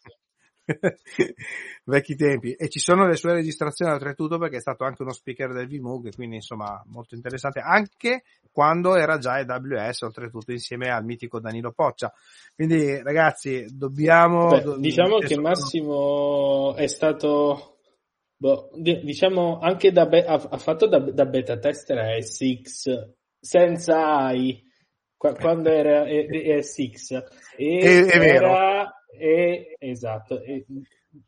vecchi 1.85 2.14
tempi. 2.14 2.53
E 2.53 2.69
ci 2.69 2.79
sono 2.79 3.07
le 3.07 3.16
sue 3.16 3.33
registrazioni 3.33 3.93
oltretutto 3.93 4.39
perché 4.39 4.57
è 4.57 4.61
stato 4.61 4.85
anche 4.85 5.03
uno 5.03 5.12
speaker 5.12 5.53
del 5.53 5.69
VMUG, 5.69 6.14
quindi 6.14 6.37
insomma 6.37 6.83
molto 6.87 7.14
interessante, 7.14 7.61
anche 7.61 8.23
quando 8.53 8.97
era 8.97 9.19
già 9.19 9.35
AWS 9.35 10.03
oltretutto 10.03 10.53
insieme 10.53 10.91
al 10.91 11.05
mitico 11.05 11.41
Danilo 11.41 11.73
Poccia. 11.73 12.12
Quindi 12.55 13.03
ragazzi, 13.03 13.66
dobbiamo... 13.71 14.49
Beh, 14.49 14.79
diciamo 14.79 15.19
che 15.19 15.39
Massimo 15.39 16.75
è 16.75 16.87
stato... 16.87 17.75
Boh, 18.41 18.71
diciamo 18.73 19.59
anche 19.59 19.91
da 19.91 20.07
be- 20.07 20.25
ha 20.25 20.39
fatto 20.39 20.87
da, 20.87 21.01
da 21.01 21.25
beta 21.25 21.59
tester 21.59 21.99
a 21.99 22.21
SX 22.21 23.14
senza 23.41 24.27
AI 24.27 24.68
quando 25.19 25.69
era 25.69 26.07
ESX 26.09 27.11
e 27.57 27.79
è, 27.79 28.05
è 28.07 28.19
era 28.19 28.99
è, 29.19 29.75
esatto, 29.79 30.41
è 30.43 30.64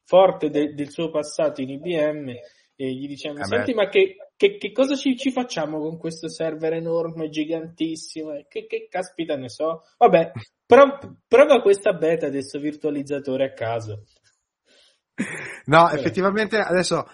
forte 0.05 0.49
de, 0.51 0.74
del 0.74 0.91
suo 0.91 1.11
passato 1.11 1.61
in 1.61 1.70
IBM 1.70 2.28
e 2.76 2.95
gli 2.95 3.07
diciamo, 3.07 3.41
eh 3.41 3.45
senti 3.45 3.74
ma 3.74 3.88
che, 3.88 4.16
che, 4.36 4.57
che 4.57 4.72
cosa 4.72 4.95
ci, 4.95 5.16
ci, 5.16 5.30
facciamo 5.30 5.80
con 5.80 5.99
questo 5.99 6.28
server 6.28 6.74
enorme, 6.74 7.28
gigantissimo? 7.28 8.45
Che, 8.49 8.66
che 8.66 8.88
caspita 8.88 9.36
ne 9.36 9.51
so? 9.51 9.82
Vabbè, 9.99 10.32
prov- 10.64 11.16
prova 11.28 11.61
questa 11.61 11.93
beta 11.93 12.26
adesso 12.26 12.59
virtualizzatore 12.59 13.45
a 13.45 13.53
caso. 13.53 14.05
No, 15.66 15.91
effettivamente 15.91 16.57
adesso 16.57 17.07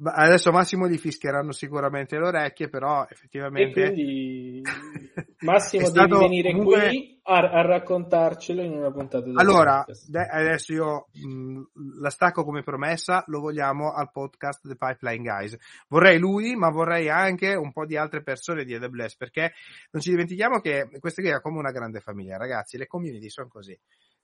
Adesso 0.00 0.52
Massimo 0.52 0.86
gli 0.86 0.96
fischieranno 0.96 1.50
sicuramente 1.50 2.16
le 2.16 2.26
orecchie, 2.28 2.68
però 2.68 3.04
effettivamente... 3.08 3.82
E 3.82 3.92
quindi 3.92 4.62
Massimo 5.40 5.90
devi 5.90 6.16
venire 6.16 6.52
comunque... 6.52 6.88
qui 6.88 7.20
a, 7.24 7.38
a, 7.38 7.62
raccontarcelo 7.62 8.62
in 8.62 8.74
una 8.74 8.92
puntata 8.92 9.28
Allora, 9.34 9.84
de- 10.06 10.28
adesso 10.30 10.72
io 10.72 11.08
mh, 11.12 12.00
la 12.00 12.10
stacco 12.10 12.44
come 12.44 12.62
promessa, 12.62 13.24
lo 13.26 13.40
vogliamo 13.40 13.92
al 13.92 14.12
podcast 14.12 14.68
The 14.68 14.76
Pipeline 14.76 15.22
Guys. 15.22 15.56
Vorrei 15.88 16.18
lui, 16.18 16.54
ma 16.54 16.70
vorrei 16.70 17.08
anche 17.08 17.54
un 17.54 17.72
po' 17.72 17.84
di 17.84 17.96
altre 17.96 18.22
persone 18.22 18.64
di 18.64 18.74
AWS, 18.74 19.16
perché 19.16 19.52
non 19.90 20.00
ci 20.00 20.10
dimentichiamo 20.10 20.60
che 20.60 20.88
questa 21.00 21.22
è 21.22 21.40
come 21.40 21.58
una 21.58 21.72
grande 21.72 21.98
famiglia, 21.98 22.36
ragazzi, 22.36 22.78
le 22.78 22.86
community 22.86 23.28
sono 23.28 23.48
così. 23.48 23.76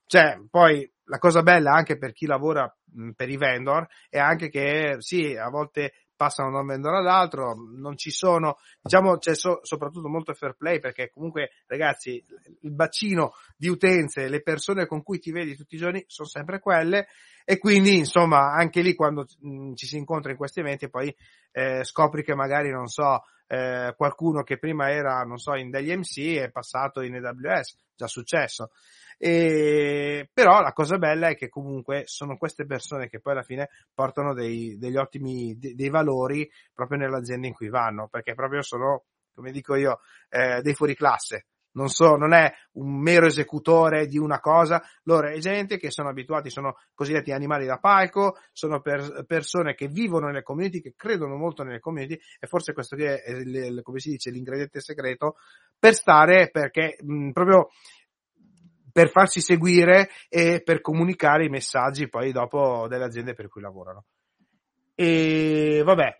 Cioè, 0.06 0.40
poi 0.50 0.90
la 1.06 1.18
cosa 1.18 1.42
bella 1.42 1.72
anche 1.72 1.98
per 1.98 2.12
chi 2.12 2.26
lavora 2.26 2.72
mh, 2.92 3.10
per 3.10 3.28
i 3.28 3.36
vendor 3.36 3.86
è 4.08 4.18
anche 4.18 4.48
che 4.48 4.96
sì, 4.98 5.34
a 5.36 5.48
volte 5.48 5.92
passano 6.16 6.50
da 6.52 6.60
un 6.60 6.66
vendor 6.66 6.94
all'altro, 6.94 7.54
non 7.76 7.96
ci 7.96 8.10
sono, 8.10 8.58
diciamo 8.80 9.18
c'è 9.18 9.34
so, 9.34 9.60
soprattutto 9.62 10.08
molto 10.08 10.32
fair 10.32 10.54
play 10.54 10.78
perché 10.78 11.10
comunque 11.10 11.50
ragazzi 11.66 12.24
il 12.60 12.72
bacino 12.72 13.32
di 13.56 13.68
utenze, 13.68 14.28
le 14.28 14.40
persone 14.40 14.86
con 14.86 15.02
cui 15.02 15.18
ti 15.18 15.32
vedi 15.32 15.56
tutti 15.56 15.74
i 15.74 15.78
giorni 15.78 16.04
sono 16.06 16.28
sempre 16.28 16.60
quelle 16.60 17.08
e 17.44 17.58
quindi 17.58 17.98
insomma 17.98 18.52
anche 18.52 18.80
lì 18.80 18.94
quando 18.94 19.26
mh, 19.40 19.74
ci 19.74 19.86
si 19.86 19.96
incontra 19.96 20.30
in 20.30 20.36
questi 20.36 20.60
eventi 20.60 20.88
poi 20.88 21.14
eh, 21.50 21.84
scopri 21.84 22.22
che 22.22 22.34
magari 22.34 22.70
non 22.70 22.86
so 22.86 23.22
eh, 23.46 23.92
qualcuno 23.96 24.42
che 24.42 24.58
prima 24.58 24.90
era 24.90 25.22
non 25.22 25.38
so 25.38 25.54
in 25.54 25.70
degli 25.70 25.94
MC 25.94 26.36
è 26.38 26.50
passato 26.50 27.02
in 27.02 27.14
AWS, 27.16 27.76
già 27.94 28.06
successo. 28.06 28.70
E, 29.18 30.28
però 30.32 30.60
la 30.60 30.72
cosa 30.72 30.98
bella 30.98 31.28
è 31.28 31.36
che 31.36 31.48
comunque 31.48 32.02
sono 32.06 32.36
queste 32.36 32.66
persone 32.66 33.08
che 33.08 33.20
poi 33.20 33.32
alla 33.32 33.42
fine 33.42 33.68
portano 33.94 34.34
dei, 34.34 34.76
degli 34.78 34.96
ottimi, 34.96 35.56
dei, 35.58 35.74
dei 35.74 35.88
valori 35.88 36.50
proprio 36.72 36.98
nell'azienda 36.98 37.46
in 37.46 37.54
cui 37.54 37.68
vanno, 37.68 38.08
perché 38.08 38.34
proprio 38.34 38.62
sono, 38.62 39.04
come 39.34 39.50
dico 39.50 39.74
io, 39.74 40.00
eh, 40.28 40.60
dei 40.62 40.74
fuori 40.74 40.94
classe. 40.94 41.46
Non, 41.74 41.88
so, 41.88 42.14
non 42.14 42.32
è 42.32 42.52
un 42.74 43.00
mero 43.00 43.26
esecutore 43.26 44.06
di 44.06 44.16
una 44.16 44.38
cosa, 44.38 44.80
loro 45.04 45.26
è 45.26 45.38
gente 45.38 45.76
che 45.76 45.90
sono 45.90 46.08
abituati, 46.08 46.48
sono 46.48 46.76
cosiddetti 46.94 47.32
animali 47.32 47.66
da 47.66 47.78
palco, 47.78 48.36
sono 48.52 48.80
per, 48.80 49.24
persone 49.26 49.74
che 49.74 49.88
vivono 49.88 50.26
nelle 50.28 50.44
community, 50.44 50.80
che 50.80 50.94
credono 50.96 51.34
molto 51.34 51.64
nelle 51.64 51.80
community 51.80 52.16
e 52.38 52.46
forse 52.46 52.72
questo 52.72 52.94
è, 52.94 53.22
è 53.22 53.82
come 53.82 53.98
si 53.98 54.10
dice, 54.10 54.30
l'ingrediente 54.30 54.80
segreto 54.80 55.34
per 55.76 55.94
stare, 55.94 56.48
perché 56.52 56.96
mh, 57.00 57.30
proprio 57.30 57.70
per 58.94 59.10
farsi 59.10 59.40
seguire 59.40 60.08
e 60.28 60.62
per 60.62 60.80
comunicare 60.80 61.44
i 61.44 61.48
messaggi 61.48 62.08
poi 62.08 62.30
dopo 62.30 62.86
delle 62.88 63.02
aziende 63.02 63.34
per 63.34 63.48
cui 63.48 63.60
lavorano. 63.60 64.04
E 64.94 65.82
vabbè, 65.84 66.16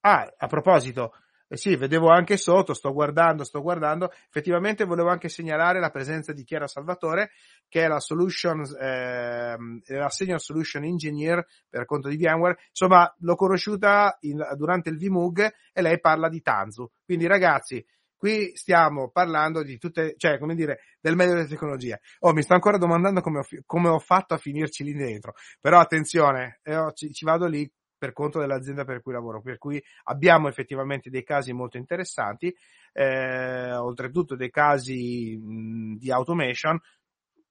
ah, 0.00 0.34
a 0.36 0.46
proposito, 0.46 1.14
eh 1.48 1.56
sì, 1.56 1.76
vedevo 1.76 2.10
anche 2.10 2.36
sotto, 2.36 2.74
sto 2.74 2.92
guardando, 2.92 3.42
sto 3.42 3.62
guardando, 3.62 4.12
effettivamente 4.28 4.84
volevo 4.84 5.08
anche 5.08 5.30
segnalare 5.30 5.80
la 5.80 5.88
presenza 5.88 6.34
di 6.34 6.44
Chiara 6.44 6.66
Salvatore, 6.66 7.30
che 7.66 7.84
è 7.84 7.88
la 7.88 8.00
solution, 8.00 8.64
eh, 8.78 9.56
la 9.86 10.08
senior 10.10 10.42
solution 10.42 10.84
engineer 10.84 11.46
per 11.70 11.86
conto 11.86 12.10
di 12.10 12.18
VMware, 12.18 12.58
insomma, 12.68 13.10
l'ho 13.20 13.34
conosciuta 13.34 14.18
in, 14.20 14.46
durante 14.58 14.90
il 14.90 14.98
VMUG 14.98 15.50
e 15.72 15.80
lei 15.80 15.98
parla 16.00 16.28
di 16.28 16.42
Tanzu. 16.42 16.86
Quindi 17.02 17.26
ragazzi, 17.26 17.82
Qui 18.20 18.54
stiamo 18.54 19.08
parlando 19.08 19.62
di 19.62 19.78
tutte, 19.78 20.12
cioè, 20.18 20.38
come 20.38 20.54
dire, 20.54 20.80
del 21.00 21.16
meglio 21.16 21.32
delle 21.32 21.46
tecnologie. 21.46 22.02
Oh, 22.18 22.34
mi 22.34 22.42
sto 22.42 22.52
ancora 22.52 22.76
domandando 22.76 23.22
come 23.22 23.38
ho, 23.38 23.46
come 23.64 23.88
ho 23.88 23.98
fatto 23.98 24.34
a 24.34 24.36
finirci 24.36 24.84
lì 24.84 24.92
dentro. 24.92 25.32
Però 25.58 25.78
attenzione, 25.80 26.60
eh, 26.62 26.90
ci, 26.92 27.14
ci 27.14 27.24
vado 27.24 27.46
lì 27.46 27.66
per 27.96 28.12
conto 28.12 28.38
dell'azienda 28.38 28.84
per 28.84 29.00
cui 29.00 29.14
lavoro, 29.14 29.40
per 29.40 29.56
cui 29.56 29.82
abbiamo 30.04 30.48
effettivamente 30.48 31.08
dei 31.08 31.24
casi 31.24 31.54
molto 31.54 31.78
interessanti, 31.78 32.54
eh, 32.92 33.72
oltretutto 33.72 34.36
dei 34.36 34.50
casi 34.50 35.38
mh, 35.38 35.96
di 35.96 36.10
automation. 36.10 36.78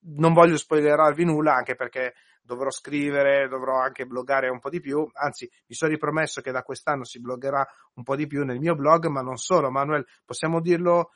Non 0.02 0.34
voglio 0.34 0.56
spoilerarvi 0.56 1.26
nulla, 1.26 1.56
anche 1.56 1.74
perché 1.74 2.14
dovrò 2.50 2.72
scrivere, 2.72 3.48
dovrò 3.48 3.80
anche 3.80 4.06
bloggare 4.06 4.50
un 4.50 4.60
po' 4.60 4.72
di 4.72 4.80
più, 4.80 5.08
anzi 5.14 5.48
mi 5.68 5.76
sono 5.76 5.92
ripromesso 5.92 6.42
che 6.42 6.52
da 6.52 6.64
quest'anno 6.64 7.04
si 7.04 7.22
bloggerà 7.22 7.64
un 7.94 8.04
po' 8.04 8.16
di 8.16 8.26
più 8.26 8.44
nel 8.44 8.58
mio 8.60 8.74
blog, 8.74 9.06
ma 9.06 9.22
non 9.22 9.38
solo, 9.38 9.70
Manuel, 9.70 10.04
possiamo 10.26 10.60
dirlo, 10.60 11.12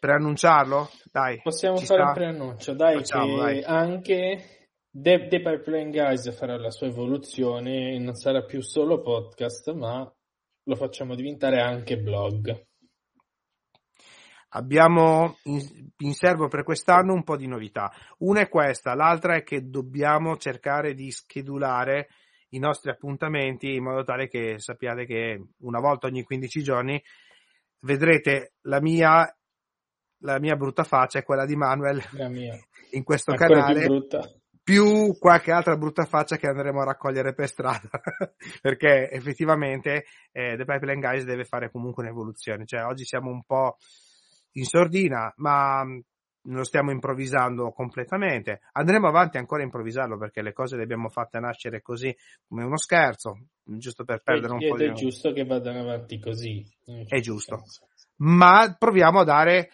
preannunciarlo? 0.00 0.88
Dai. 1.12 1.40
Possiamo 1.42 1.76
fare 1.76 2.00
sta? 2.00 2.08
un 2.08 2.14
preannuncio, 2.14 2.72
dai, 2.72 2.96
Facciamo, 2.96 3.36
dai. 3.36 3.62
anche 3.62 4.70
The, 4.90 5.26
The 5.28 5.42
Pipeline 5.42 5.90
Guys 5.90 6.34
farà 6.34 6.56
la 6.56 6.70
sua 6.70 6.86
evoluzione 6.86 7.94
e 7.94 7.98
non 7.98 8.14
sarà 8.14 8.42
più 8.42 8.62
solo 8.62 9.02
podcast, 9.02 9.72
ma 9.74 10.10
lo 10.62 10.76
facciamo 10.76 11.14
diventare 11.14 11.60
anche 11.60 11.98
blog. 11.98 12.66
Abbiamo 14.56 15.36
in, 15.44 15.60
in, 15.98 16.14
serbo 16.14 16.48
per 16.48 16.62
quest'anno 16.64 17.12
un 17.12 17.24
po' 17.24 17.36
di 17.36 17.46
novità. 17.46 17.92
Una 18.18 18.40
è 18.40 18.48
questa, 18.48 18.94
l'altra 18.94 19.36
è 19.36 19.42
che 19.42 19.68
dobbiamo 19.68 20.38
cercare 20.38 20.94
di 20.94 21.10
schedulare 21.10 22.08
i 22.50 22.58
nostri 22.58 22.90
appuntamenti 22.90 23.74
in 23.74 23.82
modo 23.82 24.02
tale 24.02 24.28
che 24.28 24.58
sappiate 24.58 25.04
che 25.04 25.48
una 25.58 25.80
volta 25.80 26.06
ogni 26.06 26.22
15 26.22 26.62
giorni 26.62 27.02
vedrete 27.80 28.54
la 28.62 28.80
mia, 28.80 29.30
la 30.20 30.40
mia 30.40 30.56
brutta 30.56 30.84
faccia 30.84 31.18
e 31.18 31.22
quella 31.22 31.44
di 31.44 31.54
Manuel 31.54 32.02
in 32.92 33.04
questo 33.04 33.32
Ancora 33.32 33.60
canale. 33.60 34.06
Più, 34.62 35.16
qualche 35.18 35.52
altra 35.52 35.76
brutta 35.76 36.06
faccia 36.06 36.38
che 36.38 36.48
andremo 36.48 36.80
a 36.80 36.86
raccogliere 36.86 37.34
per 37.34 37.46
strada 37.46 37.88
perché 38.60 39.08
effettivamente 39.10 40.06
eh, 40.32 40.56
The 40.56 40.64
Pipeline 40.64 40.98
Guys 40.98 41.24
deve 41.24 41.44
fare 41.44 41.70
comunque 41.70 42.02
un'evoluzione 42.02 42.66
cioè 42.66 42.82
oggi 42.82 43.04
siamo 43.04 43.30
un 43.30 43.44
po' 43.44 43.76
in 44.56 44.64
sordina, 44.64 45.32
ma 45.36 45.84
mm, 45.84 45.98
non 46.46 46.56
lo 46.58 46.64
stiamo 46.64 46.90
improvvisando 46.90 47.70
completamente. 47.72 48.60
Andremo 48.72 49.08
avanti 49.08 49.36
ancora 49.36 49.62
a 49.62 49.64
improvvisarlo 49.64 50.16
perché 50.18 50.42
le 50.42 50.52
cose 50.52 50.76
le 50.76 50.82
abbiamo 50.82 51.08
fatte 51.08 51.38
nascere 51.38 51.82
così 51.82 52.14
come 52.46 52.64
uno 52.64 52.76
scherzo, 52.76 53.38
giusto 53.64 54.04
per 54.04 54.22
perdere 54.22 54.52
un 54.52 54.68
po' 54.68 54.76
di... 54.76 54.84
È 54.84 54.92
giusto 54.92 55.32
che 55.32 55.44
vadano 55.44 55.80
avanti 55.80 56.18
così. 56.18 56.64
È 57.06 57.20
giusto. 57.20 57.62
Ma 58.18 58.74
proviamo 58.78 59.20
a 59.20 59.24
dare 59.24 59.70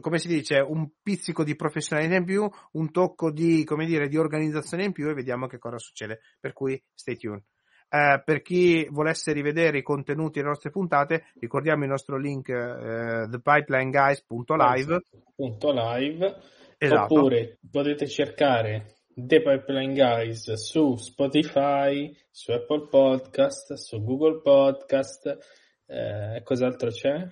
come 0.00 0.18
si 0.18 0.28
dice, 0.28 0.60
un 0.60 0.88
pizzico 1.02 1.44
di 1.44 1.56
professionalità 1.56 2.14
in 2.14 2.24
più, 2.24 2.48
un 2.72 2.90
tocco 2.90 3.30
di, 3.30 3.64
come 3.64 3.84
dire, 3.84 4.08
di 4.08 4.16
organizzazione 4.16 4.84
in 4.84 4.92
più 4.92 5.08
e 5.08 5.14
vediamo 5.14 5.46
che 5.46 5.58
cosa 5.58 5.78
succede. 5.78 6.20
Per 6.40 6.54
cui 6.54 6.82
stay 6.94 7.16
tuned. 7.16 7.42
Eh, 7.94 8.22
per 8.24 8.42
chi 8.42 8.88
volesse 8.90 9.32
rivedere 9.32 9.78
i 9.78 9.82
contenuti 9.82 10.38
delle 10.38 10.48
nostre 10.48 10.70
puntate, 10.70 11.26
ricordiamo 11.38 11.84
il 11.84 11.90
nostro 11.90 12.16
link 12.16 12.48
eh, 12.48 13.28
thepipelineguys.live. 13.30 15.00
Live. 15.36 16.36
Esatto. 16.76 17.14
Oppure 17.14 17.60
potete 17.70 18.08
cercare 18.08 18.96
The 19.14 19.40
Pipeline 19.40 19.94
Guys 19.94 20.54
su 20.54 20.96
Spotify, 20.96 22.12
su 22.32 22.50
Apple 22.50 22.88
Podcast, 22.88 23.74
su 23.74 24.02
Google 24.02 24.40
Podcast. 24.42 25.38
Eh, 25.86 26.40
cos'altro 26.42 26.90
c'è? 26.90 27.22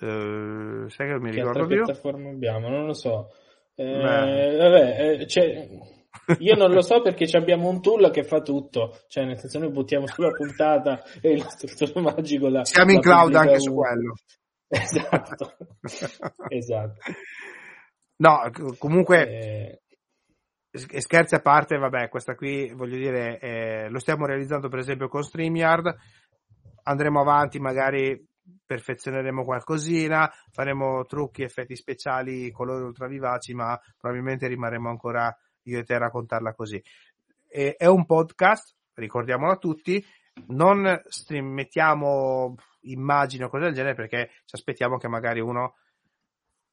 Uh, 0.00 0.88
sai 0.90 1.08
che 1.08 1.18
mi 1.18 1.30
che 1.30 1.38
ricordo 1.38 1.66
più? 1.66 1.78
Che 1.78 1.82
piattaforma 1.82 2.30
abbiamo? 2.30 2.68
Non 2.68 2.86
lo 2.86 2.94
so. 2.94 3.32
Eh, 3.74 4.56
vabbè, 4.56 5.18
eh, 5.20 5.24
c'è 5.24 5.96
io 6.38 6.54
non 6.54 6.70
lo 6.70 6.82
so 6.82 7.00
perché 7.00 7.26
abbiamo 7.36 7.68
un 7.68 7.80
tool 7.80 8.10
che 8.10 8.24
fa 8.24 8.40
tutto, 8.40 8.98
cioè 9.08 9.24
nel 9.24 9.38
senso 9.38 9.58
noi 9.58 9.70
buttiamo 9.70 10.06
sulla 10.06 10.30
puntata 10.30 11.02
e 11.20 11.32
il 11.32 11.42
nostro 11.42 12.00
magico 12.00 12.48
la 12.48 12.64
Siamo 12.64 12.92
in 12.92 13.00
cloud 13.00 13.34
anche 13.34 13.50
uno. 13.52 13.60
su 13.60 13.74
quello. 13.74 14.14
Esatto. 14.70 15.56
esatto. 16.48 17.00
No, 18.16 18.50
comunque 18.76 19.80
eh... 20.70 21.00
scherzi 21.00 21.34
a 21.36 21.40
parte, 21.40 21.78
vabbè, 21.78 22.10
questa 22.10 22.34
qui 22.34 22.70
voglio 22.74 22.96
dire, 22.98 23.38
eh, 23.38 23.88
lo 23.88 23.98
stiamo 23.98 24.26
realizzando 24.26 24.68
per 24.68 24.80
esempio 24.80 25.08
con 25.08 25.22
StreamYard, 25.22 25.96
andremo 26.82 27.18
avanti, 27.18 27.58
magari 27.58 28.28
perfezioneremo 28.64 29.44
qualcosina, 29.44 30.30
faremo 30.50 31.04
trucchi, 31.04 31.42
effetti 31.42 31.74
speciali, 31.74 32.50
colori 32.50 32.84
ultravivaci, 32.84 33.54
ma 33.54 33.78
probabilmente 33.96 34.46
rimarremo 34.48 34.88
ancora 34.88 35.34
io 35.70 35.80
e 35.80 35.84
te 35.84 35.94
a 35.94 35.98
raccontarla 35.98 36.54
così. 36.54 36.82
E, 37.46 37.76
è 37.76 37.86
un 37.86 38.04
podcast, 38.06 38.74
ricordiamolo 38.94 39.52
a 39.52 39.56
tutti, 39.56 40.04
non 40.48 41.02
stream, 41.06 41.46
mettiamo 41.46 42.54
immagini 42.82 43.44
o 43.44 43.48
cose 43.48 43.64
del 43.64 43.74
genere 43.74 43.94
perché 43.94 44.30
ci 44.44 44.54
aspettiamo 44.54 44.98
che 44.98 45.08
magari 45.08 45.40
uno 45.40 45.74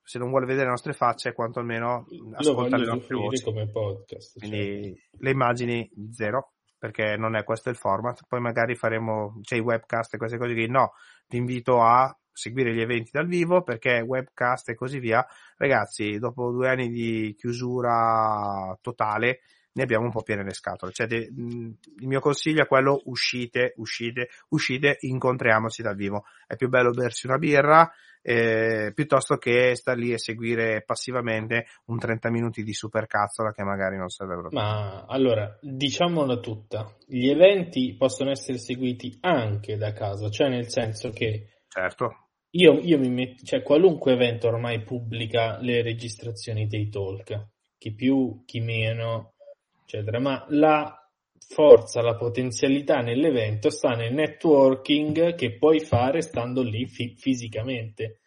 se 0.05 0.19
non 0.19 0.29
vuole 0.29 0.45
vedere 0.45 0.65
le 0.65 0.71
nostre 0.71 0.93
facce, 0.93 1.33
quantomeno 1.33 2.05
ascolta 2.33 2.77
le 2.77 2.85
nostre 2.85 3.15
voci. 3.15 3.43
come 3.43 3.67
podcast. 3.67 4.37
Quindi 4.37 4.95
certo. 4.95 5.17
le 5.23 5.29
immagini 5.31 5.91
zero, 6.11 6.53
perché 6.77 7.17
non 7.17 7.35
è 7.35 7.43
questo 7.43 7.71
il 7.71 7.75
format. 7.75 8.21
Poi 8.27 8.39
magari 8.39 8.75
faremo, 8.75 9.39
c'è 9.41 9.55
i 9.55 9.61
webcast 9.61 10.13
e 10.13 10.17
queste 10.17 10.37
cose 10.37 10.53
qui. 10.53 10.67
No, 10.67 10.91
ti 11.27 11.37
invito 11.37 11.81
a 11.81 12.15
seguire 12.35 12.73
gli 12.73 12.81
eventi 12.81 13.11
dal 13.11 13.27
vivo 13.27 13.63
perché 13.63 14.01
webcast 14.01 14.69
e 14.69 14.75
così 14.75 14.99
via. 14.99 15.25
Ragazzi, 15.57 16.19
dopo 16.19 16.51
due 16.51 16.69
anni 16.69 16.89
di 16.89 17.33
chiusura 17.37 18.77
totale, 18.81 19.39
ne 19.71 19.83
abbiamo 19.83 20.05
un 20.05 20.11
po' 20.11 20.21
piene 20.21 20.43
le 20.43 20.53
scatole. 20.53 20.91
Cioè, 20.91 21.07
de, 21.07 21.17
il 21.17 22.07
mio 22.07 22.19
consiglio 22.19 22.63
è 22.63 22.67
quello 22.67 23.01
uscite, 23.05 23.73
uscite, 23.77 24.29
uscite, 24.49 24.97
incontriamoci 25.01 25.81
dal 25.81 25.95
vivo. 25.95 26.25
È 26.45 26.55
più 26.55 26.69
bello 26.69 26.91
bersi 26.91 27.27
una 27.27 27.37
birra 27.37 27.91
eh, 28.27 28.91
piuttosto 28.95 29.37
che 29.37 29.75
star 29.75 29.95
lì 29.97 30.11
e 30.11 30.17
seguire 30.17 30.81
passivamente 30.83 31.67
un 31.85 31.99
30 31.99 32.31
minuti 32.31 32.63
di 32.63 32.73
supercazzola 32.73 33.51
che 33.51 33.63
magari 33.63 33.97
non 33.97 34.09
serve 34.09 34.33
proprio. 34.33 34.59
Ma 34.59 35.05
allora, 35.07 35.55
diciamola 35.61 36.37
tutta, 36.37 36.91
gli 37.05 37.29
eventi 37.29 37.93
possono 37.95 38.31
essere 38.31 38.57
seguiti 38.57 39.15
anche 39.21 39.77
da 39.77 39.93
casa, 39.93 40.29
cioè 40.31 40.49
nel 40.49 40.69
senso 40.69 41.11
che... 41.11 41.49
Certo. 41.67 42.24
Io, 42.55 42.79
io 42.79 42.97
mi 42.97 43.09
metto, 43.09 43.43
cioè 43.43 43.61
qualunque 43.61 44.13
evento 44.13 44.47
ormai 44.47 44.81
pubblica 44.81 45.59
le 45.59 45.81
registrazioni 45.81 46.67
dei 46.67 46.87
talk, 46.87 47.49
chi 47.77 47.93
più, 47.93 48.43
chi 48.45 48.61
meno, 48.61 49.33
eccetera, 49.81 50.19
ma 50.19 50.45
la 50.49 51.05
forza, 51.37 52.01
la 52.01 52.15
potenzialità 52.15 53.01
nell'evento 53.01 53.69
sta 53.69 53.89
nel 53.95 54.13
networking 54.13 55.35
che 55.35 55.57
puoi 55.57 55.81
fare 55.81 56.21
stando 56.21 56.61
lì 56.61 56.87
fi- 56.87 57.15
fisicamente, 57.17 58.21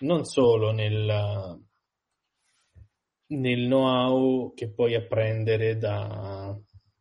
non 0.00 0.24
solo 0.24 0.72
nel, 0.72 1.60
nel 3.26 3.66
know-how 3.66 4.54
che 4.54 4.70
puoi 4.70 4.94
apprendere 4.94 5.76
da, 5.76 6.58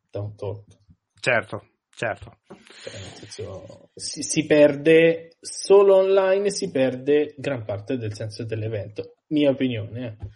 da 0.09 0.19
un 0.19 0.35
talk. 0.35 0.77
Certo, 1.21 1.69
certo. 1.95 2.37
Cioè, 2.47 2.93
senso, 2.93 3.89
si, 3.95 4.21
si, 4.21 4.45
perde 4.45 5.37
solo 5.39 5.95
online, 5.95 6.51
si 6.51 6.69
perde 6.69 7.33
gran 7.37 7.63
parte 7.63 7.97
del 7.97 8.13
senso 8.13 8.45
dell'evento. 8.45 9.15
Mia 9.27 9.49
opinione. 9.49 10.17
Eh. 10.19 10.27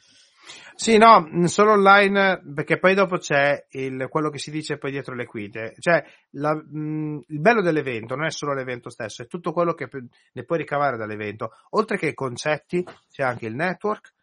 Sì, 0.75 0.97
no, 0.97 1.29
solo 1.47 1.73
online, 1.73 2.41
perché 2.55 2.79
poi 2.79 2.95
dopo 2.95 3.17
c'è 3.17 3.65
il, 3.71 4.07
quello 4.07 4.29
che 4.29 4.37
si 4.37 4.49
dice 4.49 4.77
poi 4.77 4.91
dietro 4.91 5.13
le 5.13 5.25
quinte. 5.25 5.75
Cioè, 5.77 6.01
la, 6.31 6.55
mh, 6.55 7.25
il 7.27 7.39
bello 7.41 7.61
dell'evento 7.61 8.15
non 8.15 8.25
è 8.25 8.31
solo 8.31 8.53
l'evento 8.53 8.89
stesso, 8.89 9.21
è 9.21 9.27
tutto 9.27 9.51
quello 9.51 9.73
che 9.73 9.89
ne 10.31 10.43
puoi 10.45 10.59
ricavare 10.59 10.95
dall'evento. 10.95 11.51
Oltre 11.71 11.97
che 11.97 12.07
i 12.07 12.13
concetti, 12.13 12.83
c'è 13.11 13.23
anche 13.23 13.45
il 13.45 13.55
network, 13.55 14.13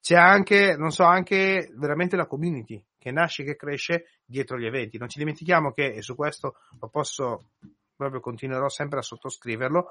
c'è 0.00 0.16
anche, 0.16 0.74
non 0.76 0.90
so, 0.90 1.04
anche 1.04 1.70
veramente 1.76 2.16
la 2.16 2.26
community 2.26 2.84
che 3.00 3.10
nasce, 3.10 3.44
che 3.44 3.56
cresce 3.56 4.20
dietro 4.24 4.58
gli 4.58 4.66
eventi. 4.66 4.98
Non 4.98 5.08
ci 5.08 5.18
dimentichiamo 5.18 5.72
che, 5.72 5.94
e 5.94 6.02
su 6.02 6.14
questo 6.14 6.56
lo 6.78 6.88
posso, 6.88 7.52
proprio 7.96 8.20
continuerò 8.20 8.68
sempre 8.68 8.98
a 8.98 9.02
sottoscriverlo, 9.02 9.86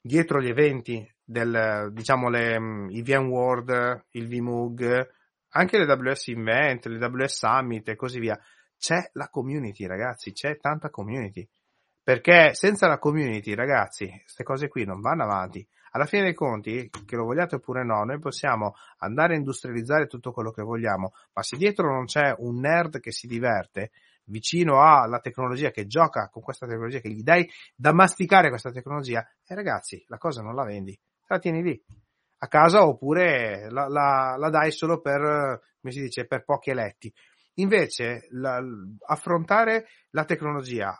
dietro 0.00 0.40
gli 0.40 0.48
eventi 0.48 1.08
del, 1.22 1.90
diciamo, 1.92 2.28
le, 2.28 2.88
i 2.88 3.02
VMworld, 3.02 4.06
il 4.10 4.26
VMUG, 4.26 5.08
anche 5.50 5.78
le 5.78 5.84
WS 5.84 6.26
Invent, 6.26 6.86
le 6.86 7.06
WS 7.06 7.36
Summit 7.36 7.88
e 7.88 7.94
così 7.94 8.18
via, 8.18 8.38
c'è 8.76 9.10
la 9.12 9.28
community, 9.28 9.86
ragazzi, 9.86 10.32
c'è 10.32 10.58
tanta 10.58 10.90
community. 10.90 11.48
Perché 12.02 12.54
senza 12.54 12.88
la 12.88 12.98
community, 12.98 13.54
ragazzi, 13.54 14.08
queste 14.08 14.42
cose 14.42 14.68
qui 14.68 14.84
non 14.84 15.00
vanno 15.00 15.22
avanti. 15.22 15.66
Alla 15.90 16.06
fine 16.06 16.22
dei 16.22 16.34
conti, 16.34 16.90
che 17.06 17.16
lo 17.16 17.24
vogliate 17.24 17.56
oppure 17.56 17.84
no, 17.84 18.04
noi 18.04 18.18
possiamo 18.18 18.74
andare 18.98 19.34
a 19.34 19.36
industrializzare 19.36 20.06
tutto 20.06 20.32
quello 20.32 20.50
che 20.50 20.62
vogliamo, 20.62 21.12
ma 21.32 21.42
se 21.42 21.56
dietro 21.56 21.92
non 21.92 22.04
c'è 22.04 22.34
un 22.38 22.60
nerd 22.60 23.00
che 23.00 23.12
si 23.12 23.26
diverte, 23.26 23.90
vicino 24.24 24.82
alla 24.82 25.20
tecnologia, 25.20 25.70
che 25.70 25.86
gioca 25.86 26.28
con 26.28 26.42
questa 26.42 26.66
tecnologia, 26.66 27.00
che 27.00 27.10
gli 27.10 27.22
dai 27.22 27.48
da 27.74 27.92
masticare 27.92 28.48
questa 28.48 28.70
tecnologia, 28.70 29.20
e 29.20 29.52
eh, 29.52 29.54
ragazzi, 29.54 30.04
la 30.08 30.18
cosa 30.18 30.42
non 30.42 30.54
la 30.54 30.64
vendi, 30.64 30.98
la 31.26 31.38
tieni 31.38 31.62
lì 31.62 31.82
a 32.40 32.46
casa 32.46 32.86
oppure 32.86 33.68
la, 33.70 33.88
la, 33.88 34.36
la 34.38 34.50
dai 34.50 34.70
solo 34.70 35.00
per, 35.00 35.60
come 35.80 35.92
si 35.92 36.00
dice, 36.00 36.26
per 36.26 36.44
pochi 36.44 36.70
eletti. 36.70 37.12
Invece, 37.54 38.28
la, 38.30 38.62
affrontare 39.06 39.86
la 40.10 40.24
tecnologia 40.24 40.96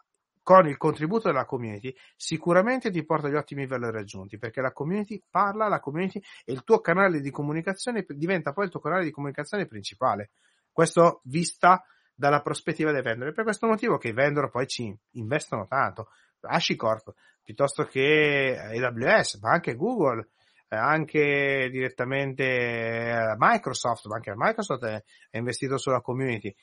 con 0.49 0.67
il 0.67 0.79
contributo 0.79 1.29
della 1.29 1.45
community 1.45 1.95
sicuramente 2.17 2.91
ti 2.91 3.05
porta 3.05 3.27
agli 3.27 3.35
ottimi 3.35 3.67
valori 3.67 3.99
aggiunti 3.99 4.39
perché 4.39 4.63
la 4.63 4.73
community 4.73 5.23
parla, 5.29 5.69
la 5.69 5.79
community 5.79 6.23
e 6.43 6.55
il 6.55 6.65
tuo 6.65 6.81
canale 6.81 7.21
di 7.21 7.31
comunicazione 7.31 8.03
diventa 8.09 8.55
poi 8.55 8.65
il 8.65 8.71
tuo 8.71 8.81
canale 8.81 9.05
di 9.05 9.11
comunicazione 9.11 9.67
principale. 9.67 10.31
Questo 10.73 11.21
vista 11.25 11.85
dalla 12.15 12.41
prospettiva 12.41 12.93
dei 12.93 13.03
vendor. 13.03 13.29
E 13.29 13.33
per 13.35 13.45
questo 13.45 13.67
motivo 13.67 13.99
che 13.99 14.09
i 14.09 14.15
vendor 14.15 14.49
poi 14.49 14.67
ci 14.67 14.99
investono 15.17 15.67
tanto. 15.67 16.09
HashiCorp 16.41 17.13
piuttosto 17.43 17.85
che 17.85 18.57
AWS, 18.59 19.41
ma 19.43 19.51
anche 19.51 19.77
Google, 19.77 20.31
eh, 20.69 20.77
anche 20.77 21.69
direttamente 21.71 22.45
eh, 22.45 23.35
Microsoft, 23.37 24.07
ma 24.07 24.15
anche 24.15 24.33
Microsoft 24.35 24.85
è, 24.85 25.05
è 25.29 25.37
investito 25.37 25.77
sulla 25.77 26.01
community. 26.01 26.55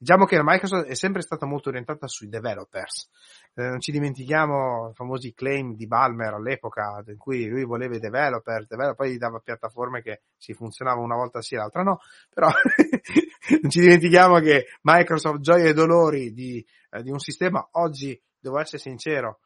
Diciamo 0.00 0.26
che 0.26 0.36
la 0.36 0.44
Microsoft 0.44 0.86
è 0.86 0.94
sempre 0.94 1.22
stata 1.22 1.44
molto 1.44 1.70
orientata 1.70 2.06
sui 2.06 2.28
developers. 2.28 3.10
Eh, 3.52 3.64
non 3.64 3.80
ci 3.80 3.90
dimentichiamo 3.90 4.90
i 4.90 4.94
famosi 4.94 5.34
claim 5.34 5.74
di 5.74 5.88
Balmer 5.88 6.34
all'epoca 6.34 7.02
in 7.06 7.16
cui 7.16 7.48
lui 7.48 7.64
voleva 7.64 7.96
i 7.96 7.98
developer, 7.98 8.64
developer 8.64 8.94
poi 8.94 9.12
gli 9.12 9.18
dava 9.18 9.40
piattaforme 9.40 10.00
che 10.00 10.22
si 10.36 10.54
funzionava 10.54 11.00
una 11.00 11.16
volta 11.16 11.42
sì, 11.42 11.56
l'altra 11.56 11.82
no, 11.82 11.98
però 12.32 12.46
non 13.60 13.70
ci 13.70 13.80
dimentichiamo 13.80 14.38
che 14.38 14.66
Microsoft 14.82 15.40
gioia 15.40 15.68
e 15.68 15.74
dolori 15.74 16.32
di, 16.32 16.64
eh, 16.90 17.02
di 17.02 17.10
un 17.10 17.18
sistema 17.18 17.66
oggi, 17.72 18.20
devo 18.38 18.60
essere 18.60 18.78
sincero, 18.78 19.40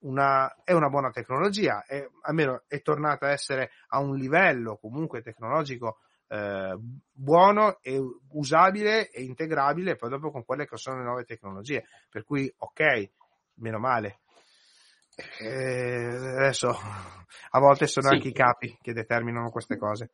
una, 0.00 0.62
è 0.62 0.72
una 0.72 0.88
buona 0.88 1.10
tecnologia, 1.10 1.84
è, 1.84 2.06
almeno 2.22 2.62
è 2.68 2.80
tornata 2.80 3.26
a 3.26 3.32
essere 3.32 3.70
a 3.88 3.98
un 3.98 4.14
livello 4.14 4.76
comunque 4.76 5.20
tecnologico 5.20 5.98
eh, 6.28 6.76
buono 7.12 7.78
e 7.80 7.98
usabile 8.30 9.10
e 9.10 9.22
integrabile 9.22 9.96
poi 9.96 10.10
dopo 10.10 10.30
con 10.30 10.44
quelle 10.44 10.66
che 10.66 10.76
sono 10.76 10.98
le 10.98 11.04
nuove 11.04 11.24
tecnologie. 11.24 11.84
Per 12.08 12.24
cui, 12.24 12.52
ok, 12.56 13.10
meno 13.54 13.78
male. 13.78 14.20
Eh, 15.40 16.04
adesso 16.38 16.68
a 16.68 17.58
volte 17.58 17.86
sono 17.86 18.08
sì. 18.08 18.14
anche 18.14 18.28
i 18.28 18.32
capi 18.32 18.76
che 18.82 18.92
determinano 18.92 19.50
queste 19.50 19.76
cose. 19.76 20.10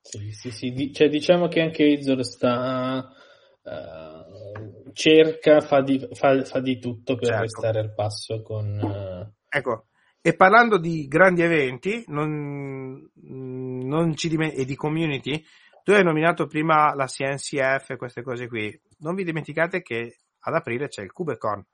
Sì, 0.00 0.32
sì, 0.32 0.50
sì. 0.50 0.92
Cioè, 0.92 1.08
diciamo 1.08 1.48
che 1.48 1.60
anche 1.60 1.84
Izor 1.84 2.24
sta. 2.24 3.12
Uh, 3.60 4.90
cerca, 4.94 5.60
fa 5.60 5.82
di, 5.82 6.08
fa, 6.12 6.42
fa 6.42 6.60
di, 6.60 6.78
tutto 6.78 7.16
per 7.16 7.26
certo. 7.26 7.42
restare 7.42 7.80
al 7.80 7.92
passo 7.92 8.40
con. 8.40 8.80
Uh... 8.80 9.30
Ecco, 9.46 9.87
e 10.20 10.34
parlando 10.34 10.78
di 10.78 11.06
grandi 11.06 11.42
eventi 11.42 12.04
non, 12.08 13.10
non 13.14 14.14
ci 14.16 14.28
diment- 14.28 14.56
e 14.56 14.64
di 14.64 14.74
community, 14.74 15.44
tu 15.82 15.92
hai 15.92 16.02
nominato 16.02 16.46
prima 16.46 16.94
la 16.94 17.06
CNCF 17.06 17.90
e 17.90 17.96
queste 17.96 18.22
cose 18.22 18.46
qui. 18.48 18.78
Non 18.98 19.14
vi 19.14 19.24
dimenticate 19.24 19.80
che 19.80 20.18
ad 20.40 20.54
aprile 20.54 20.88
c'è 20.88 21.02
il 21.02 21.12
CubeCon 21.12 21.64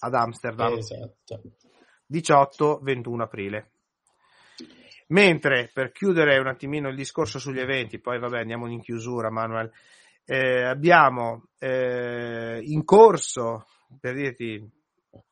ad 0.00 0.14
Amsterdam. 0.14 0.76
Esatto. 0.76 1.42
18-21 2.10 3.20
aprile. 3.20 3.70
Mentre 5.08 5.70
per 5.72 5.92
chiudere 5.92 6.38
un 6.38 6.46
attimino 6.46 6.88
il 6.88 6.96
discorso 6.96 7.38
sugli 7.38 7.58
eventi, 7.58 7.98
poi 7.98 8.18
vabbè 8.18 8.38
andiamo 8.38 8.68
in 8.68 8.80
chiusura 8.80 9.30
Manuel, 9.30 9.70
eh, 10.24 10.62
abbiamo 10.64 11.48
eh, 11.58 12.60
in 12.62 12.84
corso, 12.84 13.66
per 14.00 14.14
dirti, 14.14 14.64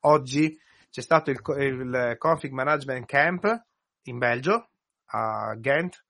oggi 0.01 0.59
c'è 0.91 1.01
stato 1.01 1.31
il, 1.31 1.41
il 1.59 2.15
Config 2.19 2.53
Management 2.53 3.07
Camp 3.07 3.65
in 4.03 4.19
Belgio, 4.19 4.71
a 5.13 5.55
Ghent, 5.57 6.05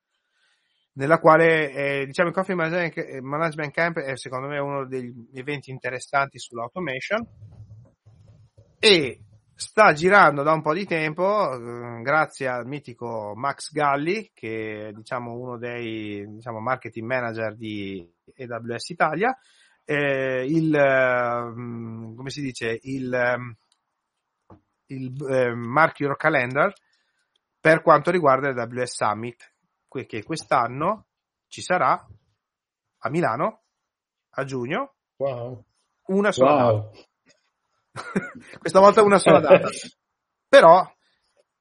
nella 0.93 1.19
quale 1.19 1.71
eh, 1.73 2.07
diciamo 2.07 2.29
il 2.29 2.35
Config 2.35 2.57
Management 2.57 3.73
Camp 3.73 3.99
è 3.99 4.17
secondo 4.17 4.49
me 4.49 4.59
uno 4.59 4.87
degli 4.87 5.13
eventi 5.35 5.71
interessanti 5.71 6.39
sull'automation. 6.39 7.27
E 8.79 9.21
sta 9.55 9.93
girando 9.93 10.43
da 10.43 10.53
un 10.53 10.63
po' 10.63 10.73
di 10.73 10.87
tempo, 10.87 11.53
eh, 11.53 12.01
grazie 12.03 12.49
al 12.49 12.67
mitico 12.67 13.35
Max 13.37 13.71
Galli, 13.73 14.31
che 14.33 14.89
è 14.89 14.93
diciamo, 14.93 15.35
uno 15.35 15.59
dei 15.59 16.27
diciamo, 16.27 16.61
marketing 16.61 17.07
manager 17.07 17.55
di 17.55 18.07
AWS 18.39 18.89
Italia, 18.89 19.37
eh, 19.85 20.47
il, 20.49 20.75
eh, 20.75 21.53
come 22.17 22.31
si 22.31 22.41
dice, 22.41 22.79
il, 22.83 23.13
ehm, 23.13 23.57
il 24.91 25.15
eh, 25.29 25.55
Mark 25.55 26.01
Your 26.01 26.17
Calendar 26.17 26.73
per 27.61 27.83
quanto 27.83 28.11
riguarda 28.11 28.49
il 28.49 28.59
AWS 28.59 28.95
Summit, 28.95 29.53
che 30.07 30.23
quest'anno 30.23 31.07
ci 31.49 31.61
sarà 31.61 32.07
a 32.99 33.11
Milano 33.11 33.63
a 34.31 34.45
giugno. 34.45 34.95
Wow. 35.17 35.65
Una 36.07 36.33
sola 36.33 36.73
wow. 36.73 36.91
Questa 38.59 38.81
volta 38.81 39.03
una 39.03 39.19
sola 39.19 39.41
data. 39.41 39.69
Però 40.49 40.91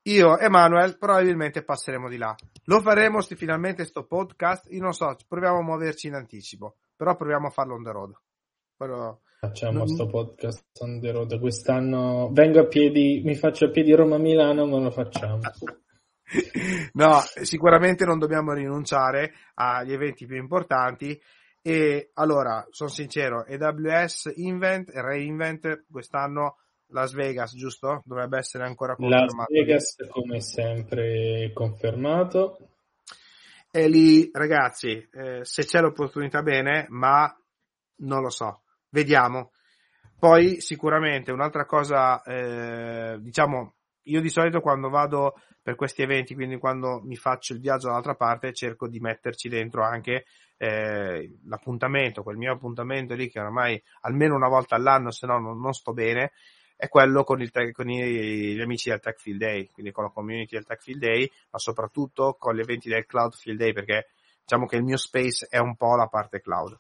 io 0.04 0.38
e 0.38 0.50
Manuel 0.50 0.98
probabilmente 0.98 1.64
passeremo 1.64 2.08
di 2.08 2.18
là. 2.18 2.34
Lo 2.66 2.82
faremo 2.82 3.22
sti, 3.22 3.36
finalmente 3.36 3.86
sto 3.86 4.06
podcast. 4.06 4.72
Io 4.72 4.82
non 4.82 4.94
so, 4.94 5.16
proviamo 5.28 5.60
a 5.60 5.64
muoverci 5.64 6.08
in 6.08 6.14
anticipo, 6.14 6.78
però 6.96 7.16
proviamo 7.16 7.48
a 7.48 7.52
farlo 7.52 7.76
on 7.76 7.84
the 7.84 7.92
road. 7.92 8.14
Però... 8.80 9.20
Facciamo 9.42 9.86
sto 9.88 10.08
podcast 10.08 10.66
on 10.80 11.02
the 11.02 11.12
road 11.12 11.38
quest'anno. 11.38 12.30
Vengo 12.32 12.62
a 12.62 12.66
piedi, 12.66 13.22
mi 13.26 13.36
faccio 13.36 13.66
a 13.66 13.70
piedi 13.70 13.94
Roma-Milano, 13.94 14.66
ma 14.66 14.80
lo 14.80 14.90
facciamo. 14.90 15.40
no, 16.94 17.20
sicuramente 17.42 18.06
non 18.06 18.20
dobbiamo 18.20 18.54
rinunciare 18.54 19.34
agli 19.56 19.92
eventi 19.92 20.26
più 20.26 20.38
importanti 20.38 21.20
e 21.62 22.12
allora, 22.14 22.66
sono 22.70 22.90
sincero, 22.90 23.46
AWS 23.46 24.32
Invent 24.36 24.96
e 24.96 25.02
Reinvent 25.02 25.86
quest'anno 25.92 26.60
Las 26.88 27.12
Vegas, 27.14 27.54
giusto? 27.56 28.02
Dovrebbe 28.06 28.38
essere 28.38 28.64
ancora 28.64 28.96
confermato. 28.96 29.36
Las 29.36 29.48
Vegas, 29.50 29.96
come 30.10 30.40
sempre, 30.40 31.52
confermato. 31.54 32.58
E 33.72 33.90
lì, 33.90 34.30
ragazzi, 34.32 35.06
eh, 35.12 35.44
se 35.44 35.66
c'è 35.66 35.82
l'opportunità 35.82 36.42
bene, 36.42 36.86
ma 36.90 37.34
non 37.98 38.22
lo 38.22 38.30
so. 38.30 38.62
Vediamo. 38.90 39.52
Poi, 40.18 40.60
sicuramente, 40.62 41.32
un'altra 41.32 41.66
cosa, 41.66 42.22
eh, 42.24 43.18
diciamo, 43.20 43.76
io 44.04 44.22
di 44.22 44.30
solito 44.30 44.60
quando 44.60 44.90
vado 44.90 45.36
per 45.62 45.76
questi 45.76 46.02
eventi, 46.02 46.34
quindi 46.34 46.58
quando 46.58 47.02
mi 47.04 47.16
faccio 47.16 47.54
il 47.54 47.60
viaggio 47.60 47.88
dall'altra 47.88 48.16
parte, 48.16 48.54
cerco 48.54 48.88
di 48.88 49.00
metterci 49.00 49.50
dentro 49.50 49.84
anche 49.84 50.26
eh, 50.58 51.38
l'appuntamento, 51.46 52.24
quel 52.24 52.38
mio 52.38 52.54
appuntamento 52.54 53.14
lì 53.14 53.30
che 53.30 53.40
ormai 53.40 53.82
almeno 54.02 54.36
una 54.36 54.48
volta 54.48 54.76
all'anno, 54.76 55.12
se 55.12 55.28
no 55.28 55.40
non, 55.40 55.60
non 55.60 55.74
sto 55.74 55.94
bene, 55.94 56.32
è 56.76 56.88
quello 56.88 57.24
con, 57.24 57.42
il, 57.42 57.52
con 57.72 57.90
i, 57.90 58.56
gli 58.56 58.62
amici 58.62 58.90
del 58.90 59.00
Tech 59.00 59.20
Field 59.20 59.40
Day, 59.40 59.70
quindi 59.72 59.92
con 59.92 60.06
la 60.06 60.10
community 60.10 60.56
del 60.56 60.66
Tech 60.66 60.82
Field 60.82 61.02
Day, 61.02 61.30
ma 61.52 61.60
soprattutto 61.60 62.36
con 62.40 62.56
gli 62.56 62.62
eventi 62.62 62.90
del 62.90 63.06
Cloud 63.06 63.34
Field 63.34 63.60
Day, 63.60 63.74
perché 63.74 64.10
diciamo 64.42 64.66
che 64.66 64.78
il 64.78 64.84
mio 64.84 64.98
space 64.98 65.48
è 65.50 65.60
un 65.60 65.76
po' 65.76 65.96
la 65.96 66.08
parte 66.08 66.42
cloud. 66.42 66.80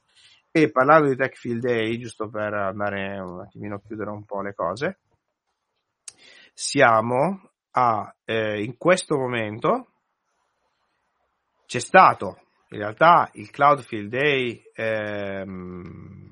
E 0.51 0.71
parlando 0.71 1.09
di 1.09 1.15
Tech 1.15 1.35
Field 1.35 1.61
Day, 1.61 1.97
giusto 1.99 2.27
per 2.29 2.53
andare 2.53 3.19
un 3.19 3.41
attimino 3.41 3.75
a 3.75 3.81
chiudere 3.81 4.09
un 4.09 4.25
po' 4.25 4.41
le 4.41 4.53
cose, 4.53 4.99
siamo 6.53 7.51
a, 7.71 8.13
eh, 8.25 8.63
in 8.63 8.75
questo 8.77 9.17
momento, 9.17 9.91
c'è 11.65 11.79
stato 11.79 12.39
in 12.69 12.79
realtà 12.79 13.29
il 13.33 13.49
Cloud 13.49 13.81
Field 13.81 14.09
Day, 14.09 14.61
ehm, 14.73 16.29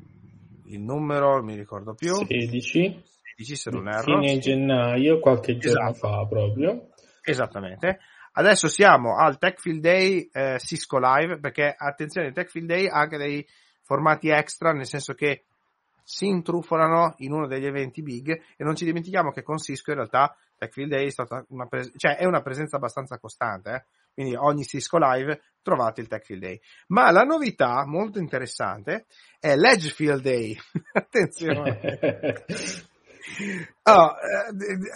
il 0.65 0.81
numero, 0.81 1.43
mi 1.43 1.55
ricordo 1.55 1.93
più. 1.93 2.13
16. 2.15 3.03
16 3.35 3.55
se 3.55 3.69
non 3.71 3.87
erro. 3.87 4.19
Fine 4.19 4.39
gennaio, 4.39 5.19
qualche 5.19 5.57
giorno 5.57 5.89
esatto. 5.89 6.07
fa 6.07 6.25
proprio. 6.27 6.89
Esattamente. 7.21 7.99
Adesso 8.33 8.67
siamo 8.67 9.15
al 9.15 9.37
Tech 9.37 9.59
Field 9.59 9.81
Day 9.81 10.29
eh, 10.31 10.59
Cisco 10.59 10.99
Live, 10.99 11.39
perché 11.39 11.73
attenzione, 11.75 12.31
Tech 12.31 12.49
Field 12.49 12.67
Day 12.67 12.87
ha 12.87 12.99
anche 12.99 13.17
dei 13.17 13.45
formati 13.87 14.27
extra, 14.27 14.73
nel 14.73 14.85
senso 14.85 15.13
che 15.13 15.45
si 16.03 16.27
intrufolano 16.27 17.15
in 17.17 17.31
uno 17.31 17.47
degli 17.47 17.65
eventi 17.65 18.01
big 18.01 18.29
e 18.29 18.63
non 18.63 18.75
ci 18.75 18.85
dimentichiamo 18.85 19.31
che 19.31 19.43
con 19.43 19.57
Cisco 19.57 19.91
in 19.91 19.97
realtà 19.97 20.35
TechField 20.57 20.89
Day 20.89 21.05
è 21.05 21.09
stata 21.09 21.43
una, 21.49 21.65
pres- 21.67 21.91
cioè 21.95 22.17
è 22.17 22.25
una 22.25 22.41
presenza 22.41 22.77
abbastanza 22.77 23.17
costante, 23.17 23.71
eh? 23.71 23.85
quindi 24.13 24.35
ogni 24.35 24.63
Cisco 24.63 24.97
Live 24.97 25.41
trovate 25.61 26.01
il 26.01 26.07
TechField 26.07 26.41
Day. 26.41 26.59
Ma 26.87 27.11
la 27.11 27.23
novità 27.23 27.85
molto 27.85 28.19
interessante 28.19 29.05
è 29.39 29.55
l'Edgefield 29.55 30.21
Day. 30.21 30.57
attenzione. 30.93 31.79
Oh, 33.83 34.13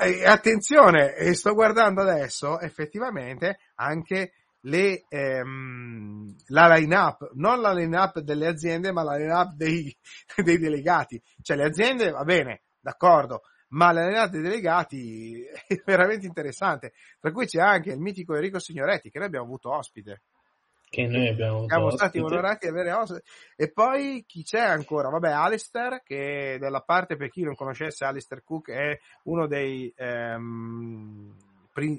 eh, 0.02 0.26
attenzione, 0.26 1.16
e 1.16 1.34
sto 1.34 1.54
guardando 1.54 2.02
adesso 2.02 2.62
effettivamente 2.62 3.60
anche 3.76 4.32
le, 4.62 5.06
ehm, 5.08 6.36
la 6.48 6.76
line-up, 6.76 7.32
non 7.34 7.62
la 7.62 7.74
line-up 7.74 8.20
delle 8.20 8.48
aziende, 8.48 8.92
ma 8.92 9.04
la 9.04 9.16
line-up 9.16 9.54
dei, 9.54 9.96
dei 10.44 10.58
delegati. 10.58 11.22
Cioè 11.42 11.58
le 11.58 11.66
aziende, 11.66 12.12
va 12.12 12.24
bene, 12.24 12.62
d'accordo, 12.80 13.42
ma 13.70 13.92
la 13.92 14.06
line-up 14.06 14.30
dei 14.30 14.42
delegati 14.42 15.44
è 15.68 15.82
veramente 15.86 16.26
interessante. 16.26 16.94
Tra 17.20 17.32
cui 17.32 17.46
c'è 17.46 17.62
anche 17.62 17.92
il 17.92 18.00
mitico 18.00 18.36
Enrico 18.36 18.60
Signoretti, 18.60 19.10
che 19.10 19.18
noi 19.18 19.28
abbiamo 19.28 19.46
avuto 19.46 19.74
ospite. 19.74 20.22
Che 20.92 21.08
noi 21.08 21.30
abbiamo 21.30 21.60
avuto 21.60 21.70
Siamo 21.70 21.86
ospite. 21.86 22.04
stati 22.04 22.20
onorati 22.20 22.66
di 22.66 22.72
avere 22.72 22.92
ospite. 22.92 23.24
E 23.56 23.72
poi 23.72 24.26
chi 24.28 24.44
c'è 24.44 24.60
ancora? 24.60 25.10
Vabbè, 25.10 25.30
Alistair, 25.30 26.02
che 26.04 26.58
dalla 26.60 26.82
parte, 26.82 27.16
per 27.16 27.30
chi 27.30 27.44
non 27.44 27.56
conoscesse, 27.56 28.04
Alistair 28.04 28.44
Cook 28.44 28.72
è 28.72 29.00
uno 29.24 29.48
dei, 29.48 29.92
ehm, 29.96 31.34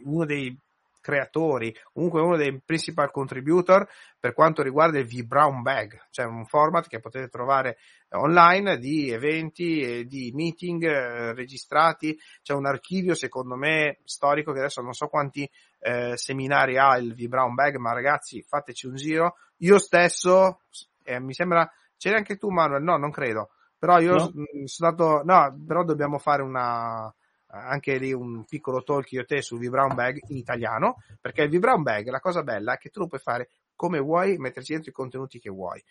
uno 0.05 0.25
dei 0.27 0.55
creatori, 1.03 1.77
comunque 1.93 2.23
uno 2.23 2.37
dei 2.37 2.59
principal 2.65 3.11
contributor 3.11 3.87
per 4.19 4.33
quanto 4.33 4.63
riguarda 4.63 4.99
il 4.99 5.07
V-Brown 5.07 5.61
Bag, 5.61 6.07
cioè 6.11 6.25
un 6.25 6.47
format 6.47 6.89
che 6.89 7.01
potete 7.01 7.29
trovare 7.29 7.77
online 8.11 8.79
di 8.79 9.11
eventi 9.11 9.81
e 9.81 10.05
di 10.07 10.31
meeting 10.33 10.85
eh, 10.85 11.35
registrati, 11.35 12.19
c'è 12.43 12.55
un 12.55 12.67
archivio 12.67 13.15
secondo 13.15 13.57
me 13.57 13.99
storico 14.05 14.53
che 14.53 14.61
adesso 14.61 14.81
non 14.81 14.95
so 14.95 15.09
quanti 15.09 15.49
eh, 15.81 16.17
seminari 16.17 16.79
ha 16.79 16.97
il 16.97 17.15
V-Brown 17.15 17.55
Bag, 17.55 17.77
ma 17.77 17.93
ragazzi 17.93 18.43
fateci 18.43 18.87
un 18.87 18.95
giro, 18.95 19.37
io 19.59 19.79
stesso, 19.79 20.61
eh, 21.03 21.21
mi 21.21 21.35
sembra, 21.35 21.71
c'eri 21.99 22.17
anche 22.17 22.37
tu 22.37 22.49
Manuel, 22.51 22.83
no 22.83 22.97
non 22.97 23.11
credo, 23.11 23.51
però 23.77 23.99
io 23.99 24.13
no. 24.13 24.19
sono 24.19 24.47
stato, 24.67 25.23
no, 25.25 25.61
però 25.67 25.83
dobbiamo 25.83 26.19
fare 26.19 26.43
una, 26.43 27.13
anche 27.53 27.99
lì 27.99 28.13
un 28.13 28.45
piccolo 28.45 28.83
talk 28.83 29.13
io 29.13 29.25
te 29.25 29.43
sul 29.43 29.59
V-Brown 29.59 29.95
Bag 29.95 30.19
in 30.29 30.37
italiano, 30.37 31.03
perché 31.21 31.43
il 31.43 31.51
V-Brown 31.51 31.83
Bag, 31.83 32.09
la 32.09 32.21
cosa 32.21 32.43
bella 32.43 32.75
è 32.75 32.79
che 32.79 32.89
tu 32.89 33.01
lo 33.01 33.07
puoi 33.07 33.21
fare 33.21 33.51
come 33.75 33.99
vuoi, 33.99 34.39
metterci 34.39 34.73
dentro 34.73 34.91
i 34.91 34.95
contenuti 34.95 35.39
che 35.39 35.51
vuoi. 35.51 35.83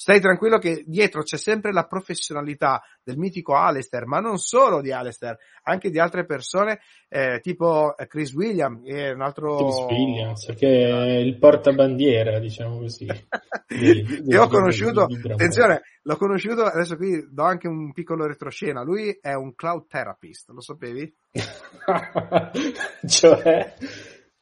Stai 0.00 0.20
tranquillo 0.20 0.58
che 0.58 0.84
dietro 0.86 1.24
c'è 1.24 1.36
sempre 1.36 1.72
la 1.72 1.88
professionalità 1.88 2.80
del 3.02 3.16
mitico 3.18 3.56
Alistair, 3.56 4.06
ma 4.06 4.20
non 4.20 4.38
solo 4.38 4.80
di 4.80 4.92
Alistair, 4.92 5.36
anche 5.64 5.90
di 5.90 5.98
altre 5.98 6.24
persone, 6.24 6.78
eh, 7.08 7.40
tipo 7.40 7.96
Chris 8.06 8.32
Williams 8.32 8.82
e 8.84 9.10
un 9.10 9.22
altro... 9.22 9.56
Chris 9.56 9.98
Williams, 9.98 10.54
che 10.56 10.88
è 10.88 11.16
il 11.16 11.36
portabandiera, 11.36 12.38
diciamo 12.38 12.78
così. 12.78 13.06
di, 13.66 14.22
di, 14.22 14.36
ho 14.36 14.46
conosciuto, 14.46 15.02
attenzione, 15.02 15.82
l'ho 16.02 16.16
conosciuto, 16.16 16.62
adesso 16.62 16.94
qui 16.94 17.26
do 17.28 17.42
anche 17.42 17.66
un 17.66 17.92
piccolo 17.92 18.24
retroscena, 18.24 18.84
lui 18.84 19.18
è 19.20 19.32
un 19.32 19.56
cloud 19.56 19.88
therapist, 19.88 20.50
lo 20.50 20.60
sapevi? 20.60 21.12
cioè... 23.04 23.74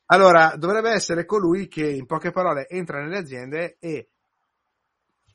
Allora, 0.09 0.55
dovrebbe 0.57 0.91
essere 0.91 1.25
colui 1.25 1.67
che 1.67 1.89
in 1.89 2.05
poche 2.05 2.31
parole 2.31 2.69
entra 2.69 3.01
nelle 3.01 3.17
aziende 3.17 3.77
e 3.81 4.11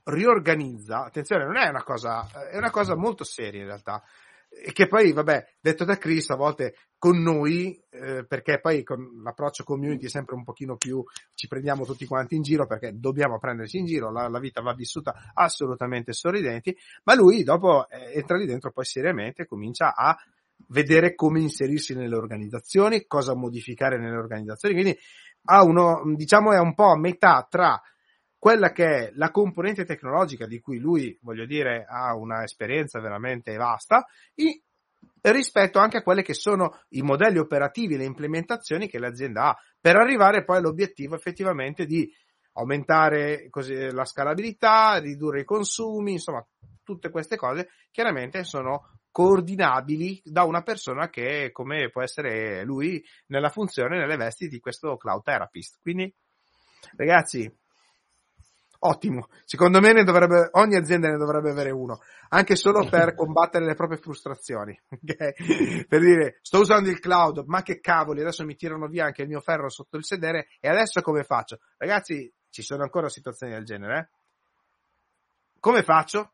riorganizza, 0.06 1.06
attenzione, 1.06 1.45
non 1.45 1.58
è 1.58 1.68
una 1.68 1.84
cosa, 1.84 2.28
è 2.49 2.58
una 2.58 2.72
cosa 2.72 2.95
molto 2.95 3.24
seria 3.24 3.62
in 3.62 3.68
realtà, 3.68 4.04
e 4.54 4.74
che 4.74 4.88
poi, 4.88 5.14
vabbè, 5.14 5.56
detto 5.62 5.86
da 5.86 5.97
Chris, 5.97 6.30
a 6.30 6.36
volte 6.36 6.76
con 6.97 7.22
noi, 7.22 7.82
eh, 7.89 8.26
perché 8.28 8.60
poi 8.60 8.84
con 8.84 9.22
l'approccio 9.24 9.64
community 9.64 10.06
è 10.06 10.10
sempre 10.10 10.36
un 10.36 10.43
pochino 10.43 10.76
più, 10.76 11.02
ci 11.34 11.47
prendiamo 11.47 11.86
tutti 11.86 12.06
quanti 12.06 12.36
in 12.36 12.41
giro, 12.41 12.68
perché 12.68 12.91
dobbiamo 12.93 13.39
prenderci 13.39 13.78
in 13.78 13.86
giro, 13.86 14.12
la, 14.12 14.28
la 14.28 14.39
vita 14.39 14.62
va 14.62 14.74
vissuta 14.74 15.32
assolutamente 15.34 16.12
sorridenti, 16.12 16.78
ma 17.06 17.16
lui 17.16 17.43
dopo 17.43 17.88
eh, 17.89 18.12
entra 18.20 18.38
lì 18.38 18.45
dentro 18.45 18.72
poi 18.72 18.84
seriamente 18.84 19.47
comincia 19.47 19.95
a 19.95 20.18
vedere 20.68 21.16
come 21.16 21.39
inserirsi 21.39 21.95
nelle 21.95 22.16
organizzazioni, 22.16 23.08
cosa 23.08 23.34
modificare 23.34 23.97
nelle 23.97 24.18
organizzazioni, 24.18 24.74
quindi 24.76 24.99
ha 25.45 25.64
uno, 25.64 26.04
diciamo, 26.16 26.52
è 26.52 26.60
un 26.60 26.76
po' 26.76 26.91
a 26.91 26.99
metà 26.99 27.47
tra 27.49 27.82
quella 28.42 28.72
che 28.72 28.86
è 28.86 29.12
la 29.18 29.30
componente 29.30 29.86
tecnologica 29.86 30.48
di 30.48 30.60
cui 30.60 30.80
lui, 30.80 31.16
voglio 31.22 31.46
dire, 31.46 31.86
ha 31.88 32.16
una 32.16 32.42
esperienza 32.42 33.00
veramente 33.00 33.56
vasta, 33.56 34.04
e 34.34 34.64
rispetto 35.22 35.78
anche 35.78 35.98
a 35.98 36.02
quelli 36.02 36.24
che 36.24 36.34
sono 36.34 36.82
i 36.89 37.04
modelli 37.04 37.38
operativi, 37.38 37.98
le 37.98 38.06
implementazioni 38.06 38.88
che 38.88 38.98
l'azienda 38.98 39.50
ha, 39.50 39.58
per 39.80 39.96
arrivare 39.96 40.44
poi 40.44 40.58
all'obiettivo 40.58 41.14
effettivamente 41.14 41.86
di 41.86 42.12
aumentare 42.54 43.48
così, 43.52 43.92
la 43.92 44.06
scalabilità, 44.06 44.98
ridurre 44.98 45.42
i 45.42 45.46
consumi, 45.46 46.14
insomma, 46.14 46.44
tutte 46.84 47.12
queste 47.12 47.36
cose 47.36 47.70
chiaramente 47.92 48.44
sono 48.44 48.98
coordinabili 49.12 50.20
da 50.24 50.46
una 50.46 50.64
persona 50.64 51.10
che 51.10 51.52
come 51.52 51.92
può 51.92 52.02
essere 52.02 52.64
lui 52.64 53.06
nella 53.28 53.50
funzione, 53.50 54.00
nelle 54.00 54.18
vesti 54.18 54.48
di 54.48 54.60
questo 54.60 54.98
cloud 54.98 55.22
therapist. 55.22 55.78
Quindi, 55.80 56.12
ragazzi, 56.96 57.61
ottimo. 58.84 59.28
Secondo 59.46 59.80
me 59.80 59.94
ne 59.94 60.04
dovrebbe, 60.04 60.50
ogni 60.54 60.76
azienda 60.76 61.10
ne 61.10 61.18
dovrebbe 61.18 61.52
avere 61.52 61.72
uno, 61.72 62.00
anche 62.30 62.56
solo 62.56 62.86
per 62.90 63.16
combattere 63.16 63.66
le 63.66 63.76
proprie 63.76 63.98
frustrazioni. 63.98 64.80
Okay? 65.02 65.86
Per 65.86 66.00
dire, 66.00 66.40
sto 66.42 66.60
usando 66.60 66.90
il 66.90 67.00
cloud, 67.00 67.44
ma 67.48 67.64
che 67.64 67.80
cavoli, 67.80 68.22
adesso 68.22 68.46
mi 68.46 68.56
tirano 68.56 68.88
via 68.88 69.06
anche 69.06 69.24
il 69.24 69.28
mio 69.28 69.42
ferro 69.42 69.70
sotto 69.70 69.98
il 69.98 70.06
sedere 70.06 70.48
e 70.60 70.70
adesso 70.70 71.02
come 71.02 71.24
faccio? 71.24 71.60
Ragazzi, 71.78 72.32
ci 72.50 72.62
sono 72.62 72.84
ancora 72.84 73.10
situazioni 73.10 73.54
del 73.54 73.66
genere, 73.66 73.98
eh? 73.98 74.10
Come 75.60 75.84
faccio? 75.84 76.34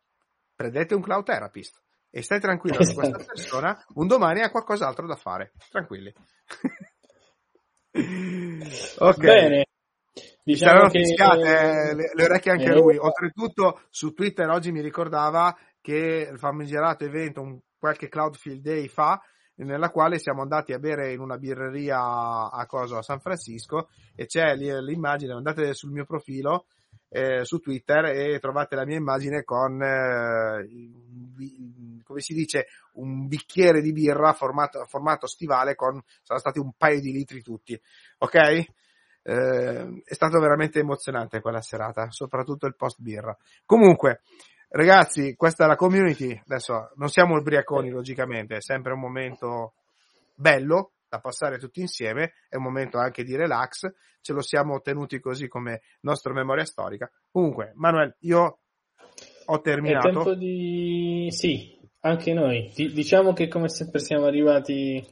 Prendete 0.56 0.96
un 0.96 1.02
cloud 1.02 1.26
therapist 1.26 1.82
e 2.10 2.22
stai 2.22 2.40
tranquillo 2.40 2.78
che 2.78 2.94
questa 2.94 3.18
persona 3.18 3.86
un 3.96 4.08
domani 4.08 4.42
ha 4.42 4.50
qualcos'altro 4.50 5.06
da 5.06 5.16
fare. 5.16 5.52
Tranquilli. 5.70 6.14
ok. 9.00 9.18
Bene. 9.18 9.67
Diciamo 10.48 10.88
che... 10.88 11.00
fischiate 11.00 11.90
eh, 11.90 11.94
le, 11.94 12.12
le, 12.14 12.24
orecchie 12.24 12.52
anche 12.52 12.70
eh, 12.70 12.74
lui. 12.74 12.98
Oltretutto 12.98 13.82
su 13.90 14.14
Twitter 14.14 14.48
oggi 14.48 14.72
mi 14.72 14.82
ricordava 14.82 15.54
che 15.82 16.30
il 16.32 16.40
famigerato 16.40 17.04
evento, 17.04 17.42
un, 17.42 17.60
qualche 17.78 18.08
Cloud 18.08 18.36
Field 18.36 18.62
Day 18.62 18.88
fa, 18.88 19.22
nella 19.56 19.90
quale 19.90 20.20
siamo 20.20 20.44
andati 20.44 20.72
a 20.72 20.80
bere 20.80 21.12
in 21.12 21.20
una 21.20 21.38
birreria 21.38 22.50
a, 22.50 22.66
cosa, 22.66 23.00
a 23.00 23.02
San 23.02 23.20
Francisco 23.20 23.90
e 24.16 24.26
c'è 24.26 24.56
l'immagine, 24.56 25.34
andate 25.34 25.74
sul 25.74 25.92
mio 25.92 26.06
profilo 26.06 26.68
eh, 27.10 27.44
su 27.44 27.60
Twitter 27.60 28.06
e 28.06 28.40
trovate 28.40 28.76
la 28.76 28.86
mia 28.86 28.98
immagine 28.98 29.44
con, 29.44 29.82
eh, 29.82 30.66
come 32.04 32.20
si 32.22 32.34
dice, 32.34 32.68
un 32.94 33.28
bicchiere 33.28 33.82
di 33.82 33.92
birra 33.92 34.32
formato, 34.32 34.86
formato 34.86 35.28
stivale 35.28 35.76
con, 35.76 36.02
sono 36.22 36.40
stati 36.40 36.60
un 36.60 36.72
paio 36.78 37.02
di 37.02 37.12
litri 37.12 37.42
tutti, 37.42 37.78
ok? 38.20 38.66
Eh, 39.30 40.04
è 40.06 40.14
stato 40.14 40.40
veramente 40.40 40.80
emozionante 40.80 41.42
quella 41.42 41.60
serata, 41.60 42.10
soprattutto 42.12 42.66
il 42.66 42.78
post 42.78 43.02
birra. 43.02 43.38
Comunque, 43.66 44.22
ragazzi, 44.70 45.36
questa 45.36 45.66
è 45.66 45.68
la 45.68 45.76
community. 45.76 46.42
Adesso 46.46 46.92
non 46.96 47.10
siamo 47.10 47.36
ubriaconi, 47.36 47.90
logicamente, 47.90 48.56
è 48.56 48.62
sempre 48.62 48.94
un 48.94 49.02
momento 49.02 49.74
bello 50.34 50.92
da 51.10 51.20
passare 51.20 51.58
tutti 51.58 51.82
insieme, 51.82 52.36
è 52.48 52.56
un 52.56 52.64
momento 52.64 53.00
anche 53.00 53.26
di 53.26 53.36
relax, 53.36 53.92
ce 54.22 54.32
lo 54.32 54.42
siamo 54.42 54.76
ottenuti 54.76 55.20
così 55.20 55.50
come 55.50 55.82
nostra 56.02 56.32
memoria 56.32 56.64
storica. 56.64 57.12
Comunque, 57.30 57.74
Manuel, 57.76 58.16
io 58.20 58.60
ho 59.46 59.60
terminato. 59.60 60.08
È 60.08 60.12
tempo 60.14 60.36
di... 60.36 61.28
Sì, 61.32 61.78
anche 62.00 62.32
noi. 62.32 62.72
diciamo 62.74 63.34
che 63.34 63.50
come 63.50 63.68
sempre 63.68 64.00
siamo 64.00 64.26
arrivati 64.26 65.06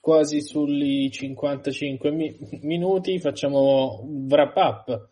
quasi 0.00 0.40
sui 0.40 1.10
55 1.10 2.10
mi- 2.10 2.38
minuti, 2.62 3.18
facciamo 3.18 4.00
un 4.02 4.26
wrap 4.28 4.56
up. 4.56 5.08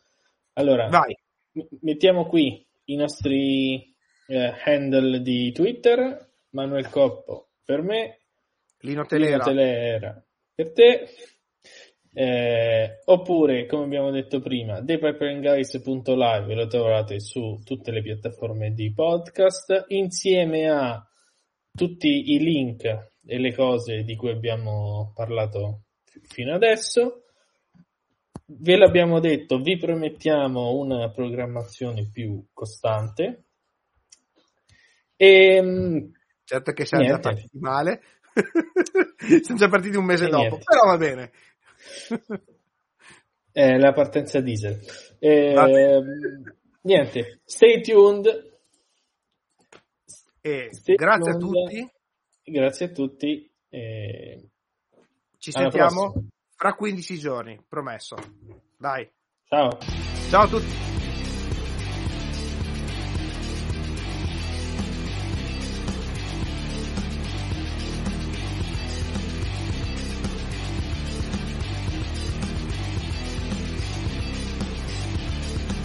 Allora, 0.55 0.89
Vai. 0.89 1.17
Mettiamo 1.81 2.27
qui 2.27 2.67
i 2.85 2.97
nostri 2.97 3.95
eh, 4.27 4.55
handle 4.65 5.23
di 5.23 5.53
Twitter, 5.53 6.31
Manuel 6.51 6.91
Coppo 6.91 7.49
per 7.65 7.83
me, 7.83 8.21
Lino 8.81 9.05
Telera, 9.07 9.31
Lino 9.31 9.45
Telera 9.45 10.25
per 10.55 10.73
te, 10.73 11.09
eh, 12.13 13.01
oppure 13.05 13.67
come 13.67 13.85
abbiamo 13.85 14.11
detto 14.11 14.41
prima, 14.41 14.83
thepiperinguys.live 14.83 16.55
lo 16.55 16.67
trovate 16.67 17.21
su 17.21 17.61
tutte 17.63 17.91
le 17.91 18.03
piattaforme 18.03 18.73
di 18.73 18.93
podcast 18.93 19.85
insieme 19.89 20.69
a 20.71 21.06
tutti 21.77 22.33
i 22.33 22.39
link 22.39 22.85
e 22.85 23.39
le 23.39 23.55
cose 23.55 24.03
di 24.03 24.17
cui 24.17 24.31
abbiamo 24.31 25.13
parlato 25.15 25.83
fino 26.23 26.55
adesso. 26.55 27.23
Ve 28.49 28.77
l'abbiamo 28.77 29.21
detto, 29.21 29.59
vi 29.59 29.77
promettiamo 29.77 30.73
una 30.75 31.11
programmazione 31.11 32.09
più 32.11 32.45
costante. 32.53 33.45
E, 35.17 35.57
ehm, 35.57 36.13
certo 36.45 36.73
che 36.73 36.87
siamo 36.87 37.05
già 37.05 37.19
partiti 37.19 37.59
male, 37.59 38.03
siamo 39.43 39.59
già 39.59 39.69
partiti 39.69 39.97
un 39.97 40.05
mese 40.05 40.27
e 40.27 40.29
dopo, 40.29 40.43
niente. 40.43 40.65
però 40.65 40.87
va 40.87 40.97
bene. 40.97 41.33
È 43.51 43.77
la 43.79 43.93
partenza 43.93 44.41
diesel. 44.41 44.79
Eh, 45.19 45.55
niente, 46.83 47.41
stay 47.45 47.81
tuned. 47.81 48.56
E 50.47 50.69
stay 50.73 50.95
grazie 50.95 51.33
tuned. 51.33 51.43
a 51.43 51.49
tutti. 51.49 51.93
Grazie 52.45 52.87
a 52.87 52.89
tutti. 52.91 53.53
E... 53.69 54.49
Ci 55.39 55.51
sentiamo 55.51 56.29
fra 56.55 56.75
15 56.75 57.19
giorni, 57.19 57.61
promesso. 57.69 58.15
Dai. 58.79 59.11
Ciao. 59.49 59.77
Ciao 60.31 60.43
a 60.43 60.49
tutti. 60.49 60.96